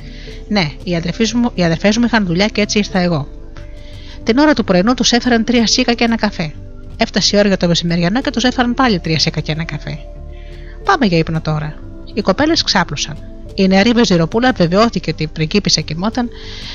Ναι, 0.48 0.72
οι 0.84 0.96
αδερφές 0.96 1.34
μου, 1.34 1.52
οι 1.56 1.64
αδερφές 1.64 1.98
μου 1.98 2.06
είχαν 2.06 2.26
δουλειά 2.26 2.48
και 2.48 2.62
έτσι 2.62 2.78
ήρθα 2.78 3.00
εγώ. 3.00 3.28
Την 4.24 4.38
ώρα 4.38 4.54
του 4.54 4.64
πρωινού 4.64 4.93
τους 4.93 5.12
έφεραν 5.12 5.43
τρία 5.43 5.68
σίκα 5.68 5.93
και 5.93 6.04
ένα 6.04 6.16
καφέ. 6.16 6.54
Έφτασε 6.98 7.36
η 7.36 7.39
ώρα 7.39 7.48
για 7.48 7.58
το 7.58 7.68
μεσημεριανό 7.68 8.22
και 8.22 8.30
τους 8.30 8.43
έφεραν 8.43 8.74
πάλι 8.74 9.00
τρία 9.00 9.20
σίκα 9.20 9.39
και 9.39 9.52
ένα 9.52 9.64
καφέ. 9.64 9.98
Πάμε 10.84 11.06
για 11.06 11.18
ύπνο 11.18 11.41
τώρα. 11.41 11.74
Οι 12.14 12.22
κοπέλες 12.22 12.64
ξάπλωσαν. 12.64 13.18
Η 13.56 13.68
νεαρή 13.68 13.91
Βεζιροπούλα 13.91 14.51
βεβαιώθηκε 14.51 15.10
ότι 15.10 15.24
η 15.24 15.28
πριγκίπισσα 15.28 15.82
κοιμόταν, 15.82 16.30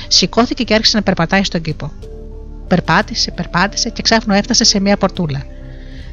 σηκώθηκε 0.07 0.63
και 0.63 0.73
άρχισε 0.73 0.97
να 0.97 1.03
περπατάει 1.03 1.43
στον 1.43 1.61
κήπο. 1.61 1.91
Περπάτησε, 2.67 3.31
περπάτησε 3.31 3.89
και 3.89 4.01
ξάφνου 4.01 4.33
έφτασε 4.33 4.63
σε 4.63 4.79
μια 4.79 4.97
πορτούλα. 4.97 5.43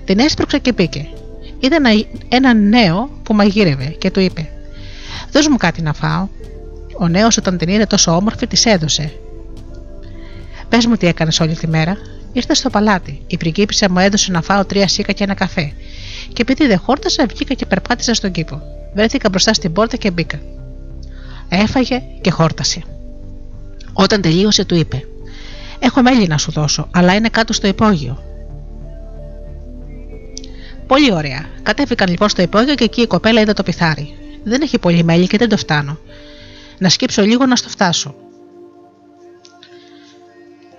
Την 0.04 0.18
έσπρωξε 0.18 0.58
και 0.58 0.72
μπήκε. 0.72 1.08
Είδε 1.60 1.76
ένα, 1.76 1.90
ένα 2.28 2.54
νέο 2.54 3.10
που 3.22 3.34
μαγείρευε 3.34 3.84
και 3.84 4.10
του 4.10 4.20
είπε: 4.20 4.48
Δώσ' 5.32 5.48
μου 5.48 5.56
κάτι 5.56 5.82
να 5.82 5.92
φάω. 5.92 6.28
Ο 6.98 7.08
νέος, 7.08 7.36
όταν 7.36 7.58
την 7.58 7.68
είδε 7.68 7.84
τόσο 7.84 8.16
όμορφη, 8.16 8.46
της 8.46 8.64
έδωσε. 8.66 9.12
Πες 10.68 10.86
μου 10.86 10.96
τι 10.96 11.06
έκανες 11.06 11.40
όλη 11.40 11.54
τη 11.54 11.66
μέρα. 11.66 11.96
Ήρθα 12.32 12.54
στο 12.54 12.70
παλάτι. 12.70 13.22
Η 13.26 13.36
πριγκίπισσα 13.36 13.90
μου 13.90 13.98
έδωσε 13.98 14.30
να 14.32 14.42
φάω 14.42 14.64
τρία 14.64 14.88
σίκα 14.88 15.12
και 15.12 15.24
ένα 15.24 15.34
καφέ. 15.34 15.72
Και 16.32 16.42
επειδή 16.42 16.66
δεν 16.66 16.78
χόρτασα, 16.78 17.26
βγήκα 17.26 17.54
και 17.54 17.66
περπάτησα 17.66 18.14
στον 18.14 18.30
κήπο. 18.30 18.62
Βρέθηκα 18.94 19.28
μπροστά 19.28 19.54
στην 19.54 19.72
πόρτα 19.72 19.96
και 19.96 20.10
μπήκα. 20.10 20.40
Έφαγε 21.48 22.02
και 22.20 22.30
χόρτασε. 22.30 22.82
Όταν 23.92 24.20
τελείωσε, 24.20 24.64
του 24.64 24.74
είπε: 24.74 25.04
Έχω 25.78 26.02
μέλι 26.02 26.26
να 26.26 26.38
σου 26.38 26.50
δώσω, 26.50 26.88
αλλά 26.92 27.14
είναι 27.14 27.28
κάτω 27.28 27.52
στο 27.52 27.66
υπόγειο. 27.66 28.22
Πολύ 30.86 31.12
ωραία. 31.12 31.46
Κατέβηκαν 31.62 32.08
λοιπόν 32.08 32.28
στο 32.28 32.42
υπόγειο 32.42 32.74
και 32.74 32.84
εκεί 32.84 33.00
η 33.00 33.06
κοπέλα 33.06 33.40
είδε 33.40 33.52
το 33.52 33.62
πιθάρι. 33.62 34.14
Δεν 34.44 34.62
έχει 34.62 34.78
πολύ 34.78 35.04
μέλι 35.04 35.26
και 35.26 35.38
δεν 35.38 35.48
το 35.48 35.56
φτάνω. 35.56 35.98
Να 36.78 36.88
σκύψω 36.88 37.22
λίγο 37.22 37.46
να 37.46 37.56
στο 37.56 37.68
φτάσω. 37.68 38.14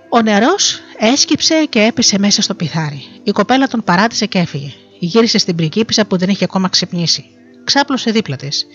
Ο 0.08 0.22
νερό 0.22 0.54
έσκυψε 0.98 1.66
και 1.68 1.80
έπεσε 1.80 2.18
μέσα 2.18 2.42
στο 2.42 2.54
πιθάρι. 2.54 3.04
Η 3.22 3.30
κοπέλα 3.30 3.66
τον 3.66 3.84
παράτησε 3.84 4.26
και 4.26 4.38
έφυγε. 4.38 4.72
Γύρισε 4.98 5.38
στην 5.38 5.56
πριγκίπισσα 5.56 6.04
που 6.04 6.16
δεν 6.16 6.28
είχε 6.28 6.44
ακόμα 6.44 6.68
ξυπνήσει. 6.68 7.24
Ξάπλωσε 7.64 8.10
δίπλα 8.10 8.36
της. 8.36 8.66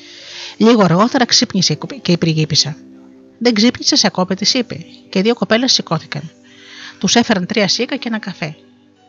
Λίγο 0.58 0.84
αργότερα 0.84 1.26
ξύπνησε 1.26 1.78
και 2.02 2.12
η 2.12 2.18
πριγκίπισσα. 2.18 2.76
Δεν 3.40 3.54
ξύπνησες 3.54 4.04
ακόμα, 4.04 4.36
της 4.36 4.54
είπε, 4.54 4.86
και 5.10 5.22
δύο 5.22 5.34
κοπέλες 5.34 5.74
σηκώθηκαν. 5.74 6.32
Τους 7.00 7.16
έφεραν 7.16 7.46
τρία 7.46 7.68
σίκα 7.68 7.96
και 7.96 8.08
ένα 8.08 8.20
καφέ. 8.20 8.56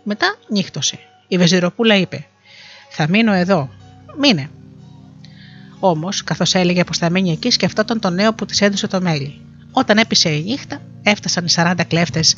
Μετά 0.03 0.36
νύχτωσε. 0.49 0.99
Η 1.28 1.36
Βεζιροπούλα 1.36 1.97
είπε: 1.97 2.26
Θα 2.90 3.09
μείνω 3.09 3.32
εδώ. 3.32 3.70
Μείνε. 4.18 4.51
Όμως, 5.78 6.24
καθώς 6.24 6.55
έλεγε 6.55 6.84
πως 6.84 6.99
θα 6.99 7.11
μείνει 7.11 7.30
εκεί, 7.32 7.51
σκεφτόταν 7.51 8.01
τον 8.01 8.14
νέο 8.14 8.34
που 8.34 8.47
της 8.47 8.61
έδωσε 8.61 8.86
το 8.86 9.01
μέλι. 9.01 9.40
Όταν 9.72 9.99
έπεισε 9.99 10.28
η 10.28 10.42
νύχτα, 10.42 10.82
έφτασαν 11.03 11.44
οι 11.44 11.53
40 11.57 11.74
κλέφτες 11.88 12.34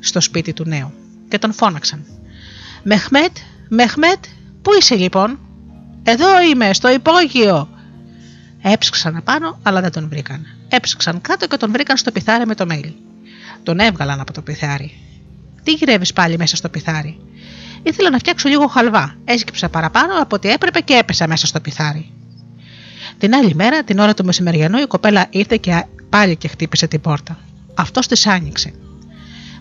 στο 0.00 0.20
σπίτι 0.20 0.52
του 0.52 0.64
νέου 0.64 0.92
και 1.28 1.38
τον 1.38 1.52
φώναξαν. 1.52 2.04
Μεχμέτ, 2.82 3.36
Μεχμέτ, 3.68 4.24
πού 4.62 4.70
είσαι 4.78 4.94
λοιπόν, 4.94 5.38
Εδώ 6.02 6.42
είμαι, 6.42 6.72
στο 6.72 6.90
υπόγειο. 6.90 7.68
Έψαξαν 8.62 9.16
απάνω, 9.16 9.58
αλλά 9.62 9.80
δεν 9.80 9.92
τον 9.92 10.08
βρήκαν. 10.08 10.46
Έψαξαν 10.68 11.20
κάτω 11.20 11.46
και 11.46 11.56
τον 11.56 11.72
βρήκαν 11.72 11.96
στο 11.96 12.10
πιθάρι 12.12 12.46
με 12.46 12.54
το 12.54 12.66
μέλι. 12.66 12.96
Τον 13.62 13.78
έβγαλαν 13.78 14.20
από 14.20 14.32
το 14.32 14.42
πιθάρι. 14.42 14.92
Τι 15.62 15.72
γυρεύεις 15.72 16.12
πάλι 16.12 16.38
μέσα 16.38 16.56
στο 16.56 16.68
πιθάρι; 16.68 17.20
Ήθελα 17.82 18.10
να 18.10 18.18
φτιάξω 18.18 18.48
λίγο 18.48 18.66
χαλβά. 18.66 19.16
Έσκυψα 19.24 19.68
παραπάνω 19.68 20.22
από 20.22 20.36
ό,τι 20.36 20.48
έπρεπε 20.48 20.80
και 20.80 20.94
έπεσα 20.94 21.28
μέσα 21.28 21.46
στο 21.46 21.60
πιθάρι. 21.60 22.10
Την 23.18 23.34
άλλη 23.34 23.54
μέρα, 23.54 23.84
την 23.84 23.98
ώρα 23.98 24.14
του 24.14 24.24
μεσημεριανού, 24.24 24.78
η 24.78 24.86
κοπέλα 24.86 25.26
ήρθε 25.30 25.56
και 25.56 25.84
πάλι 26.08 26.36
και 26.36 26.48
χτύπησε 26.48 26.86
την 26.86 27.00
πόρτα. 27.00 27.38
Αυτός 27.74 28.06
της 28.06 28.26
άνοιξε. 28.26 28.72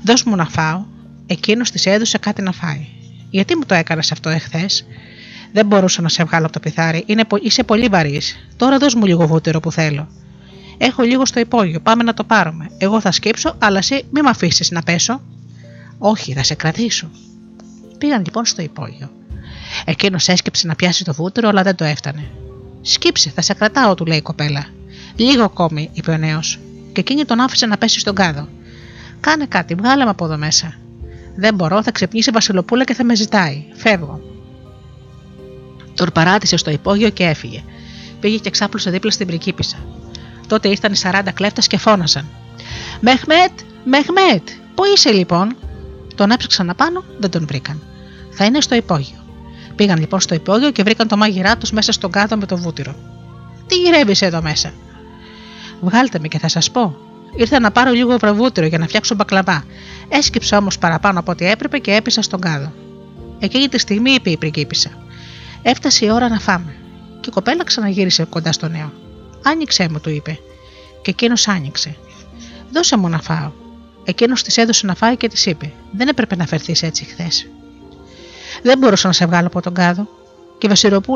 Δώσ' 0.03 0.23
μου 0.23 0.35
να 0.35 0.45
φάω. 0.45 0.85
Εκείνος 1.27 1.71
της 1.71 1.85
έδωσε 1.85 2.17
κάτι 2.17 2.41
να 2.41 2.51
φάει. 2.51 2.87
Γιατί 3.29 3.55
μου 3.55 3.65
το 3.65 3.73
έκανες 3.73 4.11
αυτό 4.11 4.29
εχθές, 4.29 4.85
Δεν 5.51 5.65
μπορούσα 5.65 6.01
να 6.01 6.09
σε 6.09 6.23
βγάλω 6.23 6.43
από 6.43 6.53
το 6.53 6.59
πιθάρι. 6.59 7.03
Είναι, 7.05 7.23
είσαι 7.41 7.63
πολύ 7.63 7.87
βαρύς. 7.87 8.35
Τώρα 8.57 8.77
δώσ' 8.77 8.95
μου 8.95 9.05
λίγο 9.05 9.27
βούτυρο 9.27 9.59
που 9.59 9.71
θέλω. 9.71 10.07
Έχω 10.77 11.03
λίγο 11.03 11.25
στο 11.25 11.39
υπόγειο. 11.39 11.79
Πάμε 11.79 12.03
να 12.03 12.13
το 12.13 12.23
πάρουμε. 12.23 12.69
Εγώ 12.77 13.01
θα 13.01 13.11
σκύψω, 13.11 13.55
αλλά 13.59 13.77
εσύ 13.77 14.05
μη 14.11 14.21
με 14.21 14.29
αφήσεις 14.29 14.71
να 14.71 14.83
πέσω. 14.83 15.21
Όχι, 15.97 16.33
θα 16.33 16.43
σε 16.43 16.53
κρατήσω. 16.53 17.09
Πήγαν 17.97 18.21
λοιπόν 18.25 18.45
στο 18.45 18.61
υπόγειο. 18.61 19.11
Εκείνος 19.85 20.27
έσκυψε 20.27 20.67
να 20.67 20.75
πιάσει 20.75 21.03
το 21.03 21.13
βούτυρο, 21.13 21.47
αλλά 21.49 21.61
δεν 21.63 21.75
το 21.75 21.83
έφτανε. 21.83 22.31
Σκύψε, 22.81 23.31
θα 23.35 23.41
σε 23.41 23.53
κρατάω, 23.53 23.95
του 23.95 24.05
λέει 24.05 24.17
η 24.17 24.21
κοπέλα. 24.21 24.65
Λίγο 25.15 25.43
ακόμη, 25.43 25.89
είπε 25.93 26.11
ο 26.11 26.17
νέος, 26.17 26.59
και 26.93 26.99
εκείνη 26.99 27.25
τον 27.25 27.39
άφησε 27.39 27.65
να 27.65 27.77
πέσει 27.77 27.99
στον 27.99 28.15
κάδο. 28.15 28.47
Κάνε 29.19 29.45
κάτι, 29.45 29.75
βγάλε 29.75 30.03
με 30.03 30.09
από 30.09 30.25
εδώ 30.25 30.37
μέσα. 30.37 30.73
Δεν 31.35 31.55
μπορώ, 31.55 31.83
θα 31.83 31.91
ξυπνήσει 31.91 32.29
η 32.29 32.33
Βασιλοπούλα 32.33 32.83
και 32.83 32.93
θα 32.93 33.03
με 33.03 33.15
ζητάει. 33.15 33.63
Φεύγω. 33.73 34.21
Τον 35.99 36.11
παράτησε 36.13 36.57
στο 36.57 36.71
υπόγειο 36.71 37.09
και 37.09 37.23
έφυγε. 37.23 37.63
Πήγε 38.19 38.37
και 38.37 38.49
ξάπλωσε 38.49 38.89
δίπλα 38.89 39.11
στην 39.11 39.27
πρικίπισσα. 39.27 39.77
Τότε 40.47 40.67
ήρθαν 40.67 40.93
οι 40.93 40.97
40 41.03 41.21
κλέφτες 41.33 41.67
και 41.67 41.77
φώνασαν. 41.77 42.25
Μεχμέτ, 42.99 43.51
Μεχμέτ, 43.83 44.49
πού 44.75 44.83
είσαι 44.95 45.11
λοιπόν; 45.11 45.55
Τον 46.15 46.31
έψαξαν 46.31 46.69
απάνω, 46.69 47.03
δεν 47.19 47.29
τον 47.29 47.45
βρήκαν. 47.47 47.81
Θα 48.31 48.45
είναι 48.45 48.61
στο 48.61 48.75
υπόγειο. 48.75 49.17
Πήγαν 49.75 49.99
λοιπόν 49.99 50.19
στο 50.19 50.35
υπόγειο 50.35 50.71
και 50.71 50.83
βρήκαν 50.83 51.07
το 51.07 51.17
μάγειρά 51.17 51.57
τους 51.57 51.71
μέσα 51.71 51.91
στον 51.91 52.11
κάδο 52.11 52.37
με 52.37 52.45
το 52.45 52.57
βούτυρο. 52.57 52.95
Τι 53.67 53.75
γυρεύεις 53.75 54.21
εδώ 54.21 54.41
μέσα; 54.41 54.73
Βγάλτε 55.81 56.19
με 56.19 56.27
και 56.27 56.39
θα 56.39 56.47
σας 56.47 56.71
πω. 56.71 56.95
Ήρθα 57.35 57.59
να 57.59 57.71
πάρω 57.71 57.91
λίγο 57.91 58.17
βραβούτυρο 58.17 58.65
για 58.67 58.77
να 58.77 58.87
φτιάξω 58.87 59.15
μπακλαβά. 59.15 59.63
Έσκυψα 60.09 60.57
όμως 60.57 60.77
παραπάνω 60.77 61.19
από 61.19 61.31
ό,τι 61.31 61.45
έπρεπε 61.45 61.77
και 61.77 61.93
έπεισα 61.93 62.21
στον 62.21 62.39
κάδο. 62.39 62.71
Εκείνη 63.39 63.67
τη 63.67 63.77
στιγμή 63.77 64.11
είπε 64.11 64.29
η 64.29 64.37
πριγκίπισσα. 64.37 65.07
Έφτασε 65.61 66.05
η 66.05 66.09
ώρα 66.09 66.29
να 66.29 66.39
φάμε. 66.39 66.75
Και 67.19 67.29
η 67.29 67.31
κοπέλα 67.31 67.63
ξαναγύρισε 67.63 68.23
κοντά 68.23 68.51
στο 68.51 68.67
νέο. 68.67 68.93
Άνοιξε 69.43 69.87
μου, 69.91 69.99
του 69.99 70.09
είπε. 70.09 70.39
Και 71.01 71.11
εκείνος 71.11 71.47
άνοιξε. 71.47 71.95
Δώσε 72.71 72.97
μου 72.97 73.09
να 73.09 73.21
φάω. 73.21 73.51
Εκείνος 74.03 74.43
της 74.43 74.57
έδωσε 74.57 74.85
να 74.85 74.95
φάει 74.95 75.17
και 75.17 75.27
της 75.27 75.45
είπε: 75.45 75.71
Δεν 75.91 76.07
έπρεπε 76.07 76.35
να 76.35 76.45
φερθείς 76.45 76.83
έτσι 76.83 77.05
χθες. 77.05 77.47
Δεν 78.61 78.77
μπορούσα 78.77 79.07
να 79.07 79.13
σε 79.13 79.25
βγάλω 79.25 79.47
από 79.47 79.61
τον 79.61 79.73
κάδο. 79.73 80.07
Και 80.57 80.69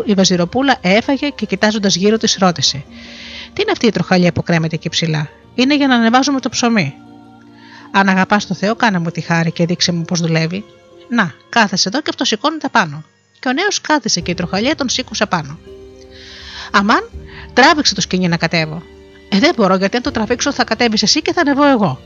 η 0.05 0.13
Βαζιροπούλα 0.13 0.77
έφαγε 0.81 1.29
και 1.29 1.45
κοιτάζοντας 1.45 1.95
γύρω 1.95 2.17
της 2.17 2.37
ρώτησε: 2.39 2.83
Τι 3.53 3.61
είναι 3.61 3.71
αυτή 3.71 3.87
η 3.87 3.91
τροχαλιά 3.91 4.31
που 4.31 4.43
κρέμεται 4.43 4.75
εκεί 4.75 4.89
ψηλά; 4.89 5.29
Είναι 5.55 5.75
για 5.75 5.87
να 5.87 5.95
ανεβάζουμε 5.95 6.39
το 6.39 6.49
ψωμί. 6.49 6.93
Αν 7.91 8.09
αγαπάς 8.09 8.47
το 8.47 8.53
Θεό, 8.53 8.75
κάνε 8.75 8.99
μου 8.99 9.09
τη 9.09 9.21
χάρη 9.21 9.51
και 9.51 9.65
δείξε 9.65 9.91
μου 9.91 10.03
πώς 10.03 10.19
δουλεύει. 10.19 10.65
Να, 11.09 11.31
κάθεσε 11.49 11.87
εδώ 11.87 12.01
και 12.01 12.09
αυτό 12.09 12.25
σηκώνεται 12.25 12.67
πάνω. 12.69 13.03
Και 13.43 13.49
ο 13.49 13.53
νέος 13.53 13.81
κάθεσε 13.81 14.19
και 14.19 14.31
η 14.31 14.33
τροχαλιά 14.33 14.75
τον 14.75 14.89
σήκωσε 14.89 15.25
πάνω. 15.25 15.57
Αμάν, 16.71 17.09
τράβηξε 17.53 17.93
το 17.93 18.01
σκηνή 18.01 18.27
να 18.27 18.37
κατέβω. 18.37 18.81
Ε, 19.29 19.39
δεν 19.39 19.53
μπορώ 19.55 19.75
γιατί 19.75 19.97
αν 19.97 20.03
το 20.03 20.11
τραβήξω 20.11 20.53
θα 20.53 20.63
κατέβεις 20.63 21.03
εσύ 21.03 21.21
και 21.21 21.33
θα 21.33 21.41
ανεβώ 21.41 21.67
εγώ. 21.67 21.99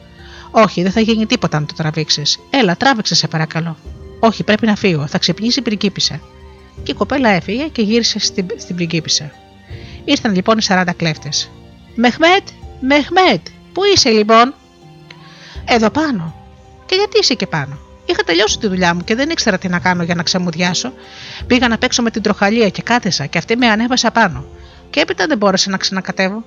Όχι, 0.51 0.81
δεν 0.81 0.91
θα 0.91 0.99
γίνει 0.99 1.25
τίποτα 1.25 1.57
αν 1.57 1.65
το 1.65 1.73
τραβήξεις. 1.73 2.39
Έλα, 2.49 2.75
τράβηξε 2.75 3.15
σε 3.15 3.27
παρακαλώ. 3.27 3.77
Όχι, 4.19 4.43
πρέπει 4.43 4.65
να 4.65 4.75
φύγω, 4.75 5.07
θα 5.07 5.17
ξυπνήσει 5.17 5.59
η 5.59 5.61
πριγκίπισσα. 5.61 6.21
Και 6.83 6.91
η 6.91 6.95
κοπέλα 6.95 7.29
έφυγε 7.29 7.63
και 7.67 7.81
γύρισε 7.81 8.19
στην, 8.19 8.45
στην 8.57 8.75
πριγκίπισσα. 8.75 9.31
Ήρθαν 10.05 10.35
λοιπόν 10.35 10.57
οι 10.57 10.65
40 10.67 10.83
κλέφτες. 10.97 11.49
Μεχμέτ, 11.95 12.47
Μεχμέτ, 12.79 13.47
πού 13.73 13.81
είσαι 13.93 14.09
λοιπόν, 14.09 14.53
Εδώ 15.65 15.89
πάνω. 15.89 16.35
Και 16.85 16.95
γιατί 16.95 17.19
είσαι 17.19 17.33
και 17.33 17.47
πάνω; 17.47 17.77
Είχα 18.10 18.24
τελειώσει 18.24 18.60
τη 18.60 18.68
δουλειά 18.68 18.93
μου 18.93 19.03
και 19.03 19.16
δεν 19.16 19.30
ήξερα 19.30 19.58
τι 19.58 19.68
να 19.68 19.80
κάνω 19.80 20.03
για 20.03 20.16
να 20.16 20.24
ξεμουδιάσω. 20.24 20.93
Πήγα 21.47 21.68
να 21.68 21.78
παίξω 21.78 22.01
με 22.01 22.12
την 22.12 22.22
τροχαλία 22.22 22.70
και 22.70 22.82
κάθεσα 22.82 23.26
και 23.26 23.38
αυτή 23.38 23.58
με 23.58 23.68
ανέβασε 23.68 24.12
πάνω. 24.12 24.45
Και 24.89 24.99
έπειτα 24.99 25.26
δεν 25.28 25.38
μπόρεσα 25.38 25.70
να 25.70 25.78
ξανακατέβω. 25.78 26.43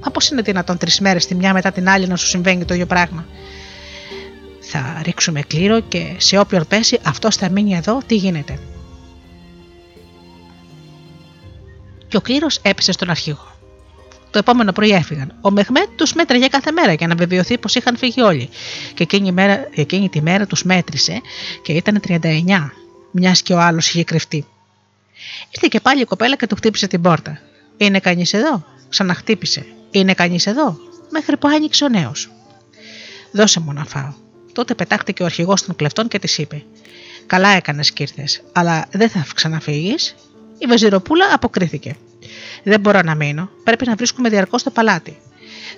Μα 0.00 0.10
πώ 0.10 0.20
είναι 0.32 0.42
δυνατόν 0.42 0.78
τρεις 0.78 1.00
μέρες 1.00 1.26
τη 1.26 1.34
μια 1.34 1.52
μετά 1.52 1.72
την 1.72 1.88
άλλη 1.88 2.06
να 2.06 2.16
σου 2.16 2.26
συμβαίνει 2.26 2.64
το 2.64 2.74
ίδιο 2.74 2.86
πράγμα; 2.86 3.26
Θα 4.60 5.00
ρίξουμε 5.02 5.40
κλήρο 5.40 5.80
και 5.80 6.14
σε 6.16 6.38
όποιον 6.38 6.66
πέσει 6.68 6.98
αυτός 7.04 7.36
θα 7.36 7.50
μείνει 7.50 7.74
εδώ, 7.74 7.98
τι 8.06 8.14
γίνεται; 8.14 8.58
Και 12.08 12.16
ο 12.16 12.20
κλήρος 12.20 12.58
έπεσε 12.62 12.92
στον 12.92 13.10
αρχηγό. 13.10 13.53
Το 14.34 14.40
επόμενο 14.40 14.72
πρωί 14.72 14.90
έφυγαν. 14.90 15.34
Ο 15.40 15.50
Μεχμέτ 15.50 15.88
τους 15.96 16.12
μέτραγε 16.12 16.46
κάθε 16.46 16.72
μέρα 16.72 16.92
για 16.92 17.06
να 17.06 17.14
βεβαιωθεί 17.14 17.58
πως 17.58 17.74
είχαν 17.74 17.96
φύγει 17.96 18.20
όλοι. 18.20 18.48
Και 18.94 19.02
εκείνη, 19.02 19.32
μέρα, 19.32 19.68
εκείνη 19.74 20.08
τη 20.08 20.22
μέρα 20.22 20.46
τους 20.46 20.62
μέτρησε 20.62 21.20
και 21.62 21.72
ήταν 21.72 22.00
39, 22.00 22.70
μιας 23.10 23.42
και 23.42 23.52
ο 23.52 23.60
άλλος 23.60 23.88
είχε 23.88 24.04
κρυφτεί. 24.04 24.46
Ήρθε 25.50 25.66
και 25.70 25.80
πάλι 25.80 26.00
η 26.00 26.04
κοπέλα 26.04 26.36
και 26.36 26.46
του 26.46 26.56
χτύπησε 26.56 26.86
την 26.86 27.02
πόρτα. 27.02 27.40
Είναι 27.76 28.00
κανείς 28.00 28.32
εδώ, 28.32 28.64
ξαναχτύπησε. 28.88 29.66
Είναι 29.90 30.14
κανείς 30.14 30.46
εδώ, 30.46 30.78
μέχρι 31.10 31.36
που 31.36 31.48
άνοιξε 31.48 31.84
ο 31.84 31.88
νέος. 31.88 32.30
Δώσε 33.32 33.60
μου 33.60 33.72
να 33.72 33.84
φάω. 33.84 34.12
Τότε 34.52 34.74
πετάχτηκε 34.74 35.22
ο 35.22 35.24
αρχηγός 35.24 35.62
των 35.62 35.76
κλεφτών 35.76 36.08
και 36.08 36.18
της 36.18 36.38
είπε: 36.38 36.64
Καλά 37.26 37.48
έκανες 37.48 37.92
και 37.92 38.08
αλλά 38.52 38.86
δεν 38.90 39.08
θα 39.08 39.26
ξαναφύγεις. 39.34 40.14
Η 40.58 40.66
Βεζιροπούλα 40.66 41.24
αποκρίθηκε. 41.32 41.96
Δεν 42.62 42.80
μπορώ 42.80 43.00
να 43.02 43.14
μείνω. 43.14 43.48
Πρέπει 43.64 43.86
να 43.86 43.94
βρίσκουμε 43.94 44.28
διαρκώς 44.28 44.62
το 44.62 44.70
παλάτι. 44.70 45.16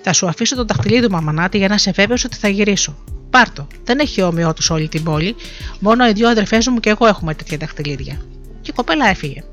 Θα 0.01 0.13
σου 0.13 0.27
αφήσω 0.27 0.55
το 0.55 0.65
δαχτυλίδι 0.65 1.07
μου, 1.09 1.17
αμανάτη, 1.17 1.57
για 1.57 1.67
να 1.67 1.77
σε 1.77 1.91
βέβαιος 1.91 2.23
ότι 2.23 2.35
θα 2.35 2.47
γυρίσω. 2.47 2.95
Πάρτο. 3.29 3.67
Δεν 3.83 3.99
έχει 3.99 4.21
όμοιό 4.21 4.53
τους 4.53 4.69
όλη 4.69 4.87
την 4.87 5.03
πόλη. 5.03 5.35
Μόνο 5.79 6.07
οι 6.07 6.11
δύο 6.11 6.29
αδερφές 6.29 6.67
μου 6.67 6.79
και 6.79 6.89
εγώ 6.89 7.07
έχουμε 7.07 7.33
τέτοια 7.33 7.57
δαχτυλίδια. 7.57 8.21
Και 8.61 8.69
η 8.71 8.73
κοπέλα 8.75 9.07
έφυγε. 9.07 9.43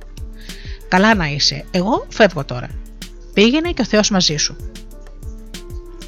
Καλά 0.89 1.15
να 1.15 1.27
είσαι. 1.27 1.65
Εγώ 1.71 2.07
φεύγω 2.09 2.45
τώρα. 2.45 2.69
Πήγαινε 3.35 3.71
και 3.71 3.83
ο 3.83 3.85
Θεός 3.85 4.11
μαζί 4.11 4.37
σου. 4.37 4.57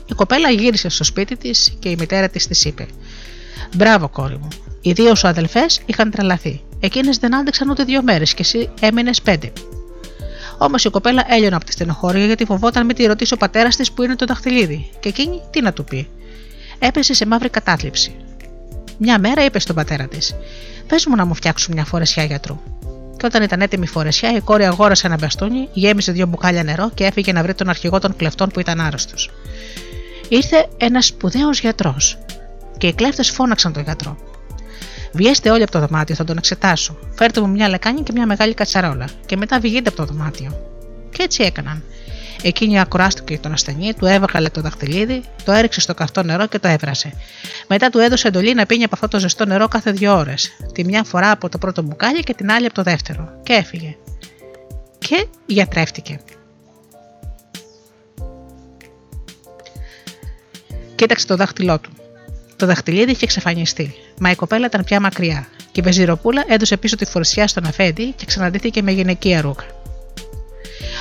Η 0.06 0.14
κοπέλα 0.14 0.50
γύρισε 0.50 0.88
στο 0.88 1.04
σπίτι 1.04 1.36
της 1.36 1.76
και 1.78 1.88
η 1.88 1.96
μητέρα 1.98 2.28
της 2.28 2.46
της 2.46 2.64
είπε: 2.64 2.86
Μπράβο, 3.76 4.08
κόρη 4.08 4.38
μου. 4.38 4.48
Οι 4.80 4.92
δύο 4.92 5.14
σου 5.14 5.28
αδελφές 5.28 5.80
είχαν 5.86 6.10
τρελαθεί. 6.10 6.60
Εκείνες 6.80 7.18
δεν 7.18 7.36
άντεξαν 7.36 7.70
ούτε 7.70 7.84
δύο 7.84 8.02
μέρες 8.02 8.34
και 8.34 8.42
εσύ 8.42 8.70
έμεινες 8.80 9.22
πέντε. 9.22 9.52
Όμως 10.58 10.84
η 10.84 10.90
κοπέλα 10.90 11.24
έλειωνε 11.28 11.56
από 11.56 11.64
τη 11.64 11.72
στενοχώρια 11.72 12.26
γιατί 12.26 12.44
φοβόταν 12.44 12.86
μην 12.86 12.96
τη 12.96 13.06
ρωτήσει 13.06 13.34
ο 13.34 13.36
πατέρας 13.36 13.76
της 13.76 13.92
που 13.92 14.02
είναι 14.02 14.16
το 14.16 14.26
δαχτυλίδι, 14.26 14.90
και 15.00 15.08
εκείνη 15.08 15.42
τι 15.50 15.62
να 15.62 15.72
του 15.72 15.84
πει. 15.84 16.08
Έπεσε 16.78 17.14
σε 17.14 17.26
μαύρη 17.26 17.48
κατάθλιψη. 17.48 18.16
Μια 18.98 19.18
μέρα 19.18 19.44
είπε 19.44 19.58
στον 19.58 19.74
πατέρα 19.74 20.06
της: 20.06 20.34
Πες 20.86 21.06
μου 21.06 21.16
να 21.16 21.24
μου 21.24 21.34
φτιάξουν 21.34 21.74
μια 21.74 21.84
φορεσιά 21.84 22.24
γιατρού. 22.24 22.58
Και 23.16 23.26
όταν 23.26 23.42
ήταν 23.42 23.60
έτοιμη 23.60 23.84
η 23.84 23.88
φορεσιά, 23.88 24.36
η 24.36 24.40
κόρη 24.40 24.64
αγόρασε 24.64 25.06
ένα 25.06 25.16
μπαστούνι, 25.20 25.68
γέμισε 25.72 26.12
δύο 26.12 26.26
μπουκάλια 26.26 26.62
νερό 26.62 26.90
και 26.94 27.04
έφυγε 27.04 27.32
να 27.32 27.42
βρει 27.42 27.54
τον 27.54 27.68
αρχηγό 27.68 27.98
των 27.98 28.16
κλεφτών 28.16 28.48
που 28.48 28.60
ήταν 28.60 28.80
άρρωστος. 28.80 29.30
Ήρθε 30.28 30.68
ένας 30.76 31.06
σπουδαίος 31.06 31.60
γιατρός 31.60 32.18
και 32.78 32.86
οι 32.86 32.92
κλέφτες 32.92 33.30
φώναξαν 33.30 33.72
τον 33.72 33.82
γιατρό. 33.82 34.16
Βιέστε 35.16 35.50
όλοι 35.50 35.62
από 35.62 35.72
το 35.72 35.78
δωμάτιο, 35.78 36.14
θα 36.14 36.24
τον 36.24 36.36
εξετάσω. 36.36 36.98
Φέρτε 37.14 37.40
μου 37.40 37.48
μια 37.48 37.68
λεκάνη 37.68 38.00
και 38.02 38.12
μια 38.12 38.26
μεγάλη 38.26 38.54
κατσαρόλα, 38.54 39.08
και 39.26 39.36
μετά 39.36 39.60
βγείτε 39.60 39.88
από 39.88 39.96
το 39.96 40.04
δωμάτιο. 40.04 40.60
Και 41.10 41.22
έτσι 41.22 41.42
έκαναν. 41.42 41.82
Εκείνη 42.42 42.80
ακουράστηκε 42.80 43.38
τον 43.38 43.52
ασθενή, 43.52 43.94
του 43.94 44.06
έβγαλε 44.06 44.48
το 44.48 44.60
δαχτυλίδι, 44.60 45.22
το 45.44 45.52
έριξε 45.52 45.80
στο 45.80 45.94
καυτό 45.94 46.22
νερό 46.22 46.46
και 46.46 46.58
το 46.58 46.68
έβρασε. 46.68 47.12
Μετά 47.68 47.90
του 47.90 47.98
έδωσε 47.98 48.28
εντολή 48.28 48.54
να 48.54 48.66
πίνει 48.66 48.84
από 48.84 48.94
αυτό 48.94 49.08
το 49.08 49.18
ζεστό 49.18 49.44
νερό 49.44 49.68
κάθε 49.68 49.90
δύο 49.90 50.16
ώρες. 50.16 50.50
Τη 50.72 50.84
μια 50.84 51.04
φορά 51.04 51.30
από 51.30 51.48
το 51.48 51.58
πρώτο 51.58 51.82
μπουκάλι 51.82 52.22
και 52.22 52.34
την 52.34 52.50
άλλη 52.50 52.66
από 52.66 52.74
το 52.74 52.82
δεύτερο. 52.82 53.40
Και 53.42 53.52
έφυγε. 53.52 53.96
Και 54.98 55.26
γιατρεύτηκε. 55.46 56.20
Κοίταξε 60.94 61.26
το 61.26 61.36
δάχτυλό 61.36 61.78
του. 61.78 61.90
Το 62.56 62.66
δαχτυλίδι 62.66 63.10
είχε 63.10 63.24
εξαφανιστεί, 63.24 63.94
μα 64.20 64.30
η 64.30 64.34
κοπέλα 64.34 64.66
ήταν 64.66 64.84
πια 64.84 65.00
μακριά 65.00 65.48
και 65.72 65.80
η 65.80 65.82
Βεζιροπούλα 65.82 66.44
έδωσε 66.48 66.76
πίσω 66.76 66.96
τη 66.96 67.04
φορσιά 67.04 67.48
στον 67.48 67.64
αφέντη 67.64 68.12
και 68.16 68.24
ξαναδύθηκε 68.24 68.82
με 68.82 68.92
γυναικεία 68.92 69.40
ρούχα. 69.40 69.64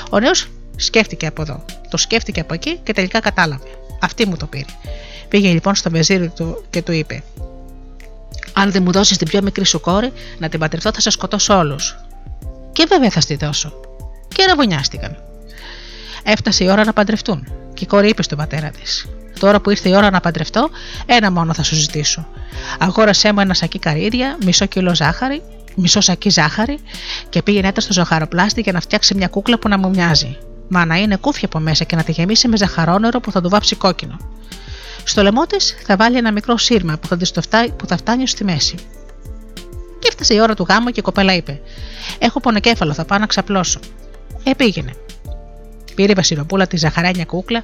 Ο 0.09 0.19
νέος 0.19 0.47
σκέφτηκε 0.75 1.27
από 1.27 1.41
εδώ, 1.41 1.65
το 1.89 1.97
σκέφτηκε 1.97 2.39
από 2.39 2.53
εκεί 2.53 2.79
και 2.83 2.93
τελικά 2.93 3.19
κατάλαβε. 3.19 3.67
Αυτή 4.01 4.27
μου 4.27 4.37
το 4.37 4.45
πήρε. 4.45 4.65
Πήγε 5.27 5.49
λοιπόν 5.51 5.75
στο 5.75 5.89
βεζίρι 5.89 6.29
του 6.29 6.63
και 6.69 6.81
του 6.81 6.91
είπε: 6.91 7.23
Αν 8.53 8.71
δεν 8.71 8.83
μου 8.83 8.91
δώσεις 8.91 9.17
την 9.17 9.27
πιο 9.27 9.41
μικρή 9.41 9.65
σου 9.65 9.79
κόρη, 9.79 10.13
να 10.37 10.49
την 10.49 10.59
πατρευτώ 10.59 10.93
θα 10.93 11.01
σα 11.01 11.09
σκοτώσω 11.09 11.57
όλους. 11.57 11.97
Και 12.71 12.85
βέβαια 12.89 13.09
θα 13.09 13.21
στη 13.21 13.35
δώσω. 13.35 13.73
Και 14.27 14.45
ραβωνιάστηκαν. 14.45 15.17
Έφτασε 16.23 16.63
η 16.63 16.69
ώρα 16.69 16.85
να 16.85 16.93
παντρευτούν 16.93 17.47
και 17.73 17.83
η 17.83 17.87
κόρη 17.87 18.09
είπε 18.09 18.23
στον 18.23 18.37
πατέρα 18.37 18.69
της: 18.69 19.07
Τώρα 19.45 19.59
που 19.61 19.69
ήρθε 19.69 19.89
η 19.89 19.95
ώρα 19.95 20.09
να 20.09 20.19
παντρευτώ, 20.19 20.69
ένα 21.05 21.31
μόνο 21.31 21.53
θα 21.53 21.63
σου 21.63 21.75
ζητήσω. 21.75 22.27
Αγόρασέ 22.79 23.33
μου 23.33 23.39
ένα 23.39 23.53
σακί 23.53 23.79
καρύδια, 23.79 24.37
μισό 24.45 24.65
κιλό 24.65 24.95
ζάχαρη, 24.95 25.41
μισό 25.75 26.01
σακί 26.01 26.29
ζάχαρη 26.29 26.79
και 27.29 27.41
πήγαινε 27.41 27.71
τα 27.71 27.81
στο 27.81 27.93
ζαχαροπλάστη 27.93 28.61
για 28.61 28.71
να 28.71 28.79
φτιάξει 28.79 29.15
μια 29.15 29.27
κούκλα 29.27 29.59
που 29.59 29.67
να 29.67 29.77
μου 29.77 29.89
μοιάζει. 29.89 30.37
Μα 30.67 30.85
να 30.85 30.95
είναι 30.95 31.15
κούφια 31.15 31.47
από 31.47 31.59
μέσα 31.59 31.83
και 31.83 31.95
να 31.95 32.03
τη 32.03 32.11
γεμίσει 32.11 32.47
με 32.47 32.57
ζαχαρόνερο 32.57 33.19
που 33.19 33.31
θα 33.31 33.41
του 33.41 33.49
βάψει 33.49 33.75
κόκκινο. 33.75 34.17
Στο 35.03 35.23
λαιμό 35.23 35.45
της 35.45 35.75
θα 35.85 35.95
βάλει 35.95 36.17
ένα 36.17 36.31
μικρό 36.31 36.57
σύρμα 36.57 36.97
που 36.97 37.07
θα, 37.07 37.17
της 37.17 37.33
φτάνει, 37.41 37.71
που 37.71 37.87
θα 37.87 37.97
φτάνει 37.97 38.27
στη 38.27 38.43
μέση. 38.43 38.75
Και 39.99 40.07
έφτασε 40.07 40.33
η 40.33 40.39
ώρα 40.39 40.53
του 40.53 40.65
γάμου 40.69 40.89
και 40.89 40.99
η 40.99 41.03
κοπέλα 41.03 41.33
είπε: 41.33 41.61
Έχω 42.19 42.39
πονοκέφαλο, 42.39 42.93
θα 42.93 43.05
πάω 43.05 43.19
να 43.19 43.25
ξαπλώσω. 43.25 43.79
Ε, 44.43 44.53
πήγαινε. 44.53 44.91
Πήρε 45.95 46.11
η 46.11 46.15
Βασιλοπούλα 46.15 46.67
τη 46.67 46.77
ζαχαρένια 46.77 47.25
κούκλα, 47.25 47.63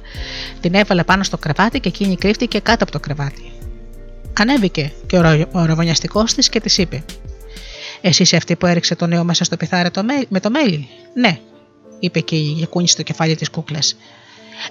την 0.60 0.74
έβαλε 0.74 1.04
πάνω 1.04 1.22
στο 1.22 1.38
κρεβάτι 1.38 1.80
και 1.80 1.88
εκείνη 1.88 2.16
κρύφτηκε 2.16 2.58
κάτω 2.60 2.82
από 2.82 2.92
το 2.92 3.00
κρεβάτι. 3.00 3.52
Ανέβηκε 4.38 4.92
και 5.06 5.18
ο 5.52 5.64
ραβωνιαστικό 5.64 6.24
της 6.24 6.48
και 6.48 6.60
της 6.60 6.78
είπε: 6.78 7.04
Εσύ 8.00 8.22
είσαι 8.22 8.36
αυτή 8.36 8.56
που 8.56 8.66
έριξε 8.66 8.94
το 8.94 9.06
νέο 9.06 9.24
μέσα 9.24 9.44
στο 9.44 9.56
πιθάρι 9.56 9.90
με 10.28 10.40
το 10.40 10.50
μέλι; 10.50 10.88
Ναι, 11.14 11.38
είπε 11.98 12.20
και 12.20 12.36
η 12.36 12.66
κούνησε 12.70 12.96
το 12.96 13.02
κεφάλι 13.02 13.36
της 13.36 13.50
κούκλας. 13.50 13.96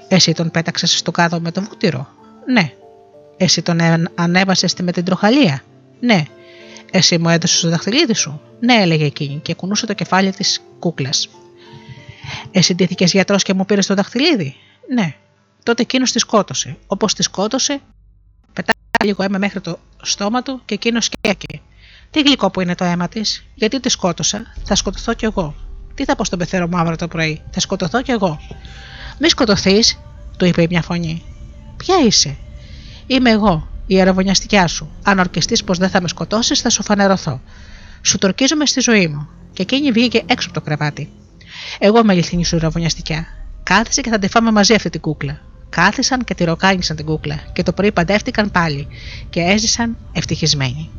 Εσύ 0.08 0.34
τον 0.34 0.52
πέταξες 0.52 0.98
στο 0.98 1.12
κάδο 1.12 1.40
με 1.40 1.52
το 1.52 1.62
βούτυρο; 1.62 2.08
Ναι. 2.46 2.72
Εσύ 3.38 3.62
τον 3.62 3.80
ανέβασες 4.16 4.74
με 4.82 4.92
την 4.92 5.04
τροχαλία; 5.04 5.64
Ναι. 6.00 6.24
Εσύ 6.92 7.18
μου 7.18 7.30
έδωσες 7.30 7.60
το 7.60 7.70
δαχτυλίδι 7.70 8.14
σου; 8.14 8.42
Ναι, 8.60 8.74
έλεγε 8.74 9.06
εκείνη 9.06 9.40
και 9.44 9.54
κουνούσε 9.54 9.86
το 9.86 9.94
κεφάλι 9.94 10.32
της 10.32 10.62
κούκλας. 10.80 11.30
Εσύ 12.52 12.76
ντύθηκε 12.76 13.06
γιατρός 13.06 13.44
και 13.44 13.54
μου 13.54 13.66
πήρες 13.66 13.86
το 13.86 13.94
δαχτυλίδι; 13.94 14.56
Ναι. 14.94 15.16
Τότε 15.64 15.82
εκείνος 15.82 16.12
τη 16.12 16.20
σκότωσε. 16.20 16.78
Όπως 16.88 17.14
τη 17.14 17.24
σκότωσε, 17.24 17.80
πετάει 18.54 18.76
λίγο 19.04 19.24
αίμα 19.24 19.38
μέχρι 19.38 19.62
το 19.62 19.80
στόμα 20.02 20.42
του 20.42 20.62
και 20.66 20.74
εκείνος 20.74 21.06
σκέφτηκε. 21.06 21.62
Τι 22.12 22.22
γλυκό 22.22 22.50
που 22.50 22.62
είναι 22.62 22.76
το 22.76 22.84
αίμα 22.84 23.08
της, 23.08 23.46
γιατί 23.56 23.80
τη 23.80 23.90
σκότωσα, 23.90 24.54
θα 24.64 24.76
σκοτωθώ 24.76 25.14
κι 25.14 25.26
εγώ. 25.26 25.56
Τι 25.94 26.06
θα 26.06 26.16
πω 26.16 26.24
στον 26.24 26.40
πεθερό 26.40 26.68
μου 26.68 26.78
αύριο 26.78 26.96
το 26.96 27.08
πρωί, 27.08 27.42
θα 27.52 27.60
σκοτωθώ 27.60 28.02
κι 28.02 28.12
εγώ. 28.12 28.40
Μη 29.20 29.30
σκοτωθείς, 29.30 30.00
του 30.38 30.46
είπε 30.46 30.68
μια 30.70 30.82
φωνή. 30.82 31.24
Ποια 31.78 31.96
είσαι, 32.06 32.38
Είμαι 33.08 33.30
εγώ, 33.30 33.68
η 33.88 33.98
αεροβονιαστικιά 33.98 34.68
σου. 34.68 34.90
Αν 35.04 35.20
ορκιστείς 35.20 35.64
πως 35.64 35.78
δεν 35.78 35.90
θα 35.90 36.02
με 36.02 36.08
σκοτώσεις, 36.08 36.62
θα 36.62 36.70
σου 36.70 36.84
φανερωθώ. 36.84 37.42
Σου 38.02 38.18
τορκίζομαι 38.18 38.66
στη 38.66 38.80
ζωή 38.80 39.08
μου. 39.08 39.30
Και 39.54 39.62
εκείνη 39.62 39.92
βγήκε 39.92 40.24
έξω 40.26 40.50
από 40.50 40.60
το 40.60 40.66
κρεβάτι. 40.66 41.10
Εγώ 41.80 42.00
είμαι 42.00 42.12
αληθινή 42.12 42.46
σου 42.46 42.60
ραβωνιαστικιά. 42.60 43.28
Κάθισε 43.64 44.02
και 44.02 44.10
θα 44.10 44.20
τη 44.20 44.28
φάμε 44.28 44.52
μαζί 44.52 44.74
αυτή 44.74 44.90
την 44.90 45.02
κούκλα. 45.02 45.40
Κάθισαν 45.70 46.24
και 46.24 46.34
τη 46.34 46.44
ροκάνησαν 46.44 46.96
την 46.96 47.06
κούκλα 47.06 47.36
και 47.54 47.64
το 47.64 47.74
πρωί 47.74 47.92
παντεύτηκαν 47.92 48.52
πάλι 48.52 48.88
και 49.30 49.42
έζησαν 49.42 49.98
ευτυχισμένοι. 50.12 50.90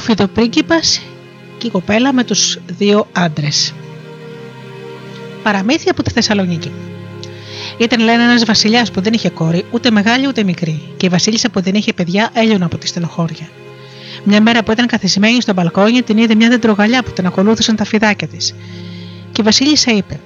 Φυτοπρίγκιπας 0.00 1.02
και 1.58 1.66
η 1.66 1.70
κοπέλα 1.70 2.12
με 2.12 2.24
τους 2.24 2.58
δύο 2.66 3.06
άντρες. 3.12 3.74
Παραμύθια 5.42 5.92
από 5.92 6.02
τη 6.02 6.10
Θεσσαλονίκη. 6.10 6.72
Ήταν 7.78 8.00
λένε 8.00 8.22
ένας 8.22 8.44
βασιλιάς 8.44 8.90
που 8.90 9.00
δεν 9.00 9.12
είχε 9.12 9.30
κόρη, 9.30 9.64
ούτε 9.70 9.90
μεγάλη 9.90 10.26
ούτε 10.26 10.42
μικρή, 10.42 10.82
και 10.96 11.06
η 11.06 11.08
βασίλισσα 11.08 11.50
που 11.50 11.60
δεν 11.60 11.74
είχε 11.74 11.92
παιδιά 11.92 12.30
έλειωνα 12.32 12.64
από 12.64 12.78
τη 12.78 12.86
στενοχώρια. 12.86 13.48
Μια 14.24 14.40
μέρα 14.40 14.62
που 14.62 14.72
ήταν 14.72 14.86
καθισμένη 14.86 15.40
στο 15.40 15.52
μπαλκόνι, 15.52 16.02
την 16.02 16.18
είδε 16.18 16.34
μια 16.34 16.48
δεντρογαλιά 16.48 17.02
που 17.02 17.10
την 17.10 17.26
ακολούθησαν 17.26 17.76
τα 17.76 17.84
φιδάκια 17.84 18.28
της. 18.28 18.54
Και 19.32 19.40
η 19.40 19.44
βασίλισσα 19.44 19.92
είπε: 19.92 20.20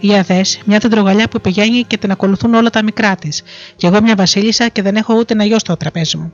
Για 0.00 0.22
δε, 0.22 0.40
μια 0.64 0.78
δεντρογαλιά 0.78 1.28
που 1.28 1.40
πηγαίνει 1.40 1.84
και 1.84 1.96
την 1.96 2.10
ακολουθούν 2.10 2.54
όλα 2.54 2.70
τα 2.70 2.82
μικρά 2.82 3.14
της, 3.14 3.42
και 3.76 3.86
εγώ 3.86 4.02
μια 4.02 4.14
βασίλισσα 4.14 4.68
και 4.68 4.82
δεν 4.82 4.96
έχω 4.96 5.14
ούτε 5.14 5.32
ένα 5.32 5.44
γιο 5.44 5.58
στο 5.58 5.76
τραπέζι 5.76 6.16
μου. 6.16 6.32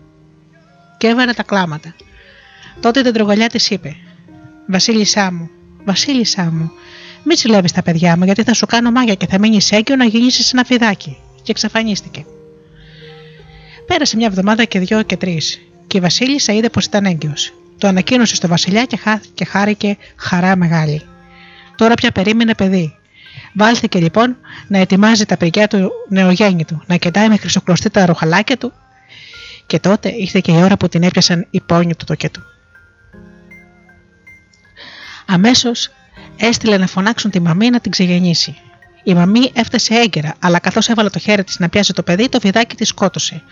Και 0.99 1.07
έβαλε 1.07 1.33
τα 1.33 1.43
κλάματα. 1.43 1.95
Τότε 2.81 3.01
η 3.01 3.03
δεντρογαλιά 3.03 3.47
της 3.47 3.71
είπε: 3.71 3.97
Βασίλισσά 4.67 5.33
μου, 5.33 5.51
Βασίλισσά 5.85 6.43
μου, 6.43 6.71
μην 7.23 7.37
συλλεύει 7.37 7.73
τα 7.73 7.83
παιδιά 7.83 8.17
μου, 8.17 8.25
γιατί 8.25 8.43
θα 8.43 8.55
σου 8.55 8.67
κάνω 8.67 8.91
μάγια 8.91 9.15
και 9.15 9.27
θα 9.27 9.39
μείνεις 9.39 9.73
έγκυο 9.73 9.97
να 9.97 10.05
γεννήσει 10.05 10.51
ένα 10.53 10.65
φιδάκι. 10.65 11.17
Και 11.43 11.51
εξαφανίστηκε. 11.51 12.25
Πέρασε 13.87 14.17
μια 14.17 14.27
εβδομάδα 14.27 14.65
και 14.65 14.79
δυο 14.79 15.03
και 15.03 15.17
τρεις, 15.17 15.61
και 15.87 15.97
η 15.97 16.01
Βασίλισσα 16.01 16.53
είδε 16.53 16.69
πως 16.69 16.85
ήταν 16.85 17.05
έγκυος. 17.05 17.53
Το 17.79 17.87
ανακοίνωσε 17.89 18.35
στο 18.35 18.49
Βασιλιά 18.49 18.85
και, 18.85 18.97
χά, 18.97 19.21
και 19.35 19.45
χάρηκε 19.45 19.97
χαρά 20.17 20.57
μεγάλη. 20.57 21.03
Τώρα 21.77 21.95
πια 21.95 22.11
περίμενε 22.11 22.55
παιδί. 22.55 22.95
Βάλθηκε 23.53 23.99
λοιπόν 23.99 24.37
να 24.69 24.79
ετοιμάζει 24.79 25.25
τα 25.25 25.37
παιδιά 25.37 25.69
του 25.69 25.91
νεογέννητου, 26.09 26.83
να 26.87 26.97
κοιτάει 26.97 27.29
με 27.29 27.37
χρυσοκλωστή 27.37 27.91
τα 27.91 28.07
ρουχαλάκια 28.07 28.57
του, 28.57 28.73
και 29.67 29.79
τότε 29.79 30.15
ήρθε 30.17 30.41
και 30.41 30.53
η 30.53 30.63
ώρα 30.63 30.77
που 30.77 30.89
την 30.89 31.03
έπιασαν 31.03 31.47
οι 31.51 31.61
πόνοι 31.61 31.95
του 31.95 32.05
το 32.05 32.15
και 32.15 32.29
του. 32.29 32.43
Αμέσως 35.33 35.91
έστειλε 36.37 36.77
να 36.77 36.87
φωνάξουν 36.87 37.31
τη 37.31 37.41
μαμή 37.41 37.71
να 37.71 37.81
την 37.81 37.91
ξεγεννήσει. 37.91 38.57
Η 39.03 39.15
μαμή 39.15 39.51
έφτασε 39.55 39.95
έγκαιρα, 39.95 40.35
αλλά 40.39 40.59
καθώς 40.59 40.89
έβαλε 40.89 41.09
το 41.09 41.19
χέρι 41.19 41.45
της 41.45 41.59
να 41.59 41.69
πιάσει 41.69 41.93
το 41.93 42.03
παιδί, 42.03 42.29
το 42.29 42.41
φιδάκι 42.41 42.77
της 42.77 42.89
σκότωσε. 42.89 43.43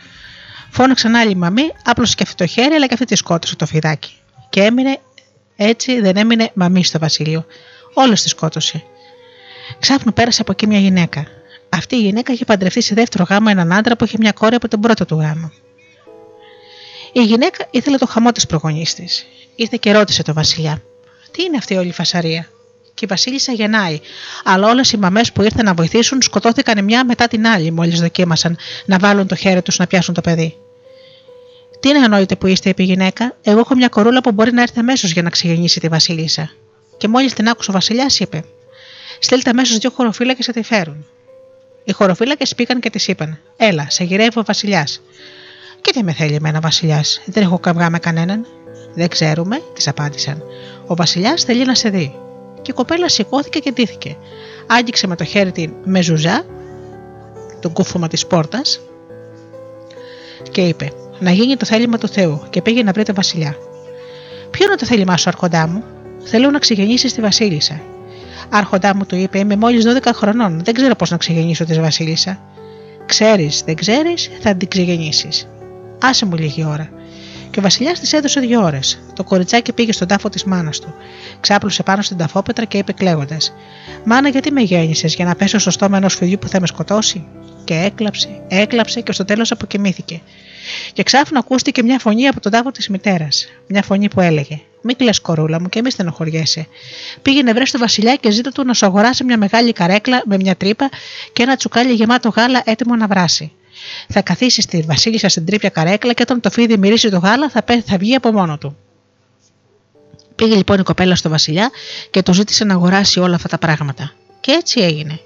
Φώναξαν 0.71 1.15
άλλη 1.15 1.31
η 1.31 1.35
μαμή, 1.35 1.73
άπλωσε 1.85 2.15
και 2.15 2.23
αυτή 2.23 2.35
το 2.35 2.47
χέρι, 2.47 2.75
αλλά 2.75 2.87
και 2.87 2.95
αυτή 2.95 3.07
της 3.07 3.19
σκότωσε 3.19 3.57
το 3.57 3.67
φιδάκι. 3.67 4.13
Και 4.49 4.63
έμεινε 4.63 4.99
έτσι, 5.57 6.01
δεν 6.01 6.17
έμεινε 6.17 6.51
μαμή 6.55 6.85
στο 6.85 6.99
βασίλειο. 6.99 7.45
Όλος 7.95 8.23
της 8.23 8.31
σκότωσε. 8.31 8.83
Ξάφνου 9.79 10.13
πέρασε 10.13 10.43
από 10.43 10.53
εκεί 10.53 10.67
μια 10.67 10.79
γυναίκα. 10.79 11.27
Αυτή 11.69 11.97
η 11.97 12.01
γυναίκα 12.01 12.33
είχε 12.33 12.45
παντρευτεί 12.45 12.83
σε 12.83 12.95
δεύτερο 12.95 13.25
γάμο 13.29 13.47
έναν 13.51 13.73
άντρα 13.73 13.97
που 13.97 14.05
είχε 14.05 14.17
μια 14.21 14.33
κόρη 14.33 14.55
από 14.55 14.69
τον 14.69 14.81
πρώτο 14.81 15.05
του 15.05 15.17
γάμο. 15.21 15.53
Η 17.13 17.23
γυναίκα 17.23 17.67
ήθελε 17.71 17.97
το 17.97 18.07
χαμό 18.07 18.33
της 18.33 18.47
προγονής 18.47 18.95
της. 18.95 19.27
Ήρθε 19.55 19.77
και 19.81 19.93
ρώτησε 19.93 20.23
το 20.23 20.33
Βασιλιά: 20.33 20.83
Τι 21.31 21.43
είναι 21.43 21.57
αυτή 21.57 21.77
όλη 21.77 21.89
η 21.89 21.93
φασαρία; 21.93 22.49
Και 22.95 23.05
η 23.05 23.09
Βασίλισσα 23.09 23.53
γεννάει. 23.53 24.01
Αλλά 24.45 24.69
όλες 24.69 24.93
οι 24.93 24.97
μαμές 24.97 25.33
που 25.33 25.43
ήρθαν 25.43 25.65
να 25.65 25.75
βοηθήσουν 25.75 26.23
σκοτώθηκαν 26.23 26.85
μια 26.85 27.05
μετά 27.05 27.29
την 27.29 27.47
άλλη, 27.47 27.71
μόλις 27.71 28.01
δοκίμασαν 28.01 28.57
να 28.85 28.99
βάλουν 28.99 29.27
το 29.27 29.35
χέρι 29.35 29.63
τους 29.63 29.79
να 29.79 29.87
πιάσουν 29.87 30.15
το 30.15 30.21
παιδί. 30.21 30.57
Τι 31.81 31.89
είναι 31.89 31.99
ανόητε 31.99 32.37
που 32.37 32.47
είστε, 32.47 32.69
είπε 32.69 32.83
η 32.83 32.87
γυναίκα. 32.87 33.37
Εγώ 33.43 33.59
έχω 33.59 33.75
μια 33.75 33.89
κορούλα 33.89 34.21
που 34.21 34.33
μπορεί 34.33 34.53
να 34.53 34.63
έρθει 34.63 34.79
αμέσως 34.79 35.11
για 35.11 35.23
να 35.23 35.31
ξεγεννήσει 35.31 35.81
τη 35.81 35.89
Βασίλισσα. 35.89 36.51
Και 36.97 37.09
μόλις 37.09 37.33
την 37.33 37.49
άκουσε 37.49 37.71
ο 37.71 37.73
Βασιλιάς, 37.73 38.21
είπε: 38.21 38.45
Στείλτε 39.19 39.51
αμέσως 39.51 39.79
δύο 39.79 39.91
χωροφύλακες 39.91 40.47
να 40.47 40.53
τη 40.53 40.63
φέρουν. 40.63 41.07
Οι 41.85 41.93
χωροφύλακες 41.93 42.55
πήγαν 42.55 42.81
και 42.81 42.91
της 42.91 43.09
είπαν: 43.09 43.39
Έλα, 43.57 43.87
σε 43.91 44.05
γυρεύει 44.05 44.39
ο 44.39 44.43
Βασιλιάς. 44.47 45.03
Και 45.81 45.93
τι 45.93 46.03
με 46.05 46.13
θέλει 46.13 46.35
εμένα, 46.35 46.61
Βασιλιάς, 46.61 47.21
δεν 47.25 47.43
έχω 47.43 47.59
καυγά 47.59 47.91
με 47.91 47.99
κανέναν. 47.99 48.47
Δεν 48.95 49.09
ξέρουμε, 49.09 49.63
της 49.75 49.89
απάντησαν. 49.89 50.43
Ο 50.89 50.95
Βασιλιάς 50.95 51.43
θέλει 51.43 51.65
να 51.65 51.75
σε 51.75 51.89
δει 51.89 52.15
και 52.63 52.71
η 52.71 52.75
κοπέλα 52.75 53.09
σηκώθηκε 53.09 53.59
και 53.59 53.71
ντύθηκε. 53.71 54.17
Άγγιξε 54.67 55.07
με 55.07 55.17
το 55.17 55.25
χέρι 55.25 55.53
την 55.53 55.73
μεζουζά, 55.85 56.45
τον 57.61 57.73
κούφωμα 57.73 58.09
της 58.09 58.27
πόρτας, 58.27 58.81
και 60.51 60.61
είπε: 60.61 60.93
Να 61.19 61.31
γίνει 61.31 61.57
το 61.57 61.65
θέλημα 61.65 61.99
του 61.99 62.09
Θεού, 62.09 62.43
και 62.51 62.63
πήγε 62.63 62.83
να 62.83 62.93
βρει 62.93 63.03
τον 63.03 63.15
Βασιλιά. 63.15 63.57
Ποιο 64.51 64.67
είναι 64.67 64.75
το 64.75 64.87
θέλημά 64.87 65.17
σου, 65.17 65.29
Αρχοντά 65.29 65.67
μου, 65.67 65.85
Θέλω 66.25 66.51
να 66.51 66.59
ξεγεννήσεις 66.59 67.13
τη 67.13 67.21
Βασίλισσα. 67.21 67.81
Άρχοντά 68.49 68.97
μου 68.97 69.07
του 69.07 69.17
είπε: 69.17 69.39
Είμαι 69.39 69.57
μόλις 69.57 69.85
12 70.03 70.11
χρονών, 70.15 70.61
δεν 70.65 70.75
ξέρω 70.75 70.95
πώς 70.95 71.11
να 71.11 71.17
ξεγεννήσω 71.17 71.65
τη 71.65 71.81
Βασίλισσα. 71.81 72.41
Ξέρεις, 73.07 73.63
δεν 73.67 73.75
ξέρεις, 73.75 74.31
θα 74.41 74.55
την 74.55 74.69
ξεγεννήσεις. 74.69 75.49
Άσε 76.03 76.27
μου 76.27 76.37
λίγη 76.37 76.65
ώρα 76.65 76.91
και 77.51 77.59
ο 77.59 77.63
Βασιλιάς 77.63 78.01
της 78.01 78.13
έδωσε 78.13 78.41
δύο 78.41 78.63
ώρες. 78.63 78.99
Το 79.15 79.25
κοριτσάκι 79.25 79.73
πήγε 79.73 79.93
στον 79.93 80.09
τάφο 80.09 80.29
της 80.29 80.45
μάνας 80.45 80.81
του. 80.81 80.95
Ξάπλωσε 81.41 81.83
πάνω 81.83 82.03
στην 82.03 82.17
ταφόπετρα 82.17 82.65
και 82.65 82.79
είπε 82.79 82.93
κλαίγοντας: 82.93 83.53
Μάνα, 84.05 84.29
γιατί 84.29 84.53
με 84.53 84.61
γέννησες, 84.61 85.15
για 85.15 85.25
να 85.25 85.35
πέσω 85.35 85.59
στο 85.59 85.71
στόμα 85.71 85.97
ενός 85.97 86.15
φιδιού 86.15 86.39
που 86.39 86.49
θα 86.49 86.61
με 86.61 86.67
σκοτώσει; 86.67 87.27
Και 87.65 87.75
έκλαψε, 87.75 88.43
έκλαψε 88.49 89.01
και 89.01 89.13
στο 89.13 89.25
τέλος 89.25 89.51
αποκοιμήθηκε. 89.51 90.21
Και 90.93 91.03
ξάφνου 91.03 91.39
ακούστηκε 91.39 91.83
μια 91.83 91.99
φωνή 91.99 92.27
από 92.27 92.41
τον 92.41 92.53
τάφο 92.53 92.71
της 92.71 92.89
μητέρας. 92.89 93.49
Μια 93.67 93.83
φωνή 93.83 94.09
που 94.09 94.21
έλεγε: 94.21 94.61
Μην 94.83 94.97
κλε 94.97 95.11
κορούλα 95.23 95.61
μου 95.61 95.69
και 95.69 95.81
μη 95.83 95.91
στενοχωριέσαι. 95.91 96.67
Πήγαινε 97.23 97.53
βρε 97.53 97.65
στο 97.65 97.79
Βασιλιά 97.79 98.15
και 98.15 98.31
ζήτω 98.31 98.53
του 98.53 98.65
να 98.65 98.75
σου 98.75 98.87
αγοράσει 98.87 99.25
μια 99.25 99.39
μεγάλη 99.39 99.73
καρέκλα 99.73 100.23
με 100.27 100.37
μια 100.37 100.57
τρύπα 100.57 100.89
και 101.33 101.43
ένα 101.43 101.57
τσουκάλι 101.57 101.93
γεμάτο 101.93 102.29
γάλα 102.29 102.63
έτοιμο 102.65 102.97
να 102.97 103.07
βράσει. 103.07 103.53
Θα 104.09 104.23
καθίσει 104.23 104.61
στη 104.61 104.85
Βασίλισσα 104.87 105.29
στην 105.29 105.45
τρίπια 105.45 105.69
καρέκλα 105.69 106.13
και 106.13 106.23
όταν 106.23 106.41
το 106.41 106.51
φίδι 106.51 106.79
μυρίσει 106.79 107.11
το 107.11 107.19
γάλα 107.19 107.51
θα, 107.51 107.65
θα 107.85 107.97
βγει 107.99 108.15
από 108.15 108.33
μόνο 108.33 108.59
του. 108.59 108.77
Πήγε 110.35 110.55
λοιπόν 110.55 110.79
η 110.79 110.83
κοπέλα 110.83 111.17
στο 111.17 111.29
Βασιλιά 111.29 111.71
και 112.11 112.23
του 112.23 112.33
ζήτησε 112.33 112.65
να 112.65 112.75
αγοράσει 112.75 113.21
όλα 113.21 113.35
αυτά 113.35 113.49
τα 113.49 113.59
πράγματα. 113.59 114.13
Και 114.41 114.53
έτσι 114.53 114.81
έγινε. 114.81 115.21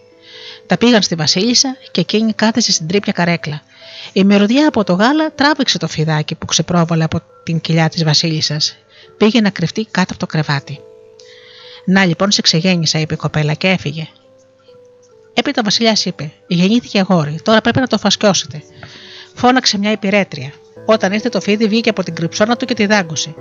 Τα 0.67 0.77
πήγαν 0.77 1.03
στη 1.03 1.15
Βασίλισσα 1.15 1.77
και 1.91 2.01
εκείνη 2.01 2.33
κάθεσε 2.33 2.73
στην 2.73 2.87
τρίπια 2.87 3.13
καρέκλα. 3.13 3.63
Η 4.13 4.25
μυρωδιά 4.25 4.69
από 4.69 4.85
το 4.85 4.93
γάλα 4.93 5.33
τράβηξε 5.35 5.79
το 5.79 5.89
φιδάκι 5.89 6.35
που 6.35 6.47
ξεπρόβαλε 6.47 7.05
από 7.05 7.21
την 7.43 7.61
κοιλιά 7.61 7.89
της 7.89 8.05
Βασίλισσας. 8.05 8.77
Πήγε 9.17 9.41
να 9.41 9.51
κρυφτεί 9.51 9.85
κάτω 9.91 10.07
από 10.11 10.19
το 10.19 10.27
κρεβάτι. 10.27 10.81
Να 11.85 12.05
λοιπόν 12.05 12.31
σε 12.31 12.43
ξεγέννησα, 12.43 12.99
είπε 12.99 13.15
η 13.15 13.17
κοπέλα 13.17 13.55
και 13.55 13.69
έφυγε. 13.69 14.09
Έπειτα 15.35 15.61
ο 15.61 15.65
Βασιλιάς 15.65 16.05
είπε: 16.05 16.33
Γεννήθηκε 16.47 16.99
αγόρι, 16.99 17.41
τώρα 17.43 17.61
πρέπει 17.61 17.81
να 17.81 17.87
το 17.87 17.99
φασκιώσετε. 17.99 18.63
Φώναξε 19.35 19.79
μια 19.79 19.91
υπηρέτρια. 19.91 20.53
Όταν 20.87 21.13
ήρθε 21.13 21.29
το 21.29 21.41
φίδι, 21.41 21.67
βγήκε 21.67 21.89
από 21.91 22.03
την 22.03 22.15
κρυψώνα 22.15 22.57
του 22.57 22.65
και 22.65 22.75
τη 22.75 22.87
δάγκωσε. 22.87 23.35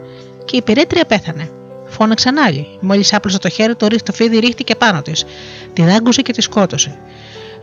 Και 0.45 0.55
η 0.55 0.57
υπηρέτρια 0.57 1.05
πέθανε. 1.05 1.51
Φώναξαν 1.87 2.37
άλλοι. 2.37 2.67
Μόλις 2.79 3.13
άπλωσε 3.13 3.39
το 3.39 3.49
χέρι, 3.49 3.75
το, 3.75 3.87
το 4.03 4.13
φίδι 4.13 4.39
ρίχτηκε 4.39 4.75
πάνω 4.75 5.01
της. 5.01 5.25
Τη 5.73 5.83
δάγκωσε 5.83 6.21
και 6.21 6.33
τη 6.33 6.41
σκότωσε. 6.41 6.99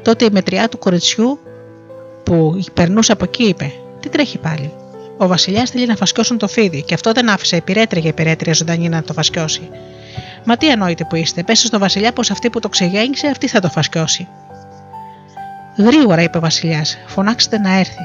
Τότε 0.02 0.24
η 0.24 0.28
μετριά 0.32 0.68
του 0.68 0.78
κοριτσιού 0.78 1.38
που 2.22 2.60
περνούσε 2.74 3.12
από 3.12 3.24
εκεί 3.24 3.42
είπε: 3.42 3.72
Τι 4.00 4.08
τρέχει 4.08 4.38
πάλι; 4.38 4.72
Ο 5.16 5.26
Βασιλιάς 5.26 5.70
θέλει 5.70 5.86
να 5.86 5.96
φασκιώσουν 5.96 6.38
το 6.38 6.48
φίδι 6.48 6.82
και 6.82 6.94
αυτό 6.94 7.12
δεν 7.12 7.28
άφησε 7.28 7.56
υπηρέτρια 7.56 8.00
για 8.00 8.10
υπηρέτρια 8.10 8.52
ζωντανή 8.52 8.88
να 8.88 9.02
το 9.02 9.12
φασκιώσει. 9.12 9.68
Μα 10.44 10.56
τι 10.56 10.70
ανόητε 10.70 11.04
που 11.04 11.16
είστε, 11.16 11.42
πέστε 11.42 11.66
στο 11.66 11.78
Βασιλιά 11.78 12.12
πως 12.12 12.30
αυτή 12.30 12.50
που 12.50 12.60
το 12.60 12.68
ξεγέννησε 12.68 13.26
αυτή 13.26 13.48
θα 13.48 13.60
το 13.60 13.68
φασκιώσει. 13.68 14.28
Γρήγορα, 15.76 16.22
είπε 16.22 16.38
ο 16.38 16.40
Βασιλιάς, 16.40 16.98
φωνάξτε 17.06 17.58
να 17.58 17.78
έρθει. 17.78 18.02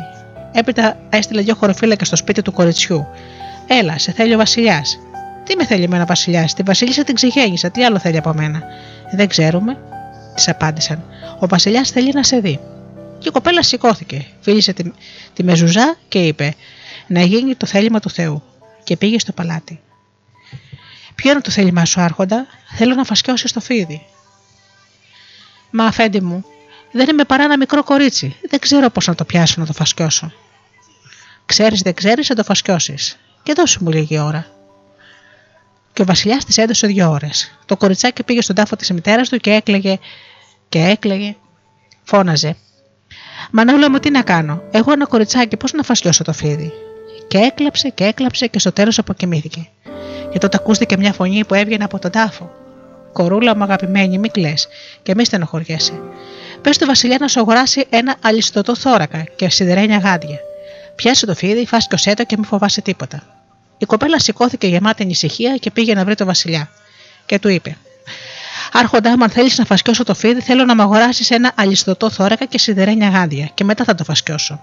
Έπειτα 0.52 0.98
έστειλε 1.10 1.42
δύο 1.42 1.56
χωροφύλακες 1.56 2.08
στο 2.08 2.16
σπίτι 2.16 2.42
του 2.42 2.52
κοριτσιού. 2.52 3.08
Έλα, 3.68 3.98
σε 3.98 4.12
θέλει 4.12 4.34
ο 4.34 4.38
Βασιλιάς. 4.38 5.00
Τι 5.44 5.56
με 5.56 5.66
θέλει 5.66 5.84
εμένα, 5.84 6.06
Βασιλιάς, 6.06 6.54
τη 6.54 6.64
Βασίλισσα 6.64 7.04
την 7.04 7.16
ξεγέννησα, 7.16 7.70
τι 7.70 7.86
άλλο 7.86 8.00
θέλει 8.00 8.18
από 8.18 8.34
μένα. 8.34 8.64
Δεν 9.12 9.28
ξέρουμε, 9.28 9.78
της 10.36 10.48
απάντησαν. 10.50 11.04
Ο 11.40 11.48
Βασιλιάς 11.48 11.90
θέλει 11.90 12.12
να 12.14 12.24
σε 12.24 12.40
δει. 12.40 12.60
Και 13.20 13.30
η 13.30 13.32
κοπέλα 13.32 13.64
σηκώθηκε, 13.64 14.26
φίλησε 14.40 14.74
τη, 14.74 14.92
τη 15.34 15.44
μεζουζά 15.44 15.96
και 16.08 16.20
είπε: 16.20 16.54
Να 17.08 17.22
γίνει 17.22 17.56
το 17.56 17.66
θέλημα 17.66 18.00
του 18.00 18.10
Θεού. 18.10 18.44
Και 18.84 18.98
πήγε 18.98 19.20
στο 19.20 19.32
παλάτι. 19.32 19.80
Ποιο 21.16 21.32
είναι 21.32 21.42
το 21.42 21.52
θέλημά 21.52 21.86
σου, 21.86 22.02
Άρχοντα, 22.02 22.48
θέλω 22.78 22.96
να 22.96 23.04
φασκιώσεις 23.04 23.52
το 23.52 23.60
φίδι. 23.60 24.06
Μα 25.72 25.86
αφέντη 25.86 26.22
μου, 26.22 26.46
δεν 26.92 27.10
είμαι 27.10 27.24
παρά 27.24 27.44
ένα 27.44 27.58
μικρό 27.58 27.84
κορίτσι. 27.84 28.36
Δεν 28.50 28.60
ξέρω 28.60 28.90
πώς 28.90 29.08
να 29.08 29.16
το 29.16 29.26
πιάσω 29.26 29.56
να 29.58 29.66
το 29.66 29.74
φασκιώσω. 29.74 30.32
Ξέρεις, 31.46 31.82
δεν 31.82 31.94
ξέρεις, 31.94 32.28
θα 32.28 32.36
το 32.36 32.44
φασκιώσεις. 32.44 33.18
Και 33.44 33.54
δώσε 33.54 33.78
μου 33.82 33.90
λίγη 33.90 34.20
ώρα. 34.20 34.46
Και 35.94 36.02
ο 36.02 36.06
Βασιλιάς 36.06 36.46
της 36.46 36.58
έδωσε 36.58 36.88
δύο 36.88 37.10
ώρες. 37.10 37.60
Το 37.66 37.78
κοριτσάκι 37.78 38.24
πήγε 38.24 38.42
στον 38.42 38.56
τάφο 38.56 38.76
της 38.76 38.92
μητέρας 38.92 39.30
του 39.30 39.38
και 39.38 39.52
έκλαιγε 39.52 40.00
και 40.70 40.80
έκλαιγε. 40.80 41.36
Φώναζε. 42.04 42.58
Μανώλα 43.52 43.90
μου, 43.90 44.00
τι 44.00 44.10
να 44.10 44.22
κάνω; 44.22 44.64
Εγώ 44.72 44.92
ένα 44.92 45.06
κοριτσάκι, 45.06 45.58
πώς 45.58 45.72
να 45.72 45.84
φασκιώσω 45.84 46.24
το 46.24 46.34
φίδι; 46.34 46.72
Και 47.28 47.38
έκλαψε 47.38 47.90
και 47.90 48.04
έκλαψε 48.04 48.48
και 48.48 48.60
στο 48.60 48.72
τέλος 48.72 48.98
αποκοιμήθηκε 48.98 49.70
και 50.34 50.40
τότε 50.40 50.58
ακούστηκε 50.58 50.98
μια 50.98 51.14
φωνή 51.14 51.46
που 51.46 51.54
έβγαινε 51.54 51.84
από 51.84 52.00
τον 52.00 52.12
τάφο. 52.12 52.52
Κορούλα 53.14 53.56
μου 53.56 53.64
αγαπημένη, 53.64 54.18
μη 54.18 54.30
κλε 54.30 54.54
και 55.04 55.16
μη 55.16 55.26
στενοχωριέσαι. 55.26 55.94
Πες 56.62 56.78
του 56.78 56.86
Βασιλιά 56.86 57.18
να 57.20 57.28
σου 57.28 57.40
αγοράσει 57.40 57.86
ένα 57.90 58.16
αλιστοτό 58.22 58.76
θώρακα 58.76 59.26
και 59.36 59.50
σιδερένια 59.50 59.98
γάντια. 59.98 60.40
Πιάσε 60.96 61.26
το 61.26 61.36
φίδι, 61.36 61.66
φάσκιωσέ 61.66 62.14
το 62.14 62.24
και 62.24 62.38
μη 62.38 62.46
φοβάσαι 62.46 62.82
τίποτα. 62.82 63.24
Η 63.78 63.86
κοπέλα 63.86 64.20
σηκώθηκε 64.20 64.68
γεμάτη 64.68 65.04
ανησυχία 65.04 65.56
και 65.58 65.72
πήγε 65.72 65.94
να 65.94 66.06
βρει 66.06 66.16
τον 66.16 66.28
Βασιλιά. 66.28 66.70
Και 67.26 67.40
του 67.40 67.48
είπε: 67.48 67.78
Άρχοντά 68.72 69.18
μου, 69.18 69.24
αν 69.24 69.30
θέλεις 69.30 69.58
να 69.58 69.66
φασκιώσω 69.66 70.04
το 70.04 70.14
φίδι, 70.14 70.42
θέλω 70.42 70.66
να 70.66 70.76
μου 70.76 70.82
αγοράσεις 70.82 71.30
ένα 71.30 71.52
αλιστοτό 71.56 72.10
θώρακα 72.10 72.46
και 72.46 72.58
σιδερένια 72.58 73.10
γάντια, 73.10 73.50
και 73.54 73.64
μετά 73.64 73.84
θα 73.84 73.96
το 73.96 74.04
φασκιώσω. 74.04 74.62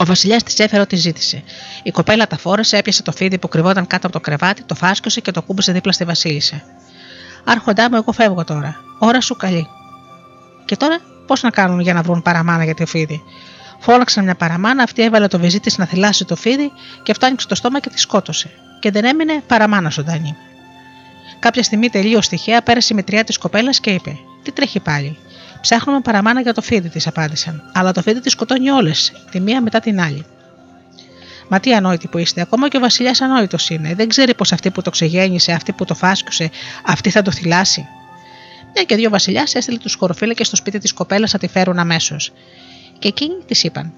Ο 0.00 0.04
Βασιλιάς 0.04 0.42
της 0.42 0.58
έφερε 0.58 0.82
ό,τι 0.82 0.96
ζήτησε. 0.96 1.42
Η 1.82 1.90
κοπέλα 1.90 2.26
τα 2.26 2.36
φόρεσε, 2.38 2.76
έπιασε 2.76 3.02
το 3.02 3.12
φίδι 3.12 3.38
που 3.38 3.48
κρυβόταν 3.48 3.86
κάτω 3.86 4.06
από 4.06 4.16
το 4.16 4.20
κρεβάτι, 4.20 4.62
το 4.62 4.74
φάσκωσε 4.74 5.20
και 5.20 5.30
το 5.30 5.42
κούμπησε 5.42 5.72
δίπλα 5.72 5.92
στη 5.92 6.04
Βασίλισσα. 6.04 6.62
Άρχοντά 7.44 7.90
μου, 7.90 7.96
εγώ 7.96 8.12
φεύγω 8.12 8.44
τώρα. 8.44 8.76
Ώρα 8.98 9.20
σου 9.20 9.36
καλή. 9.36 9.66
Και 10.64 10.76
τώρα 10.76 10.98
πώς 11.26 11.42
να 11.42 11.50
κάνουν 11.50 11.80
για 11.80 11.94
να 11.94 12.02
βρουν 12.02 12.22
παραμάνα 12.22 12.64
για 12.64 12.74
το 12.74 12.86
φίδι; 12.86 13.22
Φώναξαν 13.78 14.24
μια 14.24 14.34
παραμάνα, 14.34 14.82
αυτή 14.82 15.02
έβαλε 15.02 15.26
το 15.26 15.38
βυζί 15.38 15.60
της 15.60 15.78
να 15.78 15.86
θυλάσει 15.86 16.24
το 16.24 16.36
φίδι 16.36 16.72
και 17.02 17.12
φτάνει 17.12 17.36
στο 17.38 17.54
στόμα 17.54 17.80
και 17.80 17.90
τη 17.90 18.00
σκότωσε. 18.00 18.50
Και 18.80 18.90
δεν 18.90 19.04
έμεινε 19.04 19.42
παραμάνα 19.46 19.90
ζωντανή. 19.90 20.36
Κάποια 21.38 21.62
στιγμή 21.62 21.88
τελείω 21.88 22.18
τυχαία 22.18 22.62
πέρασε 22.62 22.92
η 22.92 22.96
μητριά 22.96 23.24
της 23.24 23.38
κοπέλας 23.38 23.80
και 23.80 23.90
είπε: 23.90 24.18
Τι 24.42 24.52
τρέχει 24.52 24.80
πάλι; 24.80 25.18
Ψάχνουμε 25.60 26.00
παραμάνα 26.00 26.40
για 26.40 26.54
το 26.54 26.60
φίδι, 26.60 26.88
της 26.88 27.06
απάντησαν. 27.06 27.70
Αλλά 27.74 27.92
το 27.92 28.02
φίδι 28.02 28.20
τη 28.20 28.30
σκοτώνει 28.30 28.70
όλες, 28.70 29.12
τη 29.30 29.40
μία 29.40 29.62
μετά 29.62 29.80
την 29.80 30.00
άλλη. 30.00 30.24
Μα 31.48 31.60
τι 31.60 31.74
ανόητη 31.74 32.08
που 32.08 32.18
είστε, 32.18 32.40
ακόμα 32.40 32.68
και 32.68 32.76
ο 32.76 32.80
Βασιλιάς 32.80 33.20
ανόητος 33.20 33.70
είναι. 33.70 33.94
Δεν 33.94 34.08
ξέρει 34.08 34.34
πως 34.34 34.52
αυτή 34.52 34.70
που 34.70 34.82
το 34.82 34.90
ξεγέννησε, 34.90 35.52
αυτή 35.52 35.72
που 35.72 35.84
το 35.84 35.94
φάσκουσε, 35.94 36.50
αυτή 36.84 37.10
θα 37.10 37.22
το 37.22 37.30
θυλάσει. 37.30 37.86
Μια 38.74 38.82
και 38.82 38.94
δύο 38.94 39.10
Βασιλιάς 39.10 39.54
έστειλε 39.54 39.78
τους 39.78 39.94
χωροφύλακες 39.94 40.46
στο 40.46 40.56
σπίτι 40.56 40.78
της 40.78 40.92
κοπέλας 40.92 41.32
να 41.32 41.38
τη 41.38 41.48
φέρουν 41.48 41.78
αμέσως. 41.78 42.32
Και 42.98 43.08
εκείνοι 43.08 43.34
της 43.46 43.64
είπαν: 43.64 43.92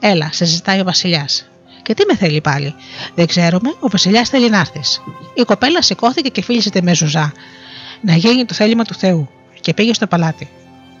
Έλα, 0.00 0.28
σε 0.32 0.44
ζητάει 0.44 0.80
ο 0.80 0.84
Βασιλιάς. 0.84 1.48
Και 1.82 1.94
τι 1.94 2.04
με 2.06 2.16
θέλει 2.16 2.40
πάλι; 2.40 2.74
Δεν 3.14 3.26
ξέρουμε, 3.26 3.68
ο 3.80 3.88
Βασιλιάς 3.88 4.28
θέλει 4.28 4.50
να 4.50 4.58
έρθεις. 4.58 5.00
Η 5.34 5.42
κοπέλα 5.42 5.82
σηκώθηκε 5.82 6.28
και 6.28 6.42
φίλησε 6.42 6.70
τη 6.70 6.82
μεζουζά. 6.82 7.32
Να 8.00 8.14
γίνει 8.14 8.44
το 8.44 8.54
θέλημα 8.54 8.84
του 8.84 8.94
Θεού. 8.94 9.28
Και 9.66 9.74
πήγε 9.74 9.94
στο 9.94 10.06
παλάτι. 10.06 10.48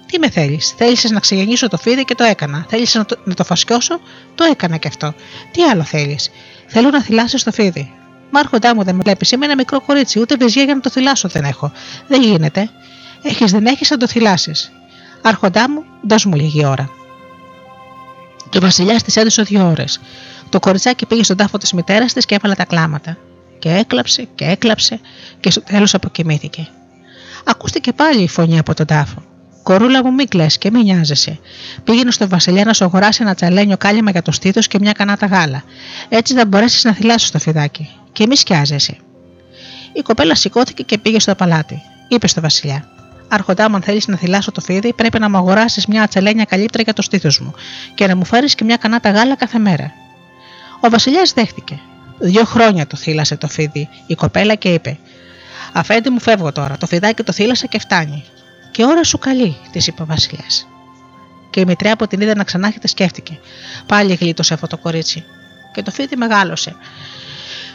Τι 0.06 0.18
με 0.18 0.30
θέλεις, 0.30 0.74
θέλησες 0.76 1.10
να 1.10 1.20
ξεγεννήσω 1.20 1.68
το 1.68 1.76
φίδι 1.76 2.04
και 2.04 2.14
το 2.14 2.24
έκανα. 2.24 2.66
Θέλει 2.68 2.86
να, 2.92 3.04
το, 3.04 3.16
να 3.24 3.34
το 3.34 3.44
φασκιώσω, 3.44 4.00
το 4.34 4.44
έκανα 4.44 4.76
και 4.76 4.88
αυτό. 4.88 5.14
Τι 5.50 5.62
άλλο 5.62 5.82
θέλεις. 5.82 6.30
Θέλω 6.66 6.90
να 6.90 7.02
θυλάσει 7.02 7.44
το 7.44 7.52
φίδι. 7.52 7.92
Μα 8.30 8.40
άρχοντά 8.40 8.74
μου 8.74 8.82
δεν 8.82 8.94
με 8.94 9.02
βλέπεις, 9.04 9.30
είμαι 9.30 9.44
ένα 9.44 9.54
μικρό 9.54 9.80
κορίτσι, 9.80 10.20
ούτε 10.20 10.36
βεζιά 10.36 10.62
για 10.62 10.74
να 10.74 10.80
το 10.80 10.90
θυλάσω 10.90 11.28
δεν 11.28 11.44
έχω. 11.44 11.72
Δεν 12.08 12.22
γίνεται. 12.22 12.70
Έχεις 13.22 13.50
δεν 13.50 13.66
έχεις 13.66 13.90
να 13.90 13.96
το 13.96 14.06
θυλάσεις. 14.06 14.72
Άρχοντά 15.22 15.70
μου, 15.70 15.84
δώσ' 16.02 16.24
μου 16.24 16.34
λίγη 16.34 16.66
ώρα. 16.66 16.90
Και 18.48 18.58
ο 18.58 18.60
Βασιλιάς 18.60 19.02
της 19.02 19.16
έδωσε 19.16 19.42
δύο 19.42 19.66
ώρες. 19.66 20.00
Το 20.48 20.60
κοριτσάκι 20.60 21.06
πήγε 21.06 21.22
στον 21.22 21.36
τάφο 21.36 21.58
της 21.58 21.72
μητέρας 21.72 22.12
της 22.12 22.24
και 22.24 22.34
έβαλε 22.34 22.54
τα 22.54 22.64
κλάματα. 22.64 23.16
Και 23.58 23.68
έκλαψε 23.68 24.28
και 24.34 24.44
έκλαψε 24.44 25.00
και 25.40 25.50
στο 25.50 25.60
τέλος 25.60 25.94
αποκοιμήθηκε. 25.94 26.68
Ακούστηκε 27.48 27.92
πάλι 27.92 28.22
η 28.22 28.28
φωνή 28.28 28.58
από 28.58 28.74
τον 28.74 28.86
τάφο. 28.86 29.22
Κορούλα 29.62 30.04
μου, 30.04 30.12
μη 30.12 30.24
κλε 30.24 30.46
και 30.46 30.70
μη 30.70 30.82
νοιάζεσαι. 30.82 31.38
Πήγαινε 31.84 32.10
στο 32.10 32.28
Βασιλιά 32.28 32.64
να 32.64 32.72
σου 32.72 32.84
αγοράσει 32.84 33.22
ένα 33.22 33.34
τσαλένιο 33.34 33.76
κάλυμα 33.76 34.10
για 34.10 34.22
το 34.22 34.32
στήθος 34.32 34.66
και 34.66 34.78
μια 34.78 34.92
κανάτα 34.92 35.26
γάλα. 35.26 35.62
Έτσι 36.08 36.34
θα 36.34 36.46
μπορέσεις 36.46 36.84
να 36.84 36.92
θυλάσει 36.92 37.32
το 37.32 37.38
φιδάκι. 37.38 37.88
Και 38.12 38.26
μη 38.26 38.36
σκιάζεσαι. 38.36 38.96
Η 39.92 40.02
κοπέλα 40.02 40.34
σηκώθηκε 40.34 40.82
και 40.82 40.98
πήγε 40.98 41.20
στο 41.20 41.34
παλάτι. 41.34 41.82
Είπε 42.08 42.26
στο 42.26 42.40
Βασιλιά: 42.40 42.88
Άρχοντά 43.28 43.68
μου, 43.70 43.76
αν 43.76 43.82
θέλεις 43.82 44.06
να 44.06 44.16
θυλάσω 44.16 44.52
το 44.52 44.60
φίδι, 44.60 44.92
πρέπει 44.92 45.18
να 45.18 45.30
μου 45.30 45.36
αγοράσεις 45.36 45.86
μια 45.86 46.08
τσαλένια 46.08 46.44
καλύπτρα 46.44 46.82
για 46.82 46.92
το 46.92 47.02
στήθος 47.02 47.40
μου 47.40 47.54
και 47.94 48.06
να 48.06 48.16
μου 48.16 48.24
φέρεις 48.24 48.54
και 48.54 48.64
μια 48.64 48.76
κανάτα 48.76 49.10
γάλα 49.10 49.36
κάθε 49.36 49.58
μέρα. 49.58 49.92
Ο 50.80 50.90
Βασιλιάς 50.90 51.32
δέχτηκε. 51.32 51.80
Δύο 52.18 52.44
χρόνια 52.44 52.86
το 52.86 52.96
θύλασε 52.96 53.36
το 53.36 53.48
φίδι 53.48 53.88
η 54.06 54.14
κοπέλα 54.14 54.54
και 54.54 54.72
είπε: 54.72 54.98
Αφέντη 55.72 56.10
μου, 56.10 56.20
φεύγω 56.20 56.52
τώρα. 56.52 56.76
Το 56.76 56.86
φιδάκι 56.86 57.22
το 57.22 57.32
θύλασα 57.32 57.66
και 57.66 57.78
φτάνει. 57.78 58.24
Και 58.70 58.84
ώρα 58.84 59.04
σου 59.04 59.18
καλή, 59.18 59.56
της 59.72 59.86
είπε 59.86 60.02
ο 60.02 60.06
Βασιλιάς. 60.06 60.68
Και 61.50 61.60
η 61.60 61.64
μητριά 61.64 61.96
που 61.96 62.06
την 62.06 62.20
είδε 62.20 62.34
να 62.34 62.44
ξανάρχεται 62.44 62.88
σκέφτηκε. 62.88 63.38
Πάλι 63.86 64.14
γλίτωσε 64.14 64.54
αυτό 64.54 64.66
το 64.66 64.76
κορίτσι. 64.76 65.24
Και 65.72 65.82
το 65.82 65.90
φίδι 65.90 66.16
μεγάλωσε. 66.16 66.76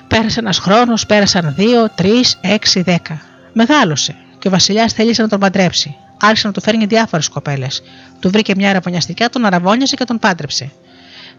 Πέρασε 0.07 0.39
ένας 0.39 0.59
χρόνος, 0.59 1.05
πέρασαν 1.05 1.53
δύο, 1.57 1.89
τρεις, 1.95 2.37
έξι, 2.41 2.81
δέκα. 2.81 3.21
Μεγάλωσε 3.53 4.15
και 4.39 4.47
ο 4.47 4.51
Βασιλιάς 4.51 4.93
θέλησε 4.93 5.21
να 5.21 5.27
τον 5.27 5.39
παντρέψει. 5.39 5.95
Άρχισε 6.19 6.47
να 6.47 6.53
του 6.53 6.61
φέρνει 6.61 6.85
διάφορες 6.85 7.27
κοπέλες. 7.27 7.83
Του 8.19 8.29
βρήκε 8.29 8.53
μια 8.55 8.69
αραβωνιαστικά, 8.69 9.29
τον 9.29 9.45
αραβώνιασε 9.45 9.95
και 9.95 10.03
τον 10.03 10.19
πάντρεψε. 10.19 10.71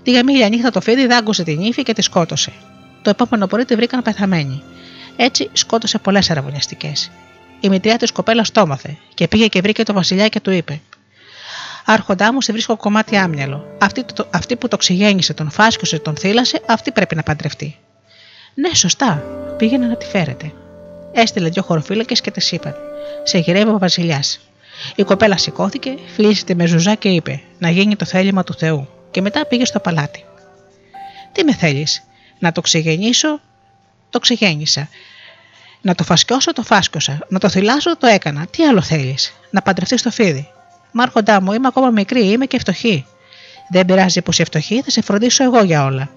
Τη 0.02 0.12
γαμήλια 0.12 0.48
νύχτα 0.48 0.70
το 0.70 0.80
φίδι 0.80 1.06
δάγκωσε 1.06 1.42
την 1.42 1.60
ύφη 1.60 1.82
και 1.82 1.92
τη 1.92 2.02
σκότωσε. 2.02 2.52
Το 3.02 3.10
επόμενο 3.10 3.46
πρωί 3.46 3.64
τη 3.64 3.74
βρήκαν 3.74 4.02
πεθαμένη. 4.02 4.62
Έτσι 5.16 5.50
σκότωσε 5.52 5.98
πολλές 5.98 6.30
αραβωνιαστικές. 6.30 7.10
Η 7.60 7.68
μητριά 7.68 7.96
της 7.96 8.12
κοπέλας 8.12 8.50
το 8.50 8.60
έμαθε 8.60 8.96
και 9.14 9.28
πήγε 9.28 9.46
και 9.46 9.60
βρήκε 9.60 9.82
το 9.82 9.92
Βασιλιά 9.92 10.28
και 10.28 10.40
του 10.40 10.50
είπε: 10.50 10.80
Άρχοντά 11.84 12.32
μου, 12.32 12.40
σε 12.40 12.52
βρίσκω 12.52 12.76
κομμάτι 12.76 13.16
άμυαλο. 13.16 13.76
Αυτή, 13.78 14.04
το, 14.04 14.26
αυτή 14.30 14.56
που 14.56 14.68
το 14.68 14.76
ξηγέννησε, 14.76 15.34
τον 15.34 15.50
φάσκωσε, 15.50 15.98
τον 15.98 16.16
θύλασε, 16.16 16.60
αυτή 16.66 16.92
πρέπει 16.92 17.14
να 17.14 17.22
παντρευτεί. 17.22 17.76
Ναι, 18.54 18.74
σωστά. 18.74 19.22
Πήγαινε 19.56 19.86
να 19.86 19.96
τη 19.96 20.06
φέρετε. 20.06 20.52
Έστειλε 21.12 21.48
δύο 21.48 21.62
χωροφύλακες 21.62 22.20
και 22.20 22.30
της 22.30 22.52
είπαν: 22.52 22.74
Σε 23.22 23.38
γυρεύει 23.38 23.70
ο 23.70 23.78
Βασιλιάς. 23.78 24.40
Η 24.94 25.02
κοπέλα 25.02 25.36
σηκώθηκε, 25.36 25.94
φλήσεται 26.14 26.54
με 26.54 26.66
ζουζά 26.66 26.94
και 26.94 27.08
είπε: 27.08 27.40
Να 27.58 27.70
γίνει 27.70 27.96
το 27.96 28.04
θέλημα 28.04 28.44
του 28.44 28.54
Θεού. 28.54 28.88
Και 29.10 29.20
μετά 29.20 29.46
πήγε 29.46 29.64
στο 29.64 29.80
παλάτι. 29.80 30.24
Τι 31.32 31.44
με 31.44 31.54
θέλεις, 31.54 32.02
Να 32.38 32.52
το 32.52 32.60
ξεγεννήσω, 32.60 33.40
το 34.12 34.18
ξεγέννησα. 34.18 34.88
Να 35.80 35.94
το 35.94 36.04
φασκιώσω, 36.04 36.52
το 36.52 36.62
φάσκωσα. 36.62 37.18
Να 37.28 37.38
το 37.38 37.48
θυλάσω, 37.48 37.96
το 37.96 38.06
έκανα. 38.06 38.46
Τι 38.46 38.64
άλλο 38.64 38.82
θέλεις, 38.82 39.32
Να 39.50 39.62
παντρευτείς 39.62 40.02
το 40.02 40.10
φίδι. 40.10 40.48
Μάρχοντά 40.92 41.42
μου, 41.42 41.52
είμαι 41.52 41.66
ακόμα 41.66 41.90
μικρή, 41.90 42.30
είμαι 42.30 42.46
και 42.46 42.58
φτωχή. 42.58 43.06
Δεν 43.70 43.86
πειράζει 43.86 44.22
που 44.22 44.30
είσαι 44.30 44.44
φτωχή, 44.44 44.82
θα 44.82 44.90
σε 44.90 45.02
φροντίσω 45.02 45.44
εγώ 45.44 45.62
για 45.62 45.84
όλα. 45.84 46.10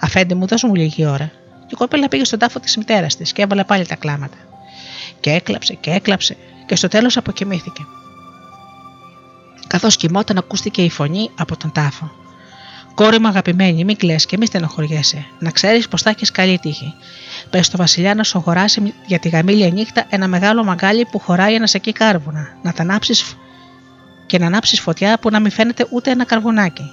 Αφέντη 0.00 0.34
μου, 0.34 0.46
δώσ' 0.46 0.62
μου 0.62 0.74
λίγη 0.74 1.06
ώρα. 1.06 1.32
Και 1.60 1.74
η 1.74 1.76
κοπέλα 1.76 2.08
πήγε 2.08 2.24
στον 2.24 2.38
τάφο 2.38 2.60
της 2.60 2.76
μητέρας 2.76 3.16
της 3.16 3.32
και 3.32 3.42
έβαλε 3.42 3.64
πάλι 3.64 3.86
τα 3.86 3.94
κλάματα. 3.94 4.36
Και 5.20 5.30
έκλαψε 5.30 5.74
και 5.74 5.90
έκλαψε 5.90 6.36
και 6.66 6.76
στο 6.76 6.88
τέλος 6.88 7.16
αποκοιμήθηκε. 7.16 7.82
Καθώς 9.66 9.96
κοιμόταν, 9.96 10.38
ακούστηκε 10.38 10.82
η 10.82 10.90
φωνή 10.90 11.30
από 11.38 11.56
τον 11.56 11.72
τάφο. 11.72 12.10
Κόρη 12.98 13.18
μου 13.18 13.28
αγαπημένη, 13.28 13.84
μην 13.84 13.96
κλε 13.96 14.14
και 14.14 14.36
μη 14.36 14.46
στενοχωριέσαι. 14.46 15.26
Να 15.38 15.50
ξέρεις 15.50 15.88
πως 15.88 16.02
θα 16.02 16.10
έχεις 16.10 16.30
καλή 16.30 16.58
τύχη. 16.58 16.94
Πες 17.50 17.66
στο 17.66 17.76
Βασιλιά 17.76 18.14
να 18.14 18.22
σου 18.22 18.38
αγοράσει 18.38 18.94
για 19.06 19.18
τη 19.18 19.28
γαμήλια 19.28 19.68
νύχτα 19.70 20.04
ένα 20.08 20.28
μεγάλο 20.28 20.64
μαγκάλι 20.64 21.06
που 21.10 21.18
χωράει 21.18 21.54
ένας 21.54 21.70
σακί 21.70 21.92
κάρβουνα. 21.92 22.48
Να 22.62 22.72
τα 22.72 22.82
ανάψεις 22.82 23.36
και 24.26 24.38
να 24.38 24.46
ανάψεις 24.46 24.80
φωτιά 24.80 25.18
που 25.18 25.30
να 25.30 25.40
μην 25.40 25.50
φαίνεται 25.50 25.86
ούτε 25.90 26.10
ένα 26.10 26.24
καρβουνάκι. 26.24 26.90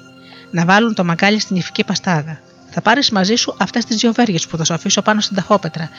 Να 0.52 0.66
βάλουν 0.66 0.94
το 0.94 1.04
μαγκάλι 1.04 1.40
στην 1.40 1.56
ηφική 1.56 1.84
παστάδα. 1.84 2.40
Θα 2.70 2.82
πάρεις 2.82 3.10
μαζί 3.10 3.36
σου 3.36 3.56
αυτές 3.58 3.86
τις 3.86 3.98
δύο 3.98 4.14
βέργες 4.14 4.48
που 4.48 4.58
θα 4.58 4.64
σου 4.64 4.74
αφήσω 4.74 5.02
πάνω 5.02 5.22
στην 5.22 5.36
ταχόπετρα. 5.36 5.90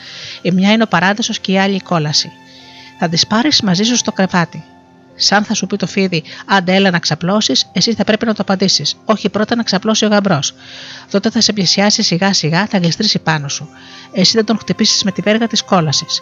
Η 0.41 0.51
μια 0.51 0.71
είναι 0.71 0.83
ο 0.83 0.87
παράδεισο 0.87 1.33
και 1.41 1.51
η 1.51 1.59
άλλη 1.59 1.75
η 1.75 1.81
κόλαση. 1.81 2.31
Θα 2.99 3.09
τις 3.09 3.27
πάρεις 3.27 3.61
μαζί 3.61 3.83
σου 3.83 3.95
στο 3.95 4.11
κρεβάτι. 4.11 4.63
Σαν 5.19 5.43
θα 5.43 5.53
σου 5.53 5.67
πει 5.67 5.75
το 5.75 5.87
φίδι, 5.87 6.23
άντε 6.45 6.75
έλα 6.75 6.91
να 6.91 6.99
ξαπλώσεις, 6.99 7.69
εσύ 7.71 7.93
θα 7.93 8.03
πρέπει 8.03 8.25
να 8.25 8.33
το 8.33 8.41
απαντήσεις. 8.41 8.95
Όχι 9.05 9.29
πρώτα 9.29 9.55
να 9.55 9.63
ξαπλώσει 9.63 10.05
ο 10.05 10.07
γαμπρός. 10.07 10.53
Τότε 11.11 11.29
θα 11.29 11.41
σε 11.41 11.53
πλησιάσει 11.53 12.03
σιγά 12.03 12.33
σιγά, 12.33 12.65
θα 12.65 12.77
γλιστρήσει 12.77 13.19
πάνω 13.19 13.47
σου. 13.47 13.69
Εσύ 14.11 14.37
θα 14.37 14.43
τον 14.43 14.57
χτυπήσεις 14.57 15.03
με 15.03 15.11
τη 15.11 15.21
βέργα 15.21 15.47
της 15.47 15.63
κόλασης. 15.63 16.21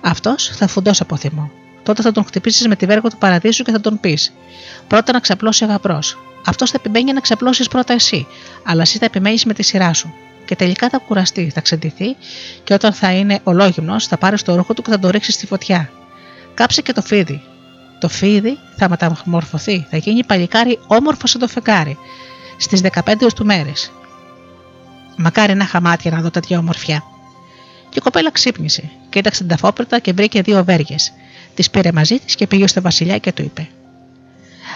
Αυτός 0.00 0.52
θα 0.56 0.66
φουντώσει 0.66 1.02
από 1.02 1.16
θυμό. 1.16 1.50
Τότε 1.82 2.02
θα 2.02 2.12
τον 2.12 2.24
χτυπήσεις 2.24 2.66
με 2.66 2.76
τη 2.76 2.86
βέργα 2.86 3.08
του 3.08 3.18
παραδείσου 3.18 3.64
και 3.64 3.70
θα 3.70 3.80
τον 3.80 4.00
πεις: 4.00 4.32
Πρώτα 4.86 5.12
να 5.12 5.20
ξαπλώσει 5.20 5.64
ο 5.64 5.66
γαμπρός. 5.66 6.18
Αυτός 6.46 6.70
θα 6.70 6.76
επιμένει 6.80 7.12
να 7.12 7.20
ξαπλώσεις 7.20 7.68
πρώτα 7.68 7.92
εσύ, 7.92 8.26
αλλά 8.64 8.82
εσύ 8.82 8.98
θα 8.98 9.04
επιμένεις 9.04 9.44
με 9.44 9.54
τη 9.54 9.62
σειρά 9.62 9.92
σου. 9.92 10.14
Και 10.44 10.56
τελικά 10.56 10.88
θα 10.88 10.98
κουραστεί, 10.98 11.50
θα 11.54 11.60
ξεντηθεί 11.60 12.16
και 12.64 12.74
όταν 12.74 12.92
θα 12.92 13.12
είναι 13.12 13.40
ολόγυμνος 13.42 14.06
θα 14.06 14.16
πάρει 14.16 14.38
το 14.38 14.54
ρούχο 14.54 14.74
του 14.74 14.82
και 14.82 14.90
θα 14.90 14.98
το 14.98 15.10
ρίξεις 15.10 15.34
στη 15.34 15.46
φωτιά. 15.46 15.90
Κάψε 16.54 16.82
και 16.82 16.92
το 16.92 17.02
φίδι. 17.02 17.42
Το 18.04 18.10
φίδι 18.10 18.58
θα 18.76 18.88
μεταμορφωθεί, 18.88 19.86
θα 19.90 19.96
γίνει 19.96 20.24
παλικάρι 20.24 20.78
όμορφος 20.86 21.30
σαν 21.30 21.40
το 21.40 21.48
φεγγάρι 21.48 21.98
στις 22.56 22.80
15 23.04 23.32
του 23.34 23.44
μέρε. 23.44 23.72
Μακάρι 25.16 25.54
να 25.54 25.64
είχα 25.64 25.80
μάτια 25.80 26.10
να 26.10 26.20
δω 26.20 26.30
τέτοια 26.30 26.58
ομορφιά. 26.58 27.02
Και 27.88 27.98
η 27.98 28.00
κοπέλα 28.00 28.30
ξύπνησε, 28.30 28.90
κοίταξε 29.08 29.40
την 29.40 29.48
ταφόπερτα 29.48 29.98
και 29.98 30.12
βρήκε 30.12 30.42
δύο 30.42 30.64
βέργες. 30.64 31.12
Τις 31.54 31.70
πήρε 31.70 31.92
μαζί 31.92 32.18
της 32.18 32.34
και 32.34 32.46
πήγε 32.46 32.66
στο 32.66 32.80
Βασιλιά 32.80 33.18
και 33.18 33.32
του 33.32 33.42
είπε: 33.42 33.68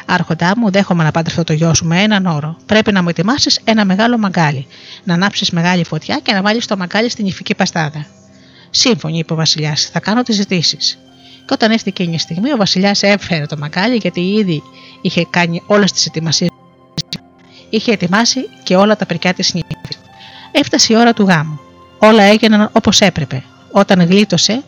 Άρχοντά 0.07 0.53
μου, 0.57 0.71
δέχομαι 0.71 1.05
να 1.05 1.11
παντρευτώ 1.11 1.45
το 1.45 1.53
γιο 1.53 1.75
σου 1.75 1.87
με 1.87 2.03
έναν 2.03 2.27
όρο. 2.27 2.57
Πρέπει 2.67 2.93
να 2.93 3.03
μου 3.03 3.09
ετοιμάσεις 3.09 3.61
ένα 3.65 3.85
μεγάλο 3.85 4.19
μαγκάλι, 4.19 4.67
να 5.05 5.15
ανάψεις 5.15 5.51
μεγάλη 5.51 5.85
φωτιά 5.85 6.19
και 6.23 6.33
να 6.33 6.43
βάλεις 6.43 6.67
το 6.67 6.77
μαγκάλι 6.77 7.09
στην 7.11 7.27
ηφική 7.27 7.55
παστάδα. 7.55 8.07
Σύμφωνη, 8.71 9.19
είπε 9.19 9.33
ο 9.33 9.37
Βασιλιάς, 9.37 9.89
θα 9.93 10.01
κάνω 10.01 10.23
τις 10.23 10.37
ζητήσεις. 10.37 10.99
Και 11.49 11.55
όταν 11.55 11.71
έρθει 11.71 11.89
εκείνη 11.89 12.15
η 12.15 12.19
στιγμή, 12.19 12.53
ο 12.53 12.57
Βασιλιάς 12.57 13.03
έφερε 13.03 13.47
το 13.47 13.57
μαγκάλι 13.57 13.97
γιατί 13.97 14.21
ήδη 14.21 14.63
είχε 15.01 15.27
κάνει 15.31 15.63
όλες 15.67 15.93
τις 15.93 16.07
ετοιμασίες. 16.07 16.51
Είχε 17.71 17.93
ετοιμάσει 17.93 18.49
και 18.63 18.77
όλα 18.77 18.97
τα 18.97 19.07
πρικιά 19.07 19.35
της 19.35 19.55
νύφης. 19.55 19.99
Έφτασε 20.53 20.93
η 20.93 20.97
ώρα 20.97 21.13
του 21.13 21.23
γάμου. 21.23 21.61
Όλα 21.99 22.23
έγιναν 22.23 22.71
όπως 22.73 23.01
έπρεπε. 23.01 23.45
Όταν 23.71 24.01
γλίτωσε, 24.07 24.63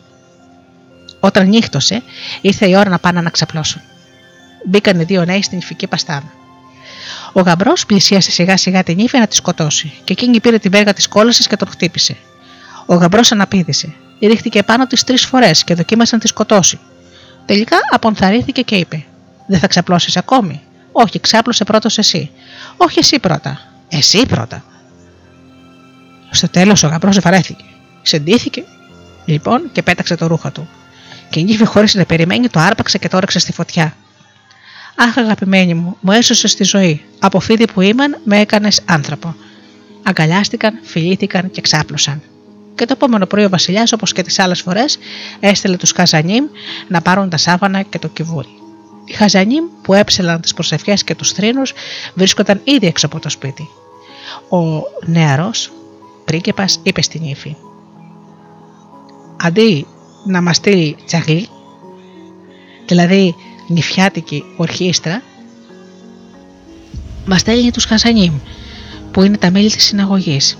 όταν 1.21 1.49
νύχτωσε, 1.49 2.03
ήρθε 2.41 2.69
η 2.69 2.77
ώρα 2.77 2.91
να 2.91 2.99
πάνε 2.99 3.21
να 3.21 3.31
ξαπλώσουν. 3.31 3.83
Μπήκαν 4.67 5.01
οι 5.01 5.05
δύο 5.05 5.25
νέοι 5.25 5.43
στην 5.43 5.59
ηφική 5.59 5.87
παστάδα. 5.87 6.33
Ο 7.33 7.41
γαμπρός 7.41 7.87
πλησίασε 7.87 8.31
σιγά 8.31 8.57
σιγά 8.57 8.83
την 8.83 8.99
ύφη 8.99 9.19
να 9.19 9.27
τη 9.27 9.35
σκοτώσει, 9.35 9.93
και 10.05 10.13
εκείνη 10.13 10.41
πήρε 10.41 10.59
την 10.59 10.71
πέργα 10.71 10.93
της 10.93 11.09
κόλασης 11.09 11.47
και 11.47 11.57
τον 11.57 11.69
χτύπησε. 11.69 12.17
Ο 12.87 12.95
γαμπρός 12.95 13.33
αναπήδησε. 13.33 13.95
Ρίχτηκε 14.27 14.63
πάνω 14.63 14.87
της 14.87 15.05
τρεις 15.05 15.25
φορές 15.25 15.65
και 15.65 15.75
δοκίμασε 15.75 16.15
να 16.15 16.21
τη 16.21 16.29
σκοτώσει. 16.29 16.79
Τελικά 17.47 17.77
απονθαρρύνθηκε 17.91 18.63
και 18.63 18.75
είπε: 18.75 19.05
Δεν 19.47 19.59
θα 19.59 19.67
ξαπλώσεις 19.67 20.17
ακόμη. 20.17 20.61
Όχι, 20.93 21.21
ξάπλωσε 21.21 21.65
πρώτος 21.65 21.99
εσύ. 21.99 22.31
Όχι 22.77 22.99
εσύ 22.99 23.19
πρώτα. 23.19 23.61
Εσύ 23.89 24.27
πρώτα. 24.27 24.65
Στο 26.31 26.49
τέλος 26.49 26.83
ο 26.83 26.89
γαμπρός 26.89 27.21
βαρέθηκε. 27.21 27.65
Ξεντήθηκε 28.03 28.65
λοιπόν 29.25 29.63
και 29.73 29.83
πέταξε 29.83 30.15
το 30.15 30.27
ρούχα 30.27 30.53
του. 30.53 30.69
Και 31.31 31.41
η 31.41 31.45
νύφη 31.45 31.65
χωρίς 31.65 31.95
να 31.95 32.05
περιμένει 32.05 32.49
το 32.49 32.61
άρπαξε 32.61 32.99
και 32.99 33.09
το 33.09 33.17
όρεξε 33.17 33.39
στη 33.39 33.53
φωτιά. 33.53 33.97
Αχ, 34.97 35.19
αγαπημένη 35.19 35.75
μου, 35.75 35.97
μου 36.01 36.13
έσωσε 36.13 36.49
στη 36.49 36.65
ζωή. 36.65 37.05
Από 37.19 37.41
φίδι 37.41 37.65
που 37.73 37.81
ήμαν, 37.81 38.21
με 38.25 38.39
έκανες 38.39 38.81
άνθρωπο. 38.85 39.35
Αγκαλιάστηκαν, 40.03 40.79
φιλήθηκαν 40.83 41.51
και 41.51 41.61
ξάπλωσαν. 41.61 42.23
Και 42.75 42.85
το 42.87 42.93
επόμενο 42.93 43.27
πρωί 43.27 43.45
ο 43.45 43.49
Βασιλιάς, 43.49 43.93
όπως 43.93 44.13
και 44.13 44.23
τις 44.23 44.39
άλλες 44.39 44.61
φορές, 44.61 44.99
έστελε 45.41 45.77
τους 45.77 45.93
Χαζανίμ 45.93 46.45
να 46.89 47.01
πάρουν 47.03 47.29
τα 47.29 47.37
σάβανα 47.37 47.83
και 47.83 47.99
το 47.99 48.09
κυβούρι. 48.09 48.49
Οι 49.05 49.13
Χαζανίμ 49.13 49.65
που 49.83 49.95
έψελαν 49.95 50.41
τις 50.41 50.55
προσευχές 50.55 51.05
και 51.05 51.15
τους 51.15 51.33
θρήνους 51.33 51.73
βρίσκονταν 52.15 52.61
ήδη 52.65 52.87
έξω 52.87 53.07
από 53.07 53.19
το 53.19 53.29
σπίτι. 53.29 53.69
Ο 54.49 54.83
νεαρός 55.07 55.73
πρίγκεπα 56.25 56.65
είπε 56.83 57.03
στην 57.03 57.23
ύφη: 57.23 57.57
Αντί 59.43 59.87
να 60.25 60.43
μας 60.43 60.57
στείλει 60.57 60.97
τσαγλί, 61.07 61.49
δηλαδή 62.87 63.35
νηφιάτικη 63.69 64.45
ορχήστρα, 64.57 65.23
μας 67.27 67.41
στέλνει 67.41 67.71
τους 67.71 67.85
Χαζανίμ, 67.85 68.35
που 69.11 69.23
είναι 69.23 69.37
τα 69.37 69.51
μέλη 69.51 69.71
της 69.71 69.85
συναγωγής. 69.85 70.59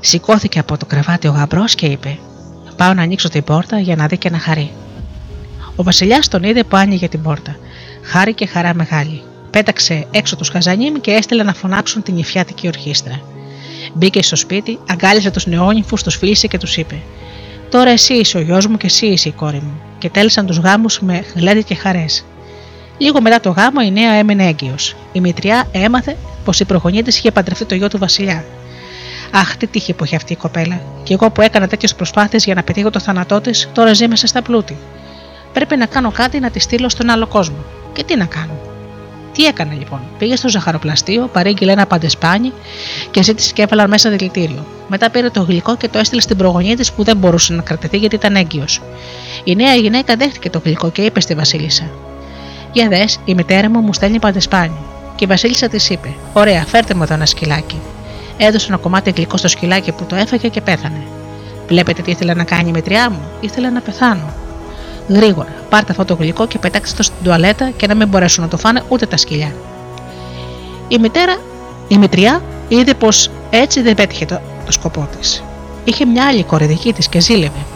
Σηκώθηκε 0.00 0.58
από 0.58 0.76
το 0.76 0.86
κρεβάτι 0.86 1.28
ο 1.28 1.30
γαμπρός 1.30 1.74
και 1.74 1.86
είπε: 1.86 2.18
Πάω 2.76 2.94
να 2.94 3.02
ανοίξω 3.02 3.28
την 3.28 3.44
πόρτα 3.44 3.78
για 3.78 3.96
να 3.96 4.06
δει 4.06 4.16
και 4.16 4.30
να 4.30 4.38
χαρεί. 4.38 4.70
Ο 5.76 5.82
Βασιλιάς 5.82 6.28
τον 6.28 6.42
είδε 6.42 6.64
που 6.64 6.76
άνοιγε 6.76 7.08
την 7.08 7.22
πόρτα. 7.22 7.56
Χάρηκε 8.02 8.46
χαρά 8.46 8.74
μεγάλη. 8.74 9.22
Πέταξε 9.50 10.06
έξω 10.10 10.36
του 10.36 10.44
Χαζανίμ 10.52 10.94
και 11.00 11.10
έστειλε 11.10 11.42
να 11.42 11.54
φωνάξουν 11.54 12.02
την 12.02 12.14
νηφιάτικη 12.14 12.66
ορχήστρα. 12.66 13.20
Μπήκε 13.94 14.22
στο 14.22 14.36
σπίτι, 14.36 14.78
αγκάλισε 14.90 15.30
τους 15.30 15.46
νεόνυφους, 15.46 16.02
τους 16.02 16.16
φίλησε 16.16 16.46
και 16.46 16.58
τους 16.58 16.76
είπε: 16.76 17.02
Τώρα 17.70 17.90
εσύ 17.90 18.14
είσαι 18.14 18.38
ο 18.38 18.40
γιος 18.40 18.66
μου 18.66 18.76
και 18.76 18.86
εσύ 18.86 19.06
είσαι 19.06 19.28
η 19.28 19.32
κόρη 19.32 19.60
μου. 19.62 19.80
Και 19.98 20.10
τέλεσαν 20.10 20.46
τους 20.46 20.58
γάμους 20.58 21.00
με 21.00 21.24
γλέντι 21.34 21.62
και 21.62 21.74
χαρές. 21.74 22.24
Λίγο 22.98 23.20
μετά 23.20 23.40
το 23.40 23.50
γάμο 23.50 23.80
η 23.86 23.90
νέα 23.90 24.12
έμενε 24.12 24.46
έγκυος. 24.46 24.96
Η 25.12 25.20
μητριά 25.20 25.68
έμαθε 25.72 26.16
πως 26.44 26.60
η 26.60 26.64
προγονή 26.64 27.02
τη 27.02 27.08
είχε 27.08 27.30
παντρευτεί 27.30 27.64
το 27.64 27.74
γιο 27.74 27.88
του 27.88 27.98
Βασιλιά. 27.98 28.44
Αχ, 29.40 29.56
τι 29.56 29.66
τύχη 29.66 29.92
που 29.92 30.04
είχε 30.04 30.16
αυτή 30.16 30.32
η 30.32 30.36
κοπέλα. 30.36 30.80
Και 31.02 31.14
εγώ 31.14 31.30
που 31.30 31.40
έκανα 31.40 31.68
τέτοιες 31.68 31.94
προσπάθειες 31.94 32.44
για 32.44 32.54
να 32.54 32.62
πετύχω 32.62 32.90
το 32.90 33.00
θάνατό 33.00 33.40
της, 33.40 33.68
τώρα 33.72 33.92
ζει 33.92 34.08
μέσα 34.08 34.26
στα 34.26 34.42
πλούτη. 34.42 34.76
Πρέπει 35.52 35.76
να 35.76 35.86
κάνω 35.86 36.10
κάτι 36.10 36.40
να 36.40 36.50
τη 36.50 36.60
στείλω 36.60 36.88
στον 36.88 37.10
άλλο 37.10 37.26
κόσμο. 37.26 37.56
Και 37.92 38.04
τι 38.04 38.16
να 38.16 38.24
κάνω; 38.24 38.52
Τι 39.32 39.44
έκανε 39.44 39.74
λοιπόν; 39.74 40.00
Πήγε 40.18 40.36
στο 40.36 40.48
ζαχαροπλαστείο, 40.48 41.28
παρήγγειλε 41.32 41.72
ένα 41.72 41.86
παντεσπάνι 41.86 42.52
και 43.10 43.22
ζήτησε 43.22 43.52
και 43.52 43.62
έβαλαν 43.62 43.88
μέσα 43.88 44.10
δηλητήριο. 44.10 44.66
Μετά 44.88 45.10
πήρε 45.10 45.30
το 45.30 45.42
γλυκό 45.42 45.76
και 45.76 45.88
το 45.88 45.98
έστειλε 45.98 46.20
στην 46.20 46.36
προγονή 46.36 46.74
της 46.74 46.92
που 46.92 47.04
δεν 47.04 47.16
μπορούσε 47.16 47.52
να 47.54 47.62
κρατηθεί 47.62 47.96
γιατί 47.96 48.14
ήταν 48.14 48.34
έγκυος. 48.34 48.82
Η 49.44 49.54
νέα 49.54 49.74
γυναίκα 49.74 50.16
δέχτηκε 50.16 50.50
το 50.50 50.60
γλυκό 50.64 50.90
και 50.90 51.02
είπε 51.02 51.20
στη 51.20 51.34
Βασίλισσα: 51.34 51.90
Για 52.72 52.88
δες, 52.88 53.20
η 53.24 53.34
μητέρα 53.34 53.70
μου 53.70 53.80
μου 53.80 53.92
στέλνει 53.92 54.18
παντεσπάνι. 54.18 54.78
Και 55.14 55.24
η 55.24 55.28
Βασίλισσα 55.28 55.68
της 55.68 55.90
είπε: 55.90 56.14
Ωραία, 56.32 56.64
φέρτε 56.66 56.94
μου 56.94 57.02
εδώ 57.02 57.14
ένα 57.14 57.26
σκυλάκι. 57.26 57.80
Έδωσε 58.36 58.66
ένα 58.68 58.76
κομμάτι 58.76 59.10
γλυκό 59.10 59.36
στο 59.36 59.48
σκυλάκι 59.48 59.92
που 59.92 60.04
το 60.04 60.16
έφαγε 60.16 60.48
και 60.48 60.60
πέθανε. 60.60 61.02
Βλέπετε 61.68 62.02
τι 62.02 62.10
ήθελε 62.10 62.34
να 62.34 62.44
κάνει 62.44 62.68
η 62.68 62.72
μητριά 62.72 63.10
μου, 63.10 63.20
ήθελε 63.40 63.70
να 63.70 63.80
πεθάνω. 63.80 64.32
Γρήγορα, 65.08 65.54
πάρτε 65.68 65.90
αυτό 65.90 66.04
το 66.04 66.14
γλυκό 66.14 66.46
και 66.46 66.58
πετάξτε 66.58 66.96
το 66.96 67.02
στην 67.02 67.16
τουαλέτα 67.24 67.70
και 67.76 67.86
να 67.86 67.94
μην 67.94 68.08
μπορέσουν 68.08 68.42
να 68.42 68.50
το 68.50 68.56
φάνε 68.56 68.82
ούτε 68.88 69.06
τα 69.06 69.16
σκυλιά. 69.16 69.54
Η 70.88 70.98
μητέρα, 70.98 71.36
η 71.88 71.98
μητριά, 71.98 72.42
είδε 72.68 72.94
πως 72.94 73.30
έτσι 73.50 73.82
δεν 73.82 73.94
πέτυχε 73.94 74.24
το, 74.24 74.40
το 74.66 74.72
σκοπό 74.72 75.08
της. 75.18 75.42
Είχε 75.84 76.04
μια 76.04 76.26
άλλη 76.26 76.44
κόρη 76.44 76.66
δική 76.66 76.92
της 76.92 77.08
και 77.08 77.20
ζήλευε. 77.20 77.66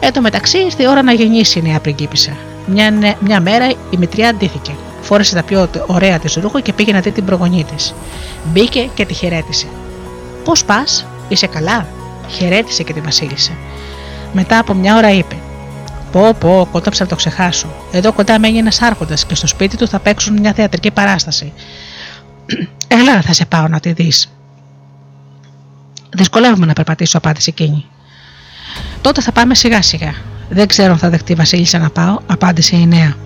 Εν 0.00 0.12
τω 0.12 0.20
μεταξύ 0.20 0.58
ήρθε 0.58 0.82
η 0.82 0.86
ώρα 0.86 1.02
να 1.02 1.12
γεννήσει 1.12 1.58
η 1.58 1.62
νέα 1.62 1.80
πριγκίπισσα. 1.80 2.36
Μια, 2.66 3.16
μια 3.20 3.40
μέρα 3.40 3.66
η 3.90 3.96
μητριά 3.98 4.28
αντίθηκε. 4.28 4.72
Φόρεσε 5.00 5.34
τα 5.34 5.42
πιο 5.42 5.70
ωραία 5.86 6.18
της 6.18 6.34
ρούχα 6.34 6.60
και 6.60 6.72
πήγε 6.72 6.92
να 6.92 7.00
δει 7.00 7.10
την 7.10 7.24
προγονή 7.24 7.64
της. 7.64 7.94
Μπήκε 8.44 8.88
και 8.94 9.06
τη 9.06 9.14
χαιρέτησε. 9.14 9.66
Πώς 10.44 10.64
πας, 10.64 11.06
είσαι 11.28 11.46
καλά, 11.46 11.86
χαιρέτησε 12.28 12.82
και 12.82 12.92
τη 12.92 13.00
Βασίλισσα. 13.00 13.52
Μετά 14.32 14.58
από 14.58 14.74
μια 14.74 14.96
ώρα 14.96 15.10
είπε: 15.10 15.36
Πω, 16.12 16.34
πω, 16.40 16.68
κόταψα 16.72 17.02
να 17.02 17.08
το 17.08 17.16
ξεχάσω. 17.16 17.68
Εδώ 17.92 18.12
κοντά 18.12 18.38
μένει 18.38 18.58
ένας 18.58 18.82
άρχοντας 18.82 19.26
και 19.26 19.34
στο 19.34 19.46
σπίτι 19.46 19.76
του 19.76 19.88
θα 19.88 19.98
παίξουν 19.98 20.40
μια 20.40 20.52
θεατρική 20.52 20.90
παράσταση. 20.90 21.52
Έλα, 22.88 23.22
θα 23.22 23.32
σε 23.32 23.46
πάω 23.46 23.68
να 23.68 23.80
τη 23.80 23.92
δεις. 23.92 24.32
Δυσκολεύομαι 26.16 26.66
να 26.66 26.72
περπατήσω, 26.72 27.18
απάντησε 27.18 27.50
εκείνη. 27.50 27.86
Τότε 29.00 29.20
θα 29.20 29.32
πάμε 29.32 29.54
σιγά 29.54 29.82
σιγά. 29.82 30.14
Δεν 30.48 30.66
ξέρω 30.66 30.92
αν 30.92 30.98
θα 30.98 31.08
δεχτεί 31.08 31.32
η 31.32 31.34
Βασίλισσα 31.34 31.78
να 31.78 31.90
πάω, 31.90 32.18
απάντησε 32.26 32.76
η 32.76 32.86
νέα. 32.86 33.16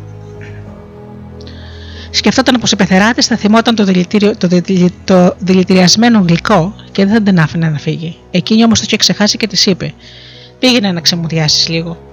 Σκεφτόταν 2.15 2.61
πως 2.61 2.73
η 2.73 2.77
πεθερά 2.77 3.13
τη 3.13 3.23
θα 3.23 3.37
θυμόταν 3.37 3.75
το, 3.75 3.85
δηλητήριο, 3.85 4.37
το, 4.37 4.49
το 5.05 5.37
δηλητηριασμένο 5.39 6.25
γλυκό 6.29 6.75
και 6.93 7.05
δεν 7.05 7.15
θα 7.15 7.23
την 7.23 7.41
άφηνε 7.41 7.69
να 7.69 7.79
φύγει. 7.79 8.17
Εκείνη 8.31 8.65
όμως 8.65 8.79
το 8.79 8.85
είχε 8.87 8.97
ξεχάσει 8.97 9.37
και 9.37 9.47
της 9.47 9.67
είπε: 9.67 9.95
Πήγαινε 10.59 10.93
να 10.93 11.01
ξεμουδιάσεις 11.01 11.69
λίγο. 11.69 12.12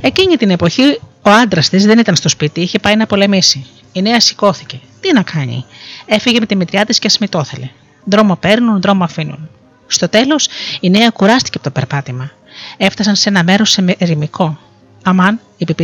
Εκείνη 0.00 0.36
την 0.36 0.50
εποχή 0.50 1.00
ο 1.22 1.30
άντρας 1.30 1.68
της 1.68 1.84
δεν 1.84 1.98
ήταν 1.98 2.16
στο 2.16 2.28
σπίτι, 2.28 2.60
είχε 2.60 2.78
πάει 2.78 2.96
να 2.96 3.06
πολεμήσει. 3.06 3.66
Η 3.92 4.02
νέα 4.02 4.20
σηκώθηκε. 4.20 4.80
Τι 5.00 5.08
Τι 5.08 5.14
να 5.14 5.22
κάνει; 5.22 5.64
Έφυγε 6.06 6.40
με 6.40 6.46
τη 6.46 6.56
μητριά 6.56 6.84
της 6.84 6.98
και 6.98 7.06
ασμητόθελε. 7.06 7.68
Δρόμο 8.04 8.36
παίρνουν, 8.36 8.80
δρόμο 8.80 9.04
αφήνουν. 9.04 9.48
Στο 9.86 10.08
τέλος, 10.08 10.48
η 10.80 10.90
νέα 10.90 11.10
κουράστηκε 11.10 11.58
από 11.58 11.64
το 11.64 11.70
περπάτημα. 11.70 12.30
Έφτασαν 12.76 13.16
σε 13.16 13.28
ένα 13.28 13.44
μέρος 13.44 13.70
σε 13.70 13.96
ερημικό. 13.98 14.58
Αμάν, 15.02 15.40
είπε 15.56 15.74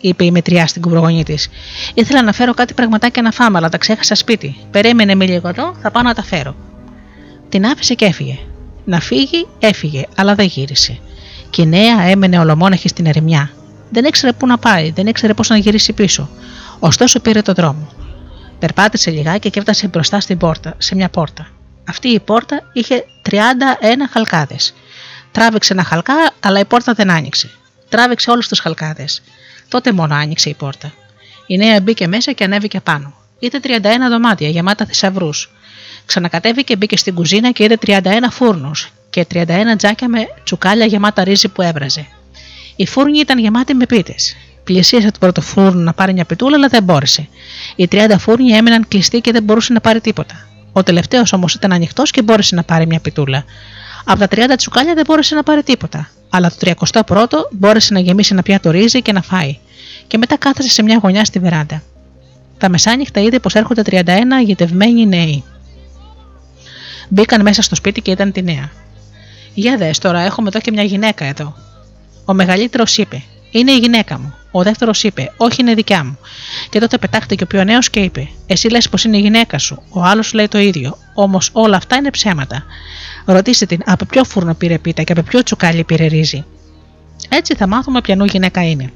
είπε 0.00 0.24
η 0.24 0.30
μετριά 0.30 0.66
στην 0.66 0.82
κουμπρογονή 0.82 1.24
της. 1.24 1.48
Ήθελα 1.94 2.22
να 2.22 2.32
φέρω 2.32 2.54
κάτι 2.54 2.74
πραγματάκια 2.74 3.22
να 3.22 3.30
φάμε, 3.30 3.58
αλλά 3.58 3.68
τα 3.68 3.78
ξέχασα 3.78 4.14
σπίτι. 4.14 4.56
Περίμενε 4.70 5.14
με 5.14 5.26
λίγο 5.26 5.48
εδώ, 5.48 5.76
θα 5.82 5.90
πάω 5.90 6.02
να 6.02 6.14
τα 6.14 6.22
φέρω. 6.22 6.54
Την 7.48 7.66
άφησε 7.66 7.94
και 7.94 8.04
έφυγε. 8.04 8.38
Να 8.84 9.00
φύγει, 9.00 9.46
έφυγε, 9.58 10.04
αλλά 10.16 10.34
δεν 10.34 10.46
γύρισε. 10.46 10.98
Και 11.56 11.62
η 11.62 11.66
νέα 11.66 12.00
έμενε 12.00 12.38
ολομόναχη 12.38 12.88
στην 12.88 13.06
ερημιά. 13.06 13.50
Δεν 13.90 14.04
ήξερε 14.04 14.32
πού 14.32 14.46
να 14.46 14.58
πάει, 14.58 14.90
δεν 14.90 15.06
ήξερε 15.06 15.34
πώς 15.34 15.48
να 15.48 15.56
γυρίσει 15.56 15.92
πίσω. 15.92 16.28
Ωστόσο 16.78 17.20
πήρε 17.20 17.42
το 17.42 17.52
δρόμο. 17.52 17.88
Περπάτησε 18.58 19.10
λιγάκι 19.10 19.50
και 19.50 19.58
έφτασε 19.58 19.88
μπροστά 19.88 20.20
στην 20.20 20.38
πόρτα, 20.38 20.74
σε 20.78 20.94
μια 20.94 21.08
πόρτα. 21.08 21.46
Αυτή 21.88 22.08
η 22.08 22.20
πόρτα 22.20 22.70
είχε 22.72 23.04
31 23.30 23.32
χαλκάδες. 24.10 24.74
Τράβηξε 25.32 25.72
ένα 25.72 25.84
χαλκά, 25.84 26.14
αλλά 26.40 26.60
η 26.60 26.64
πόρτα 26.64 26.92
δεν 26.92 27.10
άνοιξε. 27.10 27.50
Τράβηξε 27.88 28.30
όλους 28.30 28.48
τους 28.48 28.58
χαλκάδες. 28.58 29.22
Τότε 29.68 29.92
μόνο 29.92 30.14
άνοιξε 30.14 30.48
η 30.48 30.54
πόρτα. 30.54 30.92
Η 31.46 31.56
νέα 31.56 31.80
μπήκε 31.80 32.06
μέσα 32.06 32.32
και 32.32 32.44
ανέβηκε 32.44 32.80
πάνω. 32.80 33.14
Είδε 33.38 33.60
31 33.62 33.70
δωμάτια 34.10 34.48
γεμάτα 34.48 34.84
θησαυρούς. 34.84 35.50
Ξανακατέβηκε, 36.06 36.76
μπήκε 36.76 36.96
στην 36.96 37.14
κουζίνα 37.14 37.50
και 37.50 37.64
είδε 37.64 37.78
31 37.86 38.00
φούρνους 38.30 38.90
και 39.16 39.26
31 39.32 39.46
τζάκια 39.76 40.08
με 40.08 40.18
τσουκάλια 40.44 40.86
γεμάτα 40.86 41.24
ρύζι 41.24 41.48
που 41.48 41.62
έβραζε. 41.62 42.06
Η 42.76 42.86
φούρνη 42.86 43.18
ήταν 43.18 43.38
γεμάτη 43.38 43.74
με 43.74 43.86
πίτες. 43.86 44.36
Πλησίασε 44.64 45.10
το 45.10 45.18
πρώτο 45.18 45.40
φούρνο 45.40 45.80
να 45.80 45.92
πάρει 45.92 46.12
μια 46.12 46.24
πιτούλα, 46.24 46.56
αλλά 46.56 46.68
δεν 46.68 46.82
μπόρεσε. 46.82 47.28
Οι 47.76 47.88
30 47.92 48.14
φούρνοι 48.18 48.52
έμειναν 48.52 48.88
κλειστοί 48.88 49.20
και 49.20 49.32
δεν 49.32 49.42
μπορούσε 49.42 49.72
να 49.72 49.80
πάρει 49.80 50.00
τίποτα. 50.00 50.48
Ο 50.72 50.82
τελευταίος 50.82 51.32
όμως 51.32 51.54
ήταν 51.54 51.72
ανοιχτός 51.72 52.10
και 52.10 52.22
μπόρεσε 52.22 52.54
να 52.54 52.62
πάρει 52.62 52.86
μια 52.86 53.00
πιτούλα. 53.00 53.44
Από 54.04 54.18
τα 54.18 54.28
30 54.30 54.56
τσουκάλια 54.56 54.94
δεν 54.94 55.04
μπόρεσε 55.06 55.34
να 55.34 55.42
πάρει 55.42 55.62
τίποτα. 55.62 56.10
Αλλά 56.30 56.50
το 56.50 56.74
31ο 57.06 57.26
μπόρεσε 57.50 57.92
να 57.92 58.00
γεμίσει 58.00 58.32
ένα 58.32 58.42
πιάτο 58.42 58.70
ρύζι 58.70 59.02
και 59.02 59.12
να 59.12 59.22
φάει. 59.22 59.58
Και 60.06 60.18
μετά 60.18 60.36
κάθεσε 60.36 60.68
σε 60.70 60.82
μια 60.82 60.98
γωνιά 61.02 61.24
στη 61.24 61.38
βεράντα. 61.38 61.82
Τα 62.58 62.68
μεσάνυχτα 62.68 63.20
είδε 63.20 63.38
πως 63.38 63.54
έρχονται 63.54 63.82
31 63.86 64.02
γετευμένοι 64.44 65.06
νέοι. 65.06 65.44
Μπήκαν 67.08 67.42
μέσα 67.42 67.62
στο 67.62 67.74
σπίτι 67.74 68.00
και 68.00 68.10
ήταν 68.10 68.32
τη 68.32 68.42
νέα. 68.42 68.70
Για 69.58 69.76
δες 69.76 69.98
τώρα, 69.98 70.20
έχουμε 70.20 70.48
εδώ 70.48 70.60
και 70.60 70.70
μια 70.70 70.82
γυναίκα 70.82 71.24
εδώ. 71.24 71.54
Ο 72.24 72.34
μεγαλύτερος 72.34 72.96
είπε: 72.98 73.22
Είναι 73.50 73.72
η 73.72 73.76
γυναίκα 73.76 74.18
μου. 74.18 74.34
Ο 74.50 74.62
δεύτερος 74.62 75.02
είπε: 75.02 75.32
Όχι, 75.36 75.60
είναι 75.60 75.74
δικιά 75.74 76.04
μου. 76.04 76.18
Και 76.70 76.80
τότε 76.80 76.98
πετάχτηκε 76.98 77.44
ο 77.44 77.46
πιο 77.46 77.64
νέος 77.64 77.90
και 77.90 78.00
είπε: 78.00 78.28
Εσύ 78.46 78.68
λες 78.68 78.88
πως 78.88 79.04
είναι 79.04 79.16
η 79.16 79.20
γυναίκα 79.20 79.58
σου. 79.58 79.82
Ο 79.90 80.02
άλλος 80.02 80.32
λέει 80.32 80.48
το 80.48 80.58
ίδιο. 80.58 80.98
Όμως 81.14 81.50
όλα 81.52 81.76
αυτά 81.76 81.96
είναι 81.96 82.10
ψέματα. 82.10 82.64
Ρωτήστε 83.24 83.66
την 83.66 83.80
από 83.84 84.04
ποιο 84.04 84.24
φούρνο 84.24 84.54
πήρε 84.54 84.78
πίτα 84.78 85.02
και 85.02 85.12
από 85.12 85.22
ποιο 85.22 85.42
τσουκάλι 85.42 85.84
πήρε 85.84 86.06
ρύζι. 86.06 86.44
Έτσι 87.28 87.54
θα 87.54 87.66
μάθουμε 87.66 88.00
ποιανού 88.00 88.24
γυναίκα 88.24 88.68
είναι. 88.68 88.92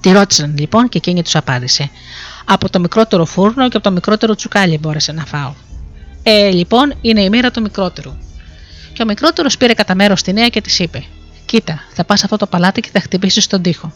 Τη 0.00 0.12
ρώτησαν 0.12 0.54
λοιπόν 0.58 0.88
και 0.88 0.98
εκείνη 0.98 1.22
τους 1.22 1.36
απάντησε. 1.36 1.90
Από 2.44 2.70
το 2.70 2.80
μικρότερο 2.80 3.24
φούρνο 3.24 3.68
και 3.68 3.76
από 3.76 3.86
το 3.86 3.92
μικρότερο 3.92 4.34
τσουκάλι 4.34 4.78
μπόρεσε 4.78 5.12
να 5.12 5.24
φάω. 5.24 5.52
Ε, 6.22 6.50
λοιπόν, 6.50 6.94
είναι 7.00 7.22
η 7.22 7.28
μοίρα 7.28 7.50
του 7.50 7.62
μικρότερου. 7.62 8.12
Και 8.92 9.02
ο 9.02 9.04
μικρότερος 9.06 9.56
πήρε 9.56 9.72
κατά 9.72 9.94
μέρος 9.94 10.22
τη 10.22 10.32
νέα 10.32 10.48
και 10.48 10.60
της 10.60 10.78
είπε: 10.78 11.04
Κοίτα, 11.44 11.84
θα 11.92 12.04
πας 12.04 12.24
αυτό 12.24 12.36
το 12.36 12.46
παλάτι 12.46 12.80
και 12.80 12.88
θα 12.92 13.00
χτυπήσεις 13.00 13.44
στον 13.44 13.62
τοίχο. 13.62 13.92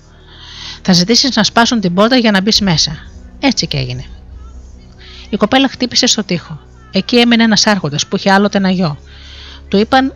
Θα 0.83 0.93
ζητήσεις 0.93 1.37
να 1.37 1.45
σπάσουν 1.45 1.81
την 1.81 1.95
πόρτα 1.95 2.17
για 2.17 2.31
να 2.31 2.41
μπεις 2.41 2.61
μέσα. 2.61 2.97
Έτσι 3.41 3.67
και 3.67 3.77
έγινε. 3.77 4.05
Η 5.31 5.37
κοπέλα 5.37 5.69
χτύπησε 5.69 6.07
στο 6.07 6.25
τοίχο. 6.25 6.61
Εκεί 6.91 7.17
έμενε 7.17 7.43
ένας 7.43 7.67
άρχοντας 7.67 8.07
που 8.07 8.17
είχε 8.17 8.33
άλλοτε 8.33 8.59
ένα 8.59 8.71
γιο. 8.71 8.99
Του, 9.69 9.77
είπαν, 9.77 10.15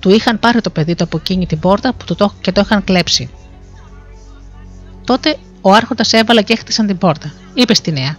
του 0.00 0.10
είχαν 0.10 0.38
πάρει 0.38 0.60
το 0.60 0.70
παιδί 0.70 0.94
του 0.94 1.04
από 1.04 1.16
εκείνη 1.16 1.46
την 1.46 1.58
πόρτα 1.58 1.92
που 1.92 2.14
το, 2.14 2.34
και 2.40 2.52
το 2.52 2.60
είχαν 2.64 2.84
κλέψει. 2.84 3.30
Τότε 5.04 5.36
ο 5.60 5.72
άρχοντας 5.72 6.12
έβαλε 6.12 6.42
και 6.42 6.52
έχτισαν 6.52 6.86
την 6.86 6.98
πόρτα. 6.98 7.32
Είπε 7.54 7.74
στη 7.74 7.92
νέα: 7.92 8.16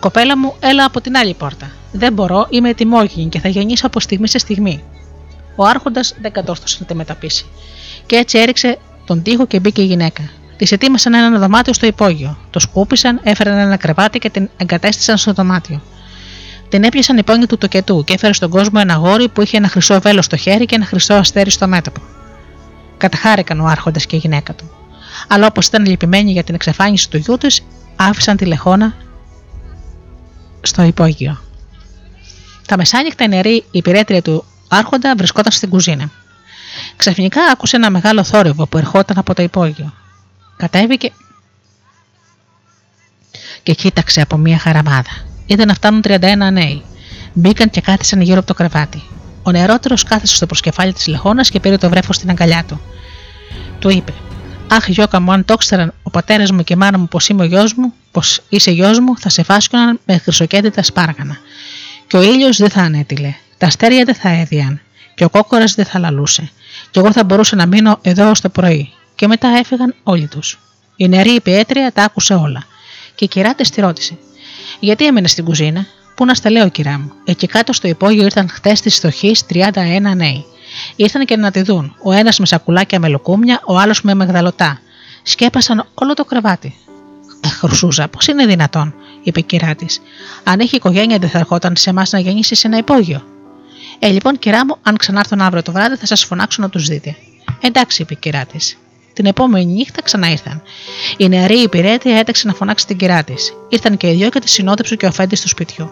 Κοπέλα 0.00 0.38
μου, 0.38 0.54
έλα 0.60 0.84
από 0.84 1.00
την 1.00 1.16
άλλη 1.16 1.34
πόρτα. 1.34 1.70
Δεν 1.92 2.12
μπορώ, 2.12 2.46
είμαι 2.50 2.68
ετοιμόγενη 2.68 3.28
και 3.28 3.40
θα 3.40 3.48
γεννήσω 3.48 3.86
από 3.86 4.00
στιγμή 4.00 4.28
σε 4.28 4.38
στιγμή. 4.38 4.82
Ο 5.56 5.64
Άρχοντας 5.64 6.14
δεν 6.20 6.32
κατόρθωσε 6.32 6.76
να 6.80 6.86
τη 6.86 6.94
μεταπίσει. 6.94 7.46
Και 8.06 8.16
έτσι 8.16 8.38
έριξε 8.38 8.78
τον 9.04 9.22
τοίχο 9.22 9.46
και 9.46 9.60
μπήκε 9.60 9.82
η 9.82 9.84
γυναίκα. 9.84 10.22
Της 10.56 10.72
ετοίμασαν 10.72 11.14
ένα 11.14 11.38
δωμάτιο 11.38 11.72
στο 11.72 11.86
υπόγειο. 11.86 12.38
Το 12.50 12.58
σκούπισαν, 12.58 13.20
έφεραν 13.22 13.58
ένα 13.58 13.76
κρεβάτι 13.76 14.18
και 14.18 14.30
την 14.30 14.48
εγκατέστησαν 14.56 15.16
στο 15.16 15.32
δωμάτιο. 15.32 15.82
Την 16.68 16.84
έπιασαν 16.84 17.18
οι 17.18 17.22
πόνοι 17.22 17.46
του 17.46 17.58
τοκετού 17.58 18.04
και 18.04 18.12
έφερε 18.12 18.32
στον 18.32 18.50
κόσμο 18.50 18.78
ένα 18.82 18.94
γόρι 18.94 19.28
που 19.28 19.42
είχε 19.42 19.56
ένα 19.56 19.68
χρυσό 19.68 20.00
βέλο 20.00 20.22
στο 20.22 20.36
χέρι 20.36 20.64
και 20.66 20.74
ένα 20.74 20.84
χρυσό 20.84 21.14
αστέρι 21.14 21.50
στο 21.50 21.68
μέτωπο. 21.68 22.00
Καταχάρηκαν 22.96 23.60
ο 23.60 23.66
Άρχοντας 23.66 24.06
και 24.06 24.16
η 24.16 24.18
γυναίκα 24.18 24.54
του. 24.54 24.70
Αλλά 25.28 25.46
όπως 25.46 25.66
ήταν 25.66 25.86
λυπημένοι 25.86 26.32
για 26.32 26.44
την 26.44 26.54
εξαφάνιση 26.54 27.10
του 27.10 27.16
γιού 27.16 27.38
της, 27.38 27.62
άφησαν 27.96 28.36
τη 28.36 28.44
λεχόνα 28.44 28.94
στο 30.60 30.82
υπόγειο. 30.82 31.40
Τα 32.66 32.76
μεσάνυχτα 32.76 33.24
η 33.24 33.28
νερή 33.28 33.64
υπηρέτρια 33.70 34.22
του 34.22 34.44
Άρχοντα 34.68 35.14
βρισκόταν 35.16 35.52
στην 35.52 35.68
κουζίνα. 35.68 36.10
Ξαφνικά 36.96 37.42
άκουσε 37.52 37.76
ένα 37.76 37.90
μεγάλο 37.90 38.24
θόρυβο 38.24 38.66
που 38.66 38.78
ερχόταν 38.78 39.18
από 39.18 39.34
το 39.34 39.42
υπόγειο. 39.42 39.92
Κατέβηκε 40.56 41.12
και 43.62 43.74
κοίταξε 43.74 44.20
από 44.20 44.36
μία 44.36 44.58
χαραμάδα. 44.58 45.10
Είδε 45.46 45.64
να 45.64 45.74
φτάνουν 45.74 46.02
31 46.04 46.18
νέοι. 46.52 46.82
Μπήκαν 47.32 47.70
και 47.70 47.80
κάθισαν 47.80 48.20
γύρω 48.20 48.38
από 48.38 48.46
το 48.46 48.54
κρεβάτι. 48.54 49.02
Ο 49.42 49.50
νεαρότερος 49.50 50.02
κάθισε 50.02 50.36
στο 50.36 50.46
προσκεφάλι 50.46 50.92
της 50.92 51.06
λεχόνας 51.06 51.50
και 51.50 51.60
πήρε 51.60 51.76
το 51.76 51.88
βρέφος 51.88 52.16
στην 52.16 52.30
αγκαλιά 52.30 52.64
του. 52.68 52.80
Του 53.78 53.88
είπε: 53.88 54.12
Αχ, 54.68 54.88
Γιώκα 54.88 55.20
μου, 55.20 55.32
αν 55.32 55.44
το 55.44 55.52
ήξεραν 55.52 55.94
ο 56.02 56.10
πατέρας 56.10 56.50
μου 56.50 56.64
και 56.64 56.72
η 56.72 56.76
μάνα 56.76 56.98
μου 56.98 57.08
πως 57.08 57.28
είμαι 57.28 57.42
ο 57.42 57.46
γιος 57.46 57.74
μου, 57.74 57.92
πως 58.10 58.42
είσαι 58.48 58.70
γιος 58.70 58.98
μου, 58.98 59.18
θα 59.18 59.28
σε 59.28 59.42
φάσκωναν 59.42 60.00
με 60.04 60.18
χρυσοκέντητα 60.18 60.82
σπάργανα. 60.82 61.36
Και 62.06 62.16
ο 62.16 62.22
ήλιος 62.22 62.56
δεν 62.56 62.70
θα 62.70 62.82
ανέτειλε, 62.82 63.34
τα 63.58 63.66
αστέρια 63.66 64.04
δεν 64.04 64.14
θα 64.14 64.28
έδιαν, 64.28 64.80
και 65.14 65.24
ο 65.24 65.30
κόκορας 65.30 65.74
δεν 65.74 65.84
θα 65.84 65.98
λαλούσε, 65.98 66.50
και 66.90 66.98
εγώ 66.98 67.12
θα 67.12 67.24
μπορούσα 67.24 67.56
να 67.56 67.66
μείνω 67.66 67.98
εδώ 68.02 68.30
ως 68.30 68.40
το 68.40 68.48
πρωί. 68.48 68.92
Και 69.14 69.26
μετά 69.26 69.48
έφυγαν 69.48 69.94
όλοι 70.02 70.26
τους. 70.26 70.58
Η 70.96 71.08
νεαρή 71.08 71.30
υπηρέτρια 71.30 71.92
τα 71.92 72.02
άκουσε 72.02 72.34
όλα. 72.34 72.64
Και 73.14 73.24
η 73.24 73.28
κυρά 73.28 73.54
τη 73.54 73.70
τη 73.70 73.80
ρώτησε: 73.80 74.18
Γιατί 74.80 75.06
έμενες 75.06 75.30
στην 75.30 75.44
κουζίνα, 75.44 75.86
Πού 76.16 76.24
να 76.24 76.34
στα 76.34 76.50
λέω, 76.50 76.68
κυρά 76.68 76.98
μου; 76.98 77.12
Εκεί 77.24 77.46
κάτω 77.46 77.72
στο 77.72 77.88
υπόγειο 77.88 78.24
ήρθαν 78.24 78.48
χτε 78.48 78.72
της 78.72 78.94
στοχή 78.94 79.32
31 79.48 79.72
νέοι. 80.16 80.44
Ήρθαν 80.96 81.24
και 81.24 81.36
να 81.36 81.50
τη 81.50 81.62
δουν, 81.62 81.96
ο 82.02 82.12
ένας 82.12 82.38
με 82.38 82.46
σακουλάκια 82.46 82.98
με 82.98 83.08
λουκούμια, 83.08 83.60
ο 83.66 83.78
άλλος 83.78 84.02
με 84.02 84.14
μεγδαλωτά. 84.14 84.80
Σκέπασαν 85.22 85.86
όλο 85.94 86.14
το 86.14 86.24
κρεβάτι. 86.24 86.74
Χρυσούζα, 87.60 88.08
πώς 88.08 88.26
είναι 88.26 88.46
δυνατόν, 88.46 88.94
είπε 89.22 89.40
η 89.40 89.42
κυρά 89.42 89.74
τη. 89.74 89.86
Αν 90.44 90.60
έχει 90.60 90.76
οικογένεια, 90.76 91.18
δεν 91.18 91.28
θα 91.28 91.38
ερχόταν 91.38 91.76
σε 91.76 91.90
εμάς 91.90 92.12
να 92.12 92.18
γεννήσεις 92.18 92.58
σε 92.58 92.66
ένα 92.66 92.76
υπόγειο. 92.76 93.35
Ε, 93.98 94.08
λοιπόν, 94.08 94.38
κυρά 94.38 94.66
μου, 94.66 94.76
αν 94.82 94.96
ξανάρθουν 94.96 95.40
αύριο 95.40 95.62
το 95.62 95.72
βράδυ, 95.72 95.96
θα 95.96 96.06
σας 96.06 96.24
φωνάξω 96.24 96.62
να 96.62 96.68
τους 96.68 96.86
δείτε. 96.86 97.16
Εντάξει, 97.60 98.02
είπε 98.02 98.12
η 98.12 98.16
κυρά 98.16 98.44
της. 98.44 98.78
Την 99.12 99.26
επόμενη 99.26 99.72
νύχτα 99.72 100.02
ξανά 100.02 100.30
ήρθαν. 100.30 100.62
Η 101.16 101.28
νεαρή 101.28 101.58
υπηρέτεια 101.58 102.18
έταξε 102.18 102.46
να 102.46 102.54
φωνάξει 102.54 102.86
την 102.86 102.96
κυρά 102.96 103.24
της. 103.24 103.52
Ήρθαν 103.68 103.96
και 103.96 104.10
οι 104.10 104.14
δυο 104.14 104.28
και 104.28 104.38
τη 104.38 104.48
συνόδεψε 104.48 104.96
και 104.96 105.06
ο 105.06 105.12
φέντη 105.12 105.36
του 105.40 105.48
σπιτιού. 105.48 105.90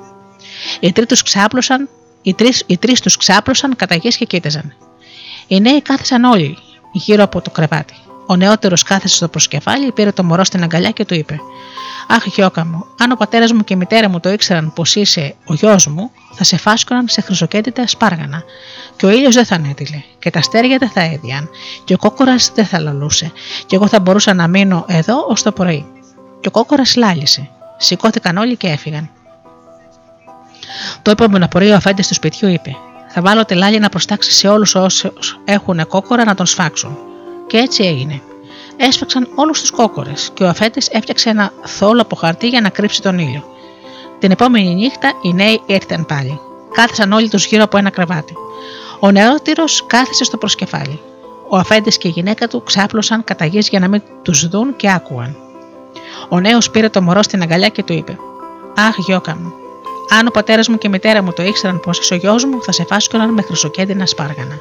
Οι 0.81 0.93
τρεις 0.93 1.07
τους 1.07 1.23
ξάπλωσαν, 1.23 1.89
οι 2.23 2.35
τρεις 2.35 2.63
οι 2.67 2.79
τρεις 2.79 3.01
τους 3.01 3.17
ξάπλωσαν 3.17 3.77
κατά 3.77 3.97
και 3.97 4.25
κοίταζαν. 4.25 4.75
Οι 5.47 5.61
νέοι 5.61 5.83
κάθισαν 5.83 6.25
όλοι 6.25 6.59
γύρω 6.93 7.23
από 7.23 7.41
το 7.41 7.51
κρεβάτι. 7.51 7.95
Ο 8.27 8.37
νεότερος 8.37 8.83
κάθεσε 8.83 9.17
στο 9.17 9.29
προσκεφάλι, 9.29 9.93
πήρε 9.93 10.13
το 10.13 10.25
μωρό 10.25 10.45
στην 10.45 10.63
αγκαλιά 10.63 10.91
και 10.91 11.05
του 11.05 11.15
είπε: 11.15 11.41
Αχ, 12.09 12.27
Γιώκα 12.27 12.65
μου, 12.65 12.87
αν 12.99 13.13
ο 13.13 13.15
πατέρας 13.17 13.53
μου 13.53 13.65
και 13.65 13.75
η 13.75 13.77
μητέρα 13.77 14.09
μου 14.09 14.21
το 14.21 14.33
ήξεραν 14.33 14.73
πως 14.73 14.95
είσαι 14.95 15.35
ο 15.47 15.55
γιος 15.55 15.87
μου, 15.87 16.11
θα 16.35 16.45
σε 16.45 16.57
φάσκωναν 16.57 17.09
σε 17.09 17.21
χρυσοκέντητα 17.21 17.87
σπάργανα. 17.87 18.43
Και 18.97 19.07
ο 19.07 19.11
ήλιος 19.11 19.35
δεν 19.35 19.45
θα 19.45 19.55
ανέτειλε, 19.55 20.03
και 20.19 20.31
τα 20.31 20.39
αστέρια 20.39 20.79
δεν 20.79 20.89
θα 20.89 21.01
έδιαν, 21.01 21.49
και 21.85 21.95
ο 21.95 21.97
κόκορας 21.97 22.53
δεν 22.55 22.67
θα 22.67 22.81
λαλούσε, 22.81 23.33
και 23.67 23.77
εγώ 23.77 23.87
θα 23.87 24.01
μπορούσα 24.01 24.35
να 24.35 24.49
μείνω 24.49 24.85
εδώ 24.89 25.27
ως 25.29 25.43
το 25.43 25.53
πρωί. 25.53 25.87
Και 26.41 26.49
ο 26.49 26.51
κόκορας 26.51 26.97
λάλησε. 26.97 27.49
Σηκώθηκαν 27.77 28.37
όλοι 28.37 28.57
και 28.57 28.67
έφυγαν. 28.67 29.11
Το 31.03 31.11
επόμενο 31.11 31.49
πρωί 31.49 31.71
ο 31.71 31.75
αφέντης 31.75 32.09
του 32.09 32.15
σπιτιού 32.15 32.49
είπε: 32.49 32.77
Θα 33.09 33.23
βάλω 33.23 33.45
τελάλια 33.45 33.79
να 33.79 33.89
προστάξει 33.89 34.33
σε 34.33 34.49
όλους 34.49 34.75
όσους 34.75 35.41
έχουν 35.45 35.87
κόκορα 35.87 36.25
να 36.25 36.35
τον 36.35 36.47
σφάξουν. 36.47 36.97
Και 37.47 37.57
έτσι 37.57 37.85
έγινε. 37.85 38.23
Έσφαξαν 38.77 39.29
όλους 39.35 39.61
τους 39.61 39.71
κόκορες 39.71 40.31
και 40.35 40.43
ο 40.45 40.49
αφέντης 40.49 40.89
έφτιαξε 40.89 41.31
ένα 41.31 41.53
θόλο 41.63 42.01
από 42.01 42.17
χαρτί 42.17 42.49
για 42.49 42.61
να 42.61 42.69
κρύψει 42.69 43.03
τον 43.03 43.19
ήλιο. 43.19 43.45
Την 44.19 44.31
επόμενη 44.31 44.75
νύχτα 44.75 45.13
οι 45.23 45.33
νέοι 45.33 45.63
ήρθαν 45.67 46.07
πάλι. 46.07 46.41
Κάθισαν 46.73 47.13
όλοι 47.13 47.29
τους 47.29 47.47
γύρω 47.47 47.63
από 47.63 47.77
ένα 47.77 47.91
κρεβάτι. 47.91 48.35
Ο 49.01 49.11
νεότερος 49.11 49.85
κάθισε 49.87 50.25
στο 50.25 50.37
προσκεφάλι. 50.37 51.01
Ο 51.49 51.57
αφέντης 51.57 51.99
και 51.99 52.09
η 52.09 52.11
γυναίκα 52.11 52.49
του 52.49 52.63
ξάπλωσαν 52.63 53.25
κατά 53.25 53.45
γης 53.45 53.69
για 53.69 53.81
να 53.81 53.89
μην 53.89 54.03
τους 54.23 54.49
δουν 54.49 54.77
και 54.77 54.91
άκουαν. 54.91 55.37
Ο 56.29 56.41
νέος 56.41 56.71
πήρε 56.71 56.89
το 56.89 57.03
μωρό 57.03 57.23
στην 57.23 57.43
αγκαλιά 57.43 57.69
και 57.69 57.83
του 57.83 57.93
είπε: 57.93 58.19
Αχ, 58.77 58.99
γιώκα 58.99 59.37
μου. 59.37 59.64
Αν 60.11 60.27
ο 60.27 60.31
πατέρας 60.31 60.69
μου 60.69 60.79
και 60.79 60.87
η 60.87 60.91
μητέρα 60.91 61.23
μου 61.23 61.33
το 61.33 61.43
ήξεραν 61.43 61.81
πως 61.81 61.99
είσαι 61.99 62.15
ο 62.15 62.17
γιος 62.17 62.45
μου, 62.45 62.63
θα 62.63 62.73
σε 62.73 62.85
φάσκωναν 62.85 63.33
με 63.33 63.43
χρυσοκέντινα 63.43 64.07
σπάργανα. 64.07 64.59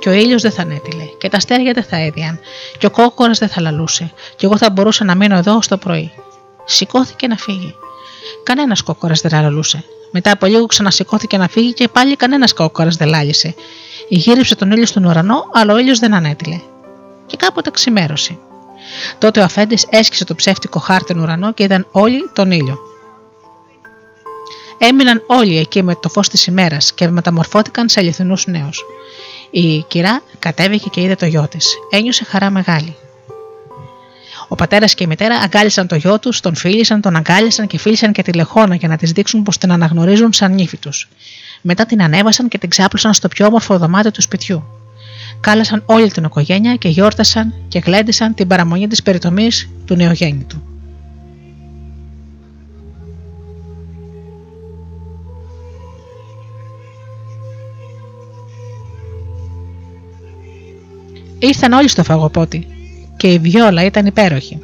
Και 0.00 0.08
ο 0.08 0.12
ήλιος 0.12 0.42
δεν 0.42 0.50
θα 0.50 0.62
ανέτειλε, 0.62 1.04
και 1.18 1.28
τα 1.28 1.36
αστέρια 1.36 1.72
δεν 1.72 1.82
θα 1.82 1.96
έδιαν, 1.96 2.40
και 2.78 2.86
ο 2.86 2.90
κόκορα 2.90 3.32
δεν 3.32 3.48
θα 3.48 3.60
λαλούσε, 3.60 4.12
και 4.36 4.46
εγώ 4.46 4.56
θα 4.56 4.70
μπορούσα 4.70 5.04
να 5.04 5.14
μείνω 5.14 5.36
εδώ 5.36 5.56
ως 5.56 5.68
το 5.68 5.76
πρωί. 5.76 6.12
Σηκώθηκε 6.64 7.26
να 7.26 7.36
φύγει. 7.36 7.74
Κανένας 8.42 8.82
κόκορα 8.82 9.14
δεν 9.22 9.42
λαλούσε. 9.42 9.84
Μετά 10.10 10.30
από 10.30 10.46
λίγο 10.46 10.66
ξανασηκώθηκε 10.66 11.36
να 11.36 11.48
φύγει 11.48 11.72
και 11.72 11.88
πάλι 11.88 12.16
κανένας 12.16 12.52
κόκορα 12.52 12.88
δεν 12.88 13.08
λάλησε. 13.08 13.54
Γύριψε 14.08 14.56
τον 14.56 14.70
ήλιο 14.70 14.86
στον 14.86 15.04
ουρανό, 15.04 15.44
αλλά 15.52 15.72
ο 15.72 15.78
ήλιος 15.78 15.98
δεν 15.98 16.14
ανέτειλε. 16.14 16.60
Και 17.26 17.36
κάποτε 17.36 17.70
ξημέρωσε. 17.70 18.38
Τότε 19.18 19.40
ο 19.40 19.44
αφέντης 19.44 19.86
έσκησε 19.90 20.24
το 20.24 20.34
ψεύτικο 20.34 20.78
χάρτην 20.78 21.18
ουρανό 21.18 21.52
και 21.52 21.62
είδαν 21.62 21.86
όλοι 21.90 22.30
τον 22.32 22.50
ήλιο. 22.50 22.78
Έμειναν 24.78 25.22
όλοι 25.26 25.58
εκεί 25.58 25.82
με 25.82 25.94
το 25.94 26.08
φως 26.08 26.28
της 26.28 26.46
ημέρας 26.46 26.92
και 26.92 27.08
μεταμορφώθηκαν 27.08 27.88
σε 27.88 28.00
αληθινούς 28.00 28.46
νέους. 28.46 28.84
Η 29.50 29.82
κυρά 29.82 30.22
κατέβηκε 30.38 30.88
και 30.88 31.00
είδε 31.00 31.14
το 31.14 31.26
γιο 31.26 31.48
της. 31.48 31.74
Ένιωσε 31.90 32.24
χαρά 32.24 32.50
μεγάλη. 32.50 32.96
Ο 34.48 34.54
πατέρας 34.54 34.94
και 34.94 35.04
η 35.04 35.06
μητέρα 35.06 35.34
αγκάλισαν 35.36 35.86
το 35.86 35.96
γιο 35.96 36.18
τους, 36.18 36.40
τον 36.40 36.54
φίλησαν, 36.54 37.00
τον 37.00 37.16
αγκάλισαν 37.16 37.66
και 37.66 37.78
φίλησαν 37.78 38.12
και 38.12 38.22
τη 38.22 38.32
λεχόνα 38.32 38.74
για 38.74 38.88
να 38.88 38.96
της 38.96 39.12
δείξουν 39.12 39.42
πως 39.42 39.58
την 39.58 39.72
αναγνωρίζουν 39.72 40.32
σαν 40.32 40.54
νύφη 40.54 40.76
τους. 40.76 41.08
Μετά 41.62 41.86
την 41.86 42.02
ανέβασαν 42.02 42.48
και 42.48 42.58
την 42.58 42.68
ξάπλωσαν 42.68 43.14
στο 43.14 43.28
πιο 43.28 43.46
όμορφο 43.46 43.78
δωμάτιο 43.78 44.10
του 44.10 44.22
σπιτιού. 44.22 44.64
Κάλασαν 45.40 45.82
όλη 45.86 46.10
την 46.10 46.24
οικογένεια 46.24 46.74
και 46.74 46.88
γιόρτασαν 46.88 47.54
και 47.68 47.78
γλέντισαν 47.78 48.34
την 48.34 48.46
παραμονή 48.46 48.86
της 48.86 49.02
περιτομής 49.02 49.68
του 49.84 49.94
νεογέννητου. 49.94 50.75
Ήρθαν 61.46 61.72
όλοι 61.72 61.88
στο 61.88 62.04
φαγοπότη 62.04 62.66
και 63.16 63.26
η 63.32 63.38
βιόλα 63.38 63.84
ήταν 63.84 64.06
υπέροχη. 64.06 64.58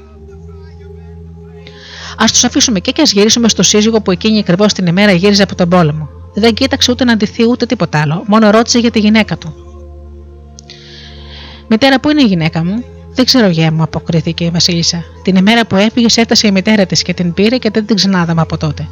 Α 2.16 2.24
τους 2.30 2.44
αφήσουμε 2.44 2.80
και, 2.80 2.90
και 2.90 3.02
ας 3.02 3.12
γυρίσουμε 3.12 3.48
στο 3.48 3.62
σύζυγο 3.62 4.00
που 4.00 4.10
εκείνη 4.10 4.38
ακριβώς 4.38 4.72
την 4.72 4.86
ημέρα 4.86 5.12
γύριζε 5.12 5.42
από 5.42 5.54
τον 5.54 5.68
πόλεμο. 5.68 6.08
Δεν 6.34 6.54
κοίταξε 6.54 6.90
ούτε 6.90 7.04
να 7.04 7.12
αντιθεί 7.12 7.48
ούτε 7.48 7.66
τίποτα 7.66 8.00
άλλο, 8.00 8.24
μόνο 8.26 8.50
ρώτησε 8.50 8.78
για 8.78 8.90
τη 8.90 8.98
γυναίκα 8.98 9.38
του. 9.38 9.54
Μητέρα, 11.68 12.00
πού 12.00 12.10
είναι 12.10 12.22
η 12.22 12.26
γυναίκα 12.26 12.64
μου, 12.64 12.84
Δεν 13.14 13.24
ξέρω, 13.24 13.48
γέ 13.48 13.70
μου, 13.70 13.82
αποκρίθηκε 13.82 14.44
η 14.44 14.50
Βασίλισσα. 14.50 15.04
Την 15.22 15.36
ημέρα 15.36 15.66
που 15.66 15.76
έφυγες, 15.76 16.16
έφτασε 16.16 16.46
η 16.46 16.50
μητέρα 16.50 16.86
της 16.86 17.02
και 17.02 17.14
την 17.14 17.34
πήρε 17.34 17.56
και 17.56 17.70
δεν 17.70 17.86
την 17.86 17.96
ξανάδαμε 17.96 18.40
από 18.40 18.56
τότε. 18.56 18.88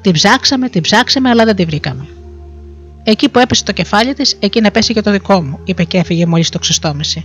Την 0.00 0.12
ψάξαμε, 0.12 0.68
την 0.68 0.82
ψάξαμε, 0.82 1.28
αλλά 1.28 1.44
δεν 1.44 1.56
την 1.56 1.66
βρήκαμε. 1.66 2.06
Εκεί 3.04 3.28
που 3.28 3.38
έπεσε 3.38 3.64
το 3.64 3.72
κεφάλι 3.72 4.14
της, 4.14 4.36
εκεί 4.40 4.60
να 4.60 4.70
πέσει 4.70 4.92
και 4.92 5.00
το 5.00 5.10
δικό 5.10 5.42
μου, 5.42 5.58
είπε 5.64 5.84
και 5.84 5.98
έφυγε 5.98 6.26
μόλις 6.26 6.48
το 6.48 6.58
ξεστόμησε. 6.58 7.24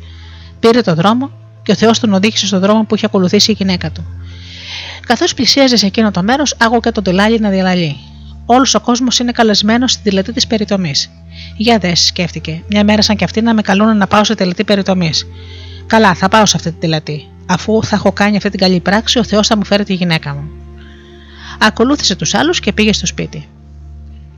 Πήρε 0.59 0.81
το 0.81 0.95
δρόμο 0.95 1.31
και 1.63 1.71
ο 1.71 1.75
Θεός 1.75 1.99
τον 1.99 2.13
οδήγησε 2.13 2.47
στον 2.47 2.59
δρόμο 2.59 2.83
που 2.83 2.95
είχε 2.95 3.05
ακολουθήσει 3.05 3.51
η 3.51 3.55
γυναίκα 3.57 3.91
του. 3.91 4.05
Καθώς 5.07 5.33
πλησίαζε 5.33 5.75
σε 5.77 5.85
εκείνο 5.85 6.11
το 6.11 6.23
μέρος, 6.23 6.55
άκουγε 6.59 6.91
τον 6.91 7.03
τελάλι 7.03 7.39
να 7.39 7.49
διαλαλεί. 7.49 7.95
Όλος 8.45 8.75
ο 8.75 8.79
κόσμος 8.79 9.19
είναι 9.19 9.31
καλεσμένος 9.31 9.91
στην 9.91 10.03
τελετή 10.03 10.33
της 10.33 10.47
περιτομής. 10.47 11.09
Για 11.57 11.77
δες, 11.77 12.05
σκέφτηκε, 12.05 12.63
μια 12.69 12.83
μέρα 12.83 13.01
σαν 13.01 13.15
κι 13.15 13.23
αυτή 13.23 13.41
να 13.41 13.53
με 13.53 13.61
καλούν 13.61 13.97
να 13.97 14.07
πάω 14.07 14.23
σε 14.23 14.35
τελετή 14.35 14.63
περιτομής. 14.63 15.27
Καλά, 15.85 16.13
θα 16.13 16.27
πάω 16.27 16.45
σε 16.45 16.57
αυτή 16.57 16.71
τη 16.71 16.79
τελετή. 16.79 17.27
Αφού 17.45 17.83
θα 17.83 17.95
έχω 17.95 18.11
κάνει 18.11 18.37
αυτή 18.37 18.49
την 18.49 18.59
καλή 18.59 18.79
πράξη, 18.79 19.19
ο 19.19 19.23
Θεός 19.23 19.47
θα 19.47 19.57
μου 19.57 19.65
φέρει 19.65 19.83
τη 19.83 19.93
γυναίκα 19.93 20.33
μου. 20.33 20.49
Ακολούθησε 21.59 22.15
τους 22.15 22.33
άλλους 22.33 22.59
και 22.59 22.73
πήγε 22.73 22.93
στο 22.93 23.05
σπίτι. 23.05 23.47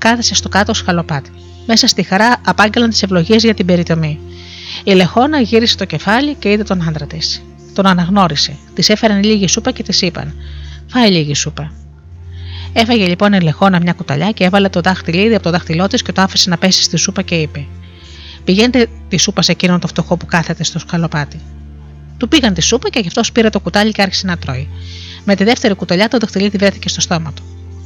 Κάθεσε 0.01 0.35
στο 0.35 0.49
κάτω 0.49 0.73
σκαλοπάτι. 0.73 1.29
Μέσα 1.65 1.87
στη 1.87 2.03
χαρά 2.03 2.41
απάγγελαν 2.45 2.89
τις 2.89 3.03
ευλογίες 3.03 3.43
για 3.43 3.53
την 3.53 3.65
περιτομή. 3.65 4.19
Η 4.83 4.91
Λεχόνα 4.91 5.39
γύρισε 5.39 5.77
το 5.77 5.85
κεφάλι 5.85 6.33
και 6.33 6.51
είδε 6.51 6.63
τον 6.63 6.87
άντρα 6.87 7.05
της. 7.05 7.43
Τον 7.73 7.85
αναγνώρισε. 7.85 8.57
Της 8.73 8.89
έφεραν 8.89 9.23
λίγη 9.23 9.47
σούπα 9.47 9.71
και 9.71 9.83
της 9.83 10.01
είπαν: 10.01 10.33
Φάει 10.87 11.11
λίγη 11.11 11.35
σούπα. 11.35 11.71
Έφαγε 12.73 13.07
λοιπόν 13.07 13.33
η 13.33 13.41
Λεχόνα 13.41 13.79
μια 13.81 13.93
κουταλιά 13.93 14.31
και 14.31 14.43
έβαλε 14.43 14.69
το 14.69 14.81
δάχτυλίδι 14.81 15.33
από 15.33 15.43
το 15.43 15.49
δάχτυλό 15.49 15.87
της 15.87 16.01
και 16.01 16.11
το 16.11 16.21
άφησε 16.21 16.49
να 16.49 16.57
πέσει 16.57 16.83
στη 16.83 16.97
σούπα 16.97 17.21
και 17.21 17.35
είπε: 17.35 17.65
Πηγαίνετε 18.43 18.87
τη 19.07 19.17
σούπα 19.17 19.41
σε 19.41 19.51
εκείνον 19.51 19.79
το 19.79 19.87
φτωχό 19.87 20.17
που 20.17 20.25
κάθεται 20.25 20.63
στο 20.63 20.79
σκαλοπάτι. 20.79 21.39
Του 22.17 22.27
πήγαν 22.27 22.53
τη 22.53 22.61
σούπα 22.61 22.89
και 22.89 22.99
γι' 22.99 23.07
αυτό 23.07 23.21
πήρε 23.33 23.49
το 23.49 23.59
κουτάλι 23.59 23.91
και 23.91 24.01
άρχισε 24.01 24.25
να 24.25 24.37
τρώει. 24.37 24.67
Με 25.25 25.35
τη 25.35 25.43
δεύτερη 25.43 25.73
κουταλιά 25.73 26.07
το 26.07 26.17
δαχτυλίδι 26.17 26.57
βρέθηκε 26.57 26.89
στο 26.89 27.01
στόμα 27.01 27.33
του. 27.33 27.43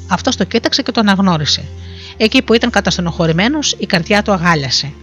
Αυτός 0.08 0.36
το 0.36 0.44
κοίταξε 0.44 0.82
και 0.82 0.92
τον 0.92 1.10
αναγνώρισε. 1.10 1.64
Εκεί 2.18 2.42
που 2.42 2.54
ήταν 2.54 2.70
καταστενοχωρημένος, 2.70 3.76
η 3.78 3.86
καρδιά 3.86 4.22
του 4.22 4.32
αγάλιασε. 4.32 4.94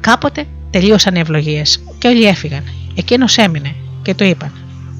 Κάποτε 0.00 0.46
τελείωσαν 0.70 1.14
οι 1.14 1.20
ευλογίες 1.20 1.82
και 1.98 2.08
όλοι 2.08 2.24
έφυγαν. 2.24 2.64
Εκείνος 2.94 3.36
έμεινε 3.36 3.74
και 4.02 4.14
του 4.14 4.24
είπαν: 4.24 4.52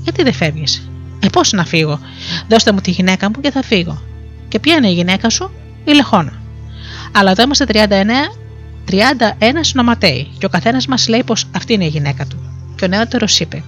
Γιατί 0.02 0.22
δεν 0.22 0.32
φεύγεις, 0.32 0.86
Ε, 1.24 1.28
πώς 1.28 1.52
να 1.52 1.64
φύγω, 1.64 2.00
δώστε 2.48 2.72
μου 2.72 2.80
τη 2.80 2.90
γυναίκα 2.90 3.30
μου 3.30 3.40
και 3.40 3.50
θα 3.50 3.62
φύγω. 3.62 4.02
Και 4.48 4.58
ποια 4.58 4.74
είναι 4.74 4.88
η 4.88 4.92
γυναίκα 4.92 5.30
σου, 5.30 5.50
η 5.84 5.92
Λεχόνα. 5.92 6.32
Αλλά 7.12 7.30
εδώ 7.30 7.42
είμαστε 7.42 7.64
39, 7.64 8.36
31 8.90 9.72
νοματέοι 9.74 10.30
και 10.38 10.46
ο 10.46 10.48
καθένας 10.48 10.86
μας 10.86 11.08
λέει 11.08 11.22
πως 11.24 11.46
αυτή 11.56 11.72
είναι 11.72 11.84
η 11.84 11.88
γυναίκα 11.88 12.26
του. 12.26 12.36
Και 12.76 12.84
ο 12.84 12.88
νεότερος 12.88 13.40
είπε: 13.40 13.64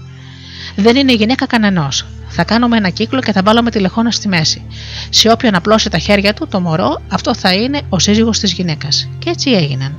Δεν 0.77 0.97
είναι 0.97 1.13
η 1.13 1.15
γυναίκα 1.15 1.47
κανενός. 1.47 2.07
Θα 2.29 2.45
κάνουμε 2.45 2.77
ένα 2.77 2.89
κύκλο 2.89 3.21
και 3.21 3.33
θα 3.33 3.43
βάλουμε 3.45 3.71
τη 3.71 3.79
λεχόνα 3.79 4.11
στη 4.11 4.29
μέση. 4.29 4.63
Σε 5.11 5.31
όποιον 5.31 5.55
απλώσει 5.55 5.91
τα 5.91 5.99
χέρια 5.99 6.35
του, 6.35 6.49
το 6.49 6.61
μωρό, 6.61 7.03
αυτό 7.09 7.35
θα 7.35 7.53
είναι 7.55 7.81
ο 7.89 7.99
σύζυγος 7.99 8.39
της 8.39 8.53
γυναίκας. 8.53 9.09
Και 9.19 9.31
έτσι 9.31 9.51
έγιναν. 9.51 9.97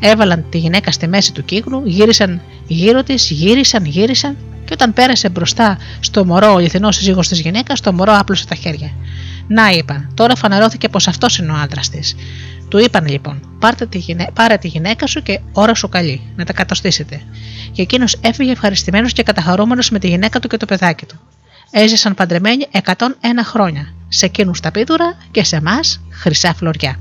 Έβαλαν 0.00 0.44
τη 0.50 0.58
γυναίκα 0.58 0.92
στη 0.92 1.08
μέση 1.08 1.32
του 1.32 1.44
κύκλου, 1.44 1.82
γύρισαν 1.84 2.40
γύρω 2.66 3.02
της, 3.02 3.30
γύρισαν, 3.30 3.84
γύρισαν 3.84 4.36
και 4.64 4.72
όταν 4.72 4.92
πέρασε 4.92 5.28
μπροστά 5.28 5.78
στο 6.00 6.24
μωρό 6.24 6.52
ο 6.52 6.56
αληθινό 6.56 6.92
σύζυγος 6.92 7.28
της 7.28 7.40
γυναίκας, 7.40 7.80
το 7.80 7.92
μωρό 7.92 8.16
άπλωσε 8.18 8.46
τα 8.46 8.54
χέρια. 8.54 8.90
Να 9.46 9.68
είπαν, 9.70 10.10
τώρα 10.14 10.36
φανερώθηκε 10.36 10.88
πως 10.88 11.08
αυτός 11.08 11.38
είναι 11.38 11.52
ο 11.52 11.54
άντρας 11.54 11.88
της. 11.88 12.14
Του 12.68 12.78
είπαν 12.78 13.08
λοιπόν: 13.08 13.56
Πάρτε 13.58 13.86
τη 13.86 13.98
γυναί... 13.98 14.26
Πάρε 14.32 14.56
τη 14.56 14.68
γυναίκα 14.68 15.06
σου 15.06 15.22
και 15.22 15.40
ώρα 15.52 15.74
σου 15.74 15.88
καλή, 15.88 16.20
να 16.36 16.44
τα 16.44 16.52
κατοστήσετε. 16.52 17.20
Και 17.72 17.82
εκείνος 17.82 18.18
έφυγε 18.20 18.50
ευχαριστημένος 18.50 19.12
και 19.12 19.22
καταχαρούμενος 19.22 19.90
με 19.90 19.98
τη 19.98 20.08
γυναίκα 20.08 20.40
του 20.40 20.48
και 20.48 20.56
το 20.56 20.66
παιδάκι 20.66 21.06
του. 21.06 21.20
Έζησαν 21.70 22.14
παντρεμένοι 22.14 22.66
101 22.72 23.06
χρόνια. 23.42 23.94
Σε 24.08 24.26
εκείνους 24.26 24.60
τα 24.60 24.70
πίδουρα 24.70 25.16
και 25.30 25.44
σε 25.44 25.56
εμάς 25.56 26.00
χρυσά 26.10 26.54
φλωριά. 26.54 26.98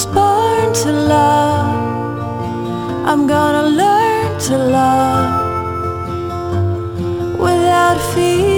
was 0.00 0.14
born 0.14 0.72
to 0.72 0.92
love. 0.92 1.66
I'm 3.06 3.26
gonna 3.26 3.68
learn 3.68 4.40
to 4.48 4.56
love 4.56 5.30
without 7.38 7.98
fear. 8.14 8.48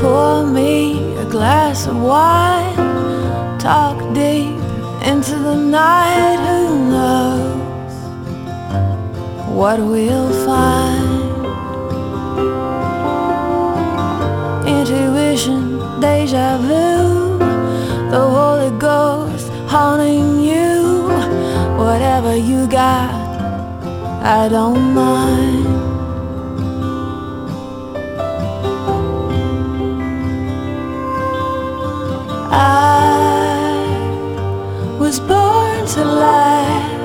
Pour 0.00 0.46
me 0.46 1.16
a 1.16 1.24
glass 1.24 1.86
of 1.86 1.96
wine. 1.96 2.76
Talk 3.58 3.98
deep 4.14 4.60
into 5.10 5.34
the 5.48 5.56
night. 5.56 6.38
Who 6.48 6.90
knows 6.92 7.94
what 9.58 9.78
we'll 9.78 10.32
find? 10.44 11.07
Deja 16.00 16.58
vu, 16.58 17.38
the 18.10 18.20
Holy 18.20 18.70
Ghost 18.78 19.48
haunting 19.66 20.40
you. 20.40 21.08
Whatever 21.76 22.36
you 22.36 22.66
got, 22.66 23.10
I 24.22 24.48
don't 24.48 24.94
mind. 24.94 25.66
I 32.50 33.36
was 34.98 35.20
born 35.20 35.86
to 35.94 36.04
lie. 36.04 36.96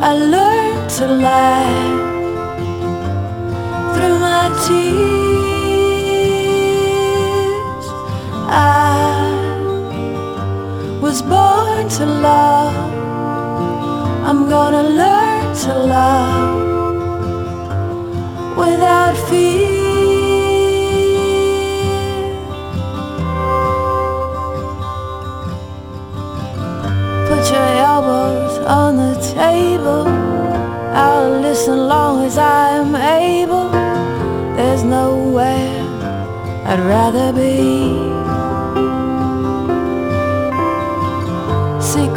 I 0.00 0.12
learned 0.14 0.90
to 0.98 1.06
lie 1.06 1.94
through 3.94 4.18
my 4.18 4.48
tears. 4.66 5.23
I 8.56 9.50
was 11.00 11.22
born 11.22 11.88
to 11.88 12.06
love. 12.06 12.74
I'm 14.28 14.48
gonna 14.48 14.84
learn 14.84 15.54
to 15.64 15.74
love 15.74 16.54
without 18.56 19.16
fear. 19.28 19.74
Put 27.28 27.50
your 27.50 27.70
elbows 27.90 28.58
on 28.58 28.96
the 28.96 29.14
table. 29.34 30.06
I'll 30.94 31.40
listen 31.40 31.88
long 31.88 32.24
as 32.24 32.38
I 32.38 32.76
am 32.76 32.94
able. 32.94 33.68
There's 34.56 34.84
nowhere 34.84 35.82
I'd 36.64 36.78
rather 36.78 37.32
be. 37.32 38.03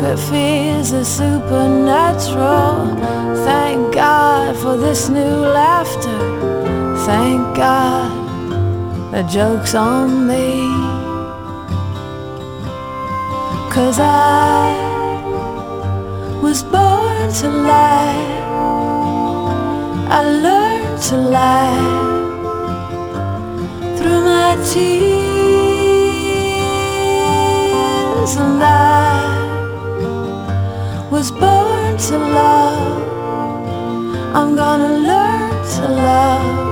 Secret 0.07 0.29
fears 0.29 0.93
are 0.93 1.03
supernatural. 1.03 2.95
Thank 3.43 3.93
God 3.93 4.55
for 4.55 4.77
this 4.77 5.09
new 5.09 5.19
laughter. 5.19 6.17
Thank 7.05 7.57
God 7.57 8.09
the 9.11 9.23
joke's 9.23 9.75
on 9.75 10.25
me. 10.25 10.61
Cause 13.69 13.99
I 13.99 14.71
was 16.41 16.63
born 16.63 17.33
to 17.41 17.49
laugh. 17.49 18.45
I 20.09 20.21
learned 20.23 21.01
to 21.09 21.17
laugh 21.17 22.15
through 23.97 24.21
my 24.23 24.55
tears, 24.71 25.17
and 28.37 28.63
I 28.63 29.26
was 31.17 31.31
born 31.31 31.97
to 31.97 32.15
love. 32.15 33.01
I'm 34.35 34.55
gonna 34.55 34.99
learn 35.09 35.51
to 35.73 35.87
love 35.87 36.66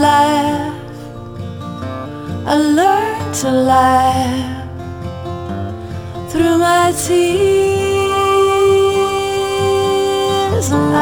laugh. 0.00 0.74
I 2.46 2.54
learned 2.56 3.34
to 3.42 3.50
laugh 3.50 4.68
through 6.30 6.58
my 6.58 6.92
tears, 7.04 7.16
and 10.70 10.94
I 10.94 11.00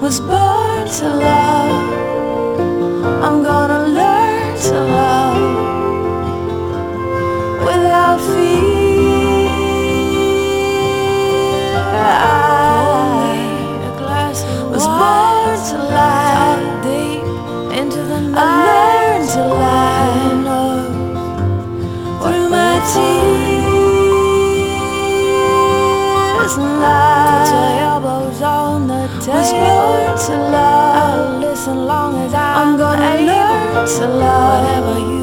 was 0.00 0.20
born 0.20 0.86
to 0.98 1.08
love. 1.26 1.92
I'm 3.24 3.42
gonna 3.42 3.80
learn 3.98 4.56
to 4.68 4.76
love 4.98 5.42
without 7.66 8.18
fear. 8.20 8.74
I 12.06 12.32
was 14.72 14.86
born 14.86 15.56
to 15.70 15.76
lie 15.94 16.23
tears 22.92 23.74
and 26.56 26.74
lies. 26.80 27.48
Put 27.50 27.56
your 27.56 27.70
elbows 27.90 28.40
on 28.42 28.86
the 28.88 29.02
table. 29.24 29.38
Was 29.38 29.50
born 29.52 30.14
to 30.26 30.36
love. 30.52 30.94
I'll 30.96 31.38
listen 31.40 31.78
long 31.86 32.12
as 32.24 32.32
I'm, 32.34 32.56
I'm 32.60 32.72
gonna 32.76 33.14
learn 33.28 33.86
to 33.86 34.06
love 34.06 34.62
whatever 34.64 34.96
you 35.00 35.13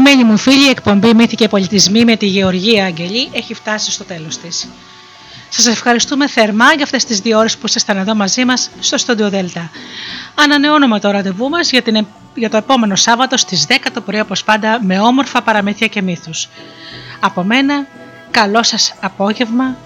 Αγαπημένοι 0.00 0.30
μου 0.30 0.38
φίλοι, 0.38 0.66
η 0.66 0.68
εκπομπή 0.68 1.14
Μύθοι 1.14 1.34
και 1.34 1.48
Πολιτισμοί 1.48 2.04
με 2.04 2.16
τη 2.16 2.26
Γεωργία 2.26 2.84
Αγγελή 2.84 3.28
έχει 3.32 3.54
φτάσει 3.54 3.90
στο 3.90 4.04
τέλος 4.04 4.38
της. 4.38 4.68
Σας 5.48 5.66
ευχαριστούμε 5.66 6.28
θερμά 6.28 6.72
για 6.72 6.84
αυτές 6.84 7.04
τις 7.04 7.20
δύο 7.20 7.38
ώρες 7.38 7.56
που 7.56 7.66
ήσασταν 7.66 7.96
εδώ 7.96 8.14
μαζί 8.14 8.44
μας 8.44 8.70
στο 8.80 8.96
Studio 9.06 9.32
Delta. 9.32 9.68
Ανανεώνουμε 10.34 11.00
το 11.00 11.10
ραντεβού 11.10 11.48
μας 11.48 11.70
για, 11.70 11.82
την, 11.82 12.06
για 12.34 12.50
το 12.50 12.56
επόμενο 12.56 12.96
Σάββατο 12.96 13.36
στις 13.36 13.66
10 13.68 13.72
το 13.92 14.00
πρωί 14.00 14.20
όπως 14.20 14.44
πάντα 14.44 14.78
με 14.82 15.00
όμορφα 15.00 15.42
παραμύθια 15.42 15.86
και 15.86 16.02
μύθους. 16.02 16.48
Από 17.20 17.42
μένα, 17.42 17.86
καλό 18.30 18.62
σας 18.62 18.94
απόγευμα, 19.00 19.76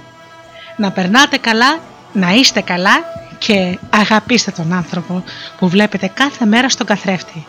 να 0.77 0.91
περνάτε 0.91 1.37
καλά, 1.37 1.79
να 2.13 2.31
είστε 2.31 2.61
καλά 2.61 2.95
και 3.39 3.79
αγαπήστε 3.91 4.51
τον 4.51 4.73
άνθρωπο 4.73 5.25
που 5.59 5.69
βλέπετε 5.69 6.11
κάθε 6.15 6.45
μέρα 6.45 6.69
στον 6.69 6.87
καθρέφτη. 6.87 7.47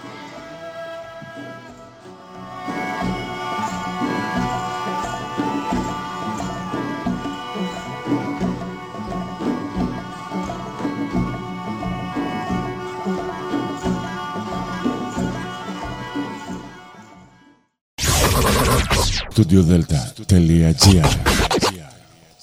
Delta, 19.63 20.13